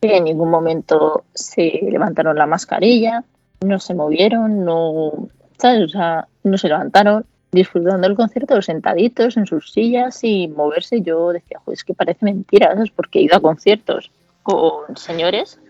que 0.00 0.16
en 0.16 0.24
ningún 0.24 0.50
momento 0.50 1.24
se 1.34 1.80
levantaron 1.82 2.36
la 2.36 2.46
mascarilla, 2.46 3.24
no 3.60 3.78
se 3.78 3.94
movieron, 3.94 4.64
no, 4.64 5.28
¿sabes? 5.58 5.84
O 5.84 5.88
sea, 5.88 6.26
no 6.42 6.58
se 6.58 6.68
levantaron 6.68 7.24
disfrutando 7.52 8.06
el 8.06 8.16
concierto 8.16 8.60
sentaditos 8.60 9.36
en 9.36 9.46
sus 9.46 9.72
sillas 9.72 10.22
y 10.22 10.48
moverse. 10.48 11.00
Yo 11.00 11.32
decía, 11.32 11.60
joder, 11.64 11.76
es 11.76 11.84
que 11.84 11.94
parece 11.94 12.24
mentira, 12.24 12.72
¿sabes? 12.74 12.90
Porque 12.90 13.20
he 13.20 13.22
ido 13.22 13.36
a 13.36 13.40
conciertos 13.40 14.10
con 14.42 14.96
señores, 14.96 15.60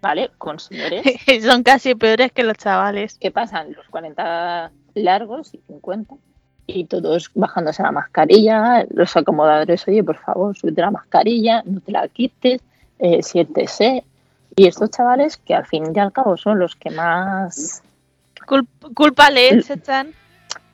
¿vale? 0.00 0.30
Con 0.38 0.58
señores 0.58 1.02
Son 1.42 1.62
casi 1.62 1.94
peores 1.94 2.32
que 2.32 2.42
los 2.42 2.56
chavales. 2.56 3.18
que 3.18 3.30
pasan 3.30 3.72
los 3.72 3.86
40 3.88 4.72
largos 4.94 5.54
y 5.54 5.60
50 5.66 6.14
y 6.70 6.84
todos 6.84 7.30
bajándose 7.34 7.82
la 7.82 7.90
mascarilla, 7.92 8.84
los 8.90 9.16
acomodadores, 9.16 9.88
oye, 9.88 10.04
por 10.04 10.18
favor, 10.18 10.54
súbete 10.56 10.82
la 10.82 10.90
mascarilla, 10.90 11.62
no 11.64 11.80
te 11.80 11.92
la 11.92 12.06
quites, 12.08 12.60
eh, 12.98 13.22
siéntese. 13.22 14.04
Y 14.54 14.66
estos 14.66 14.90
chavales 14.90 15.38
que 15.38 15.54
al 15.54 15.64
fin 15.66 15.84
y 15.94 15.98
al 15.98 16.12
cabo 16.12 16.36
son 16.36 16.58
los 16.58 16.76
que 16.76 16.90
más 16.90 17.82
Cul- 18.46 18.66
culpa 18.94 19.30
les 19.30 19.70
echan. 19.70 20.12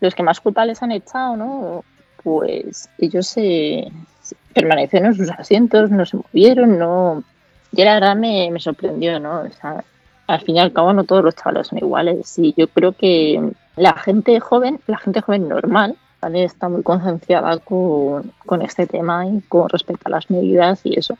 los 0.00 0.14
que 0.16 0.22
más 0.24 0.40
culpa 0.40 0.64
les 0.64 0.82
han 0.82 0.90
echado, 0.92 1.36
¿no? 1.36 1.84
Pues 2.24 2.88
ellos 2.98 3.26
se, 3.28 3.88
se 4.20 4.34
permanecieron 4.52 5.10
en 5.12 5.14
sus 5.16 5.30
asientos, 5.30 5.90
no 5.90 6.04
se 6.06 6.16
movieron, 6.16 6.76
no. 6.78 7.22
Y 7.70 7.84
la 7.84 7.94
verdad 7.94 8.16
me, 8.16 8.50
me 8.50 8.58
sorprendió, 8.58 9.20
¿no? 9.20 9.42
O 9.42 9.50
sea, 9.50 9.84
al 10.26 10.40
fin 10.40 10.56
y 10.56 10.60
al 10.60 10.72
cabo 10.72 10.92
no 10.92 11.04
todos 11.04 11.22
los 11.22 11.36
chavales 11.36 11.68
son 11.68 11.78
iguales. 11.78 12.36
Y 12.38 12.52
yo 12.56 12.66
creo 12.68 12.92
que 12.92 13.52
la 13.76 13.94
gente 13.94 14.38
joven, 14.40 14.80
la 14.86 14.98
gente 14.98 15.20
joven 15.20 15.48
normal, 15.48 15.96
¿vale? 16.20 16.44
Está 16.44 16.68
muy 16.68 16.82
concienciada 16.82 17.58
con, 17.58 18.32
con 18.46 18.62
este 18.62 18.86
tema 18.86 19.26
y 19.26 19.40
con 19.42 19.68
respecto 19.68 20.04
a 20.06 20.10
las 20.10 20.30
medidas 20.30 20.80
y 20.84 20.98
eso. 20.98 21.18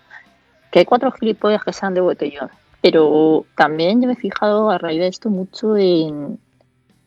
Que 0.70 0.80
hay 0.80 0.84
cuatro 0.84 1.12
gilipollas 1.12 1.62
que 1.64 1.72
sean 1.72 1.94
de 1.94 2.00
botellón. 2.00 2.50
Pero 2.80 3.46
también 3.56 4.00
yo 4.00 4.08
me 4.08 4.14
he 4.14 4.16
fijado 4.16 4.70
a 4.70 4.78
raíz 4.78 5.00
de 5.00 5.06
esto 5.06 5.30
mucho 5.30 5.76
en, 5.76 6.38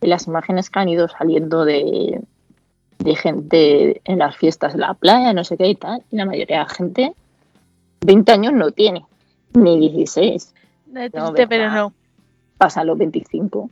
en 0.02 0.10
las 0.10 0.28
imágenes 0.28 0.70
que 0.70 0.80
han 0.80 0.89
ido 0.89 1.08
saliendo 1.08 1.66
de, 1.66 2.22
de 3.00 3.16
gente 3.16 4.02
en 4.06 4.20
las 4.20 4.36
fiestas 4.36 4.74
de 4.74 4.80
la 4.80 4.93
playa, 4.93 5.34
no 5.34 5.43
sé 5.43 5.58
qué 5.58 5.68
y 5.68 5.76
tal. 5.76 6.04
Y 6.12 6.18
la 6.18 6.26
mayoría 6.26 6.58
de 6.58 6.64
la 6.64 6.70
gente 6.70 7.14
20 8.02 8.32
años 8.32 8.54
no 8.54 8.72
tiene, 8.72 9.06
ni 9.54 9.89
16. 9.89 10.36
Es 10.36 10.54
No, 11.14 11.34
triste, 11.34 11.48
pero 11.48 11.70
no. 11.70 11.93
Pasan 12.58 12.88
los 12.88 12.98
25, 12.98 13.70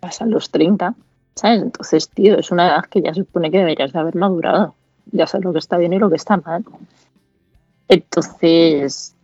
pasan 0.00 0.30
los 0.30 0.50
30, 0.50 0.94
Entonces, 1.42 2.08
tío, 2.08 2.38
es 2.38 2.50
una 2.50 2.66
edad 2.68 2.84
que 2.90 3.02
ya 3.02 3.12
supone 3.14 3.50
que 3.50 3.58
deberías 3.58 3.92
de 3.92 3.98
haber 3.98 4.14
madurado. 4.16 4.74
Ya 5.12 5.26
sabes 5.26 5.44
lo 5.44 5.52
que 5.52 5.58
está 5.58 5.76
bien 5.76 5.92
y 5.92 5.98
lo 5.98 6.08
que 6.10 6.16
está 6.16 6.36
mal. 6.38 6.64
Entonces, 7.88 9.14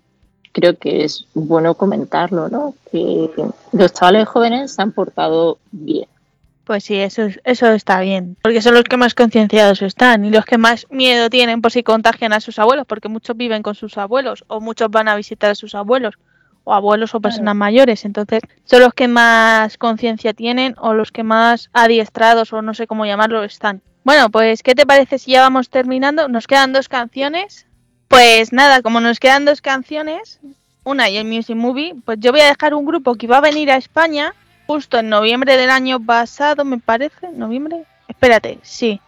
creo 0.52 0.76
que 0.76 1.04
es 1.04 1.26
bueno 1.34 1.74
comentarlo, 1.74 2.48
¿no? 2.48 2.74
Que 2.90 3.30
los 3.72 3.92
chavales 3.92 4.28
jóvenes 4.28 4.72
se 4.74 4.82
han 4.82 4.92
portado 4.92 5.58
bien. 5.72 6.06
Pues 6.64 6.84
sí, 6.84 6.96
eso, 6.96 7.22
es- 7.22 7.40
eso 7.42 7.66
está 7.72 8.00
bien. 8.00 8.36
Porque 8.42 8.62
son 8.62 8.74
los 8.74 8.84
que 8.84 8.96
más 8.96 9.14
concienciados 9.14 9.82
están 9.82 10.24
y 10.24 10.30
los 10.30 10.44
que 10.44 10.58
más 10.58 10.86
miedo 10.90 11.28
tienen 11.28 11.60
por 11.60 11.72
si 11.72 11.82
contagian 11.82 12.32
a 12.32 12.40
sus 12.40 12.58
abuelos, 12.60 12.86
porque 12.86 13.08
muchos 13.08 13.36
viven 13.36 13.62
con 13.62 13.74
sus 13.74 13.98
abuelos 13.98 14.44
o 14.46 14.60
muchos 14.60 14.88
van 14.90 15.08
a 15.08 15.16
visitar 15.16 15.50
a 15.50 15.54
sus 15.56 15.74
abuelos 15.74 16.14
o 16.64 16.74
abuelos 16.74 17.14
o 17.14 17.20
personas 17.20 17.54
mayores. 17.54 18.04
Entonces, 18.04 18.40
son 18.64 18.80
los 18.80 18.94
que 18.94 19.08
más 19.08 19.78
conciencia 19.78 20.32
tienen 20.32 20.74
o 20.78 20.94
los 20.94 21.12
que 21.12 21.22
más 21.22 21.70
adiestrados 21.72 22.52
o 22.52 22.62
no 22.62 22.74
sé 22.74 22.86
cómo 22.86 23.06
llamarlo 23.06 23.42
están. 23.44 23.82
Bueno, 24.04 24.30
pues, 24.30 24.62
¿qué 24.62 24.74
te 24.74 24.86
parece 24.86 25.18
si 25.18 25.32
ya 25.32 25.42
vamos 25.42 25.70
terminando? 25.70 26.28
Nos 26.28 26.46
quedan 26.46 26.72
dos 26.72 26.88
canciones. 26.88 27.66
Pues 28.08 28.52
nada, 28.52 28.82
como 28.82 29.00
nos 29.00 29.20
quedan 29.20 29.44
dos 29.44 29.62
canciones, 29.62 30.40
una 30.84 31.08
y 31.08 31.16
el 31.16 31.24
Music 31.24 31.56
Movie, 31.56 31.94
pues 32.04 32.18
yo 32.20 32.32
voy 32.32 32.40
a 32.40 32.48
dejar 32.48 32.74
un 32.74 32.84
grupo 32.84 33.14
que 33.14 33.26
iba 33.26 33.38
a 33.38 33.40
venir 33.40 33.70
a 33.70 33.76
España 33.76 34.34
justo 34.66 34.98
en 34.98 35.08
noviembre 35.08 35.56
del 35.56 35.70
año 35.70 35.98
pasado, 36.04 36.64
me 36.64 36.78
parece. 36.78 37.28
¿Noviembre? 37.32 37.84
Espérate, 38.08 38.58
sí. 38.62 39.00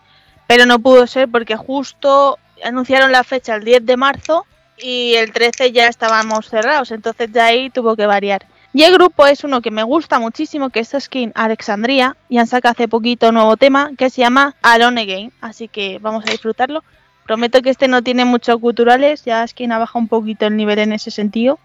Pero 0.46 0.66
no 0.66 0.78
pudo 0.78 1.06
ser 1.06 1.28
porque 1.28 1.56
justo 1.56 2.38
anunciaron 2.62 3.12
la 3.12 3.24
fecha 3.24 3.56
el 3.56 3.64
10 3.64 3.84
de 3.84 3.96
marzo 3.96 4.46
y 4.78 5.14
el 5.14 5.32
13 5.32 5.72
ya 5.72 5.88
estábamos 5.88 6.48
cerrados, 6.48 6.90
entonces 6.90 7.32
de 7.32 7.40
ahí 7.40 7.70
tuvo 7.70 7.96
que 7.96 8.06
variar. 8.06 8.46
Y 8.72 8.82
el 8.82 8.92
grupo 8.92 9.24
es 9.26 9.44
uno 9.44 9.60
que 9.60 9.70
me 9.70 9.84
gusta 9.84 10.18
muchísimo, 10.18 10.70
que 10.70 10.80
es 10.80 10.94
Skin 10.98 11.30
Alexandria, 11.36 12.16
y 12.28 12.38
han 12.38 12.48
sacado 12.48 12.72
hace 12.72 12.88
poquito 12.88 13.28
un 13.28 13.36
nuevo 13.36 13.56
tema 13.56 13.90
que 13.96 14.10
se 14.10 14.22
llama 14.22 14.56
Alone 14.62 15.02
Again, 15.02 15.32
así 15.40 15.68
que 15.68 15.98
vamos 16.00 16.24
a 16.26 16.30
disfrutarlo. 16.32 16.82
Prometo 17.24 17.62
que 17.62 17.70
este 17.70 17.86
no 17.86 18.02
tiene 18.02 18.24
mucho 18.24 18.58
culturales, 18.58 19.24
ya 19.24 19.46
que 19.46 19.64
ha 19.66 19.78
bajado 19.78 20.00
un 20.00 20.08
poquito 20.08 20.46
el 20.46 20.56
nivel 20.56 20.80
en 20.80 20.92
ese 20.92 21.12
sentido. 21.12 21.58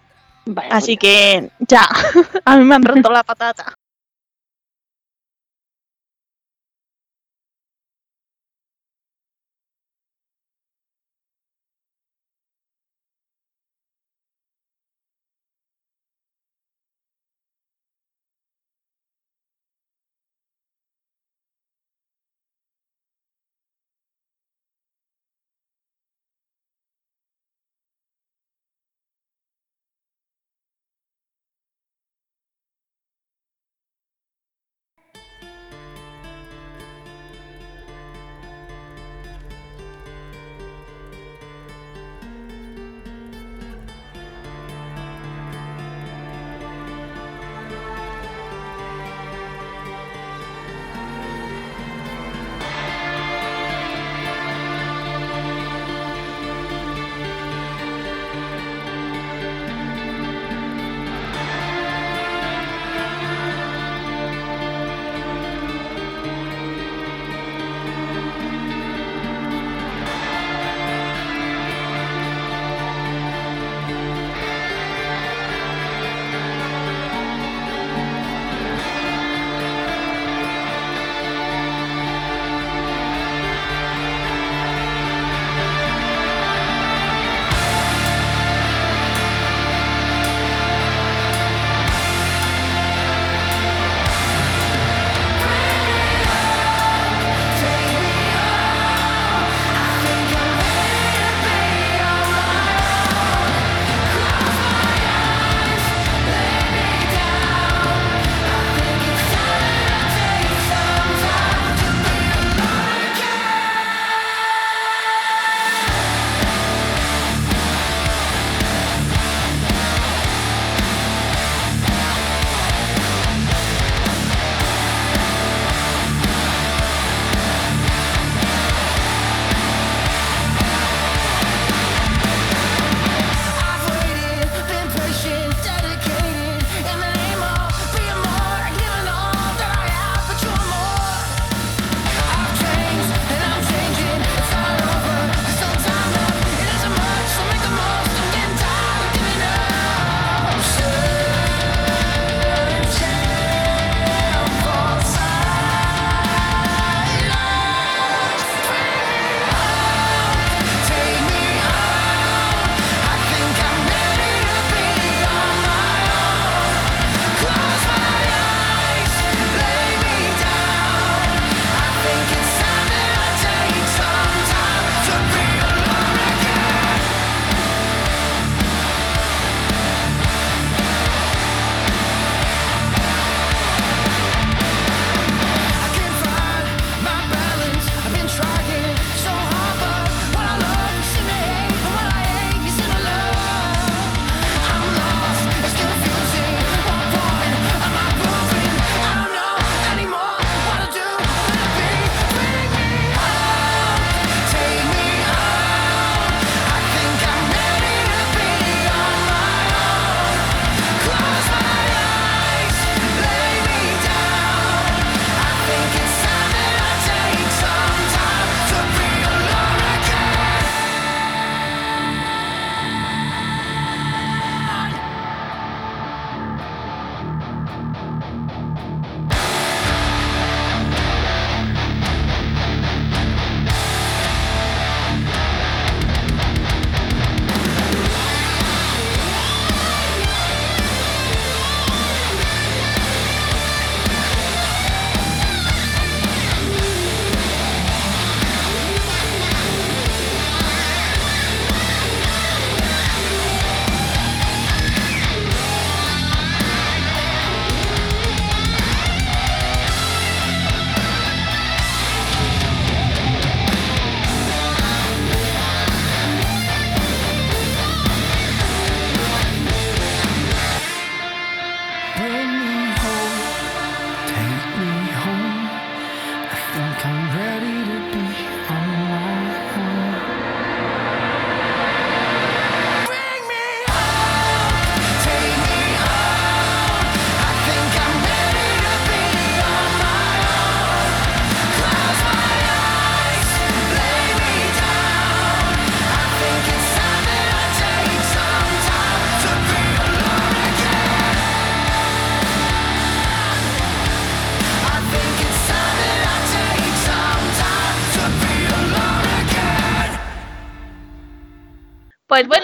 Vaya, 0.46 0.70
Así 0.72 0.98
que 0.98 1.50
ya, 1.60 1.88
a 2.46 2.58
mí 2.58 2.64
me 2.64 2.76
han 2.76 2.84
roto 2.84 3.10
la 3.10 3.24
patata. 3.24 3.74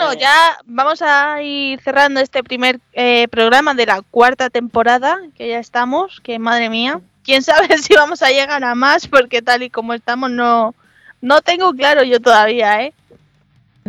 Bueno, 0.06 0.20
ya 0.22 0.58
vamos 0.66 1.02
a 1.02 1.42
ir 1.42 1.80
cerrando 1.82 2.20
este 2.20 2.44
primer 2.44 2.80
eh, 2.94 3.28
programa 3.30 3.74
de 3.74 3.86
la 3.86 4.02
cuarta 4.02 4.50
temporada, 4.50 5.20
que 5.36 5.50
ya 5.50 5.60
estamos, 5.60 6.20
que 6.22 6.40
madre 6.40 6.70
mía. 6.70 7.02
Quién 7.24 7.42
sabe 7.42 7.78
si 7.78 7.94
vamos 7.96 8.22
a 8.22 8.30
llegar 8.30 8.64
a 8.64 8.76
más, 8.76 9.08
porque 9.08 9.42
tal 9.42 9.64
y 9.64 9.70
como 9.70 9.94
estamos 9.94 10.30
no, 10.32 10.74
no 11.22 11.42
tengo 11.42 11.74
claro 11.74 12.04
yo 12.04 12.20
todavía, 12.20 12.84
¿eh? 12.84 12.94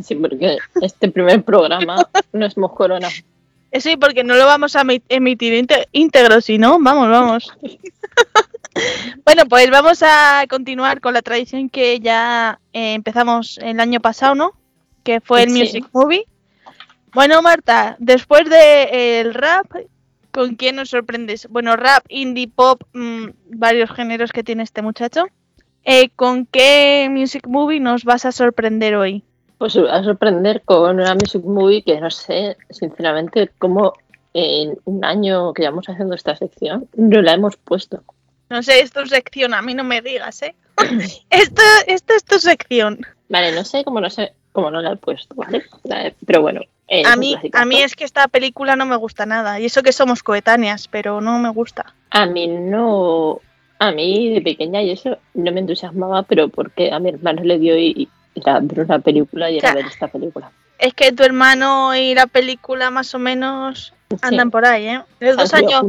Sí, 0.03 0.15
porque 0.15 0.59
este 0.83 1.11
primer 1.11 1.43
programa 1.43 1.97
no 2.33 2.47
es 2.47 2.55
corona. 2.75 3.09
Eh, 3.73 3.81
Sí, 3.81 3.97
porque 3.97 4.25
no 4.25 4.35
lo 4.37 4.47
vamos 4.47 4.75
a 4.77 4.83
emi- 4.85 5.03
emitir 5.09 5.67
íntegro, 5.93 6.41
si 6.41 6.57
no, 6.57 6.79
vamos, 6.81 7.09
vamos. 7.11 7.53
bueno, 9.25 9.45
pues 9.47 9.71
vamos 9.71 10.03
a 10.03 10.45
continuar 10.49 11.01
con 11.01 11.15
la 11.15 11.23
tradición 11.23 11.69
que 11.69 12.01
ya 12.01 12.59
eh, 12.73 12.95
empezamos 12.95 13.59
el 13.59 13.81
año 13.81 14.01
pasado, 14.01 14.35
¿no? 14.35 14.53
Que 15.07 15.21
fue 15.21 15.45
el 15.45 15.51
Sí. 15.51 15.61
Music 15.61 15.89
Movie. 15.93 16.27
Bueno, 17.15 17.41
Marta, 17.41 17.95
después 18.01 18.43
del 18.51 19.33
rap, 19.35 19.67
¿con 20.33 20.57
quién 20.57 20.75
nos 20.75 20.91
sorprendes? 20.91 21.47
Bueno, 21.49 21.77
rap, 21.77 22.05
indie, 22.09 22.49
pop, 22.49 22.83
mm, 22.93 23.29
varios 23.51 23.89
géneros 23.93 24.33
que 24.33 24.43
tiene 24.43 24.65
este 24.65 24.83
muchacho. 24.83 25.29
Eh, 25.85 26.11
¿Con 26.17 26.45
qué 26.47 27.07
Music 27.09 27.47
Movie 27.47 27.79
nos 27.79 28.03
vas 28.03 28.27
a 28.27 28.33
sorprender 28.33 28.97
hoy? 28.97 29.23
Pues 29.59 29.77
a 29.77 30.03
sorprender 30.03 30.63
con 30.65 30.99
una 30.99 31.15
music 31.15 31.45
movie 31.45 31.85
que 31.85 32.01
no 32.01 32.11
sé, 32.11 32.57
sinceramente, 32.71 33.49
cómo 33.59 33.93
en 34.35 34.77
un 34.85 35.05
año 35.05 35.55
que 35.55 35.63
llevamos 35.63 35.89
haciendo 35.89 36.17
esta 36.17 36.35
sección 36.35 36.89
no 36.97 37.23
la 37.23 37.35
hemos 37.35 37.57
puesto. 37.57 38.03
No 38.51 38.61
sé, 38.65 38.81
es 38.81 38.91
tu 38.91 39.07
sección, 39.07 39.55
a 39.55 39.63
mí 39.63 39.73
no 39.73 39.85
me 39.85 40.03
digas, 40.03 40.43
¿eh? 40.43 40.57
esto, 41.31 41.63
esto 41.87 42.15
es 42.15 42.25
tu 42.25 42.41
sección. 42.41 43.07
Vale, 43.29 43.53
no 43.53 43.65
sé 43.65 43.85
cómo 43.85 44.01
no 44.01 44.11
sé 44.11 44.35
cómo 44.57 44.71
no 44.71 44.81
la 44.81 44.93
he 44.93 44.97
puesto, 44.97 45.35
¿vale? 45.35 45.63
Pero 46.27 46.41
bueno. 46.41 46.63
es 46.89 47.07
A 47.07 47.15
mí, 47.17 47.37
a 47.53 47.65
mí 47.67 47.83
es 47.83 47.95
que 47.95 48.05
esta 48.05 48.27
película 48.27 48.75
no 48.75 48.87
me 48.87 48.97
gusta 48.97 49.27
nada. 49.27 49.61
Y 49.61 49.67
eso 49.67 49.83
que 49.83 49.93
somos 49.93 50.23
coetáneas, 50.23 50.89
pero 50.89 51.21
no 51.21 51.39
me 51.39 51.51
gusta. 51.51 51.93
A 52.11 52.25
mí 52.25 52.49
no. 52.49 53.41
A 53.79 53.93
mí 53.93 54.33
de 54.33 54.41
pequeña 54.41 54.81
y 54.81 54.93
eso 54.93 55.19
no 55.35 55.53
me 55.53 55.61
entusiasmaba, 55.61 56.23
pero 56.23 56.49
porque 56.49 56.91
a 56.91 56.99
mi 56.99 57.11
hermano 57.11 57.43
le 57.45 57.59
dio 57.59 57.77
y 57.77 58.09
y 58.37 58.41
era 58.41 58.61
ver 58.61 58.81
una 58.81 58.99
película 59.01 59.51
y 59.51 59.59
era 59.59 59.61
Claro. 59.73 59.77
ver 59.77 59.87
esta 59.87 60.09
película. 60.09 60.51
Es 60.79 60.95
que 60.95 61.13
tu 61.13 61.23
hermano 61.23 61.95
y 61.95 62.15
la 62.15 62.27
película 62.27 62.91
más 62.91 63.15
o 63.15 63.19
menos 63.19 63.93
Sí, 64.11 64.17
andan 64.23 64.51
por 64.51 64.65
ahí, 64.65 64.87
¿eh? 64.89 65.03
Es 65.21 65.37
dos 65.37 65.53
años, 65.53 65.83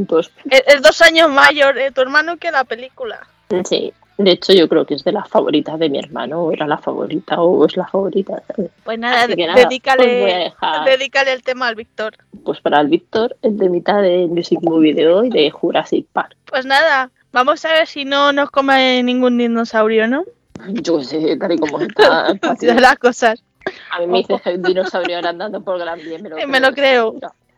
es 0.49 0.81
dos 0.81 1.01
años 1.01 1.29
mayor 1.29 1.77
eh, 1.77 1.91
tu 1.91 2.01
hermano 2.01 2.37
que 2.37 2.51
la 2.51 2.63
película. 2.63 3.27
Sí. 3.63 3.93
De 4.17 4.31
hecho, 4.31 4.51
yo 4.51 4.67
creo 4.67 4.85
que 4.85 4.95
es 4.95 5.03
de 5.03 5.11
las 5.11 5.29
favoritas 5.29 5.77
de 5.77 5.89
mi 5.89 5.99
hermano, 5.99 6.41
o 6.41 6.51
era 6.51 6.65
la 6.65 6.79
favorita, 6.79 7.39
o 7.39 7.65
es 7.65 7.77
la 7.77 7.87
favorita. 7.87 8.41
¿sabes? 8.47 8.71
Pues 8.83 8.97
nada, 8.97 9.27
dedícale, 9.27 10.53
dedícale 10.85 11.33
el 11.33 11.43
tema 11.43 11.67
al 11.67 11.75
Víctor. 11.75 12.15
pues 12.43 12.59
para 12.59 12.81
el 12.81 12.87
Víctor, 12.87 13.37
el 13.43 13.57
de 13.57 13.69
mitad 13.69 14.01
de 14.01 14.27
Music 14.27 14.59
Movie 14.63 14.95
de 14.95 15.07
hoy, 15.07 15.29
de 15.29 15.51
Jurassic 15.51 16.07
Park. 16.11 16.35
Pues 16.45 16.65
nada, 16.65 17.11
vamos 17.31 17.63
a 17.65 17.69
ver 17.69 17.87
si 17.87 18.05
no 18.05 18.33
nos 18.33 18.49
come 18.49 19.03
ningún 19.03 19.37
dinosaurio, 19.37 20.07
¿no? 20.07 20.23
Yo 20.69 21.01
sé, 21.03 21.37
tal 21.37 21.51
y 21.51 21.57
como 21.57 21.79
está. 21.79 22.33
las 22.79 22.95
cosas. 22.97 23.43
A 23.91 23.99
mí 23.99 24.07
me 24.07 24.19
dices 24.19 24.41
que 24.41 24.49
un 24.51 24.63
dinosaurio 24.63 25.17
ahora 25.17 25.29
andando 25.29 25.61
por 25.61 25.77
Gran 25.77 25.99
Vía, 25.99 26.17
me 26.17 26.29
lo 26.29 26.35
creo. 26.35 26.47
me 26.47 26.59
lo 26.59 26.73
creo. 26.73 27.15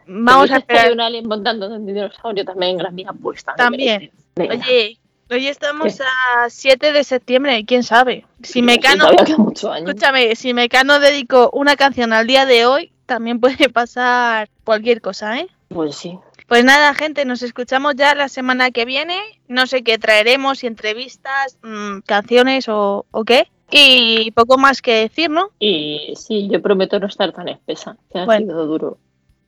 Vamos 0.07 0.51
a 0.51 0.55
dices 0.55 0.65
que 0.65 0.73
hay 0.73 0.77
esperar. 0.79 0.93
un 0.93 1.01
alien 1.01 1.27
montando 1.27 1.67
un 1.67 1.85
dinosaurio 1.85 2.43
también 2.43 2.71
en 2.71 2.77
Gran 2.79 2.95
Vía, 2.95 3.11
pues 3.21 3.45
también. 3.45 4.11
Oye, 4.37 4.97
hoy 5.29 5.47
estamos 5.47 5.99
a 6.01 6.49
7 6.49 6.91
de 6.91 7.03
septiembre, 7.03 7.63
quién 7.65 7.83
sabe. 7.83 8.25
Si 8.41 8.53
Sí, 8.53 8.61
Mecano 8.61 9.07
años. 9.07 9.89
Escúchame, 9.89 10.35
si 10.35 10.53
Mecano 10.53 10.99
dedicó 10.99 11.49
una 11.53 11.75
canción 11.75 12.13
al 12.13 12.27
día 12.27 12.45
de 12.45 12.65
hoy, 12.65 12.91
también 13.05 13.39
puede 13.39 13.69
pasar 13.73 14.49
cualquier 14.63 15.01
cosa, 15.01 15.39
¿eh? 15.39 15.47
Pues 15.69 15.95
sí. 15.95 16.17
Pues 16.47 16.63
nada, 16.63 16.95
gente, 16.95 17.25
nos 17.25 17.43
escuchamos 17.43 17.95
ya 17.95 18.15
la 18.15 18.27
semana 18.27 18.71
que 18.71 18.85
viene. 18.85 19.19
No 19.47 19.67
sé 19.67 19.83
qué 19.83 19.99
traeremos, 19.99 20.59
si 20.59 20.67
entrevistas, 20.67 21.59
mm, 21.61 21.99
canciones 22.05 22.67
o, 22.67 23.05
o 23.11 23.23
qué. 23.23 23.47
Y 23.69 24.31
poco 24.31 24.57
más 24.57 24.81
que 24.81 24.93
decir, 24.93 25.29
¿no? 25.29 25.51
Y 25.59 26.13
sí, 26.15 26.49
yo 26.51 26.59
prometo 26.59 26.99
no 26.99 27.05
estar 27.05 27.31
tan 27.33 27.49
espesa, 27.49 27.97
que 28.11 28.17
ha 28.17 28.37
sido 28.37 28.65
duro. 28.65 28.97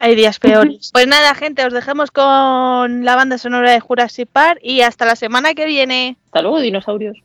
Hay 0.04 0.16
días 0.16 0.40
peores. 0.40 0.90
Pues 0.92 1.06
nada, 1.06 1.36
gente, 1.36 1.64
os 1.64 1.72
dejamos 1.72 2.10
con 2.10 3.06
la 3.06 3.16
banda 3.16 3.38
sonora 3.38 3.70
de 3.70 3.80
Jurassic 3.80 4.28
Park 4.28 4.60
y 4.64 4.82
hasta 4.82 5.06
la 5.06 5.16
semana 5.16 5.54
que 5.54 5.68
viene. 5.68 6.18
Hasta 6.26 6.42
luego, 6.42 6.60
dinosaurios. 6.60 7.20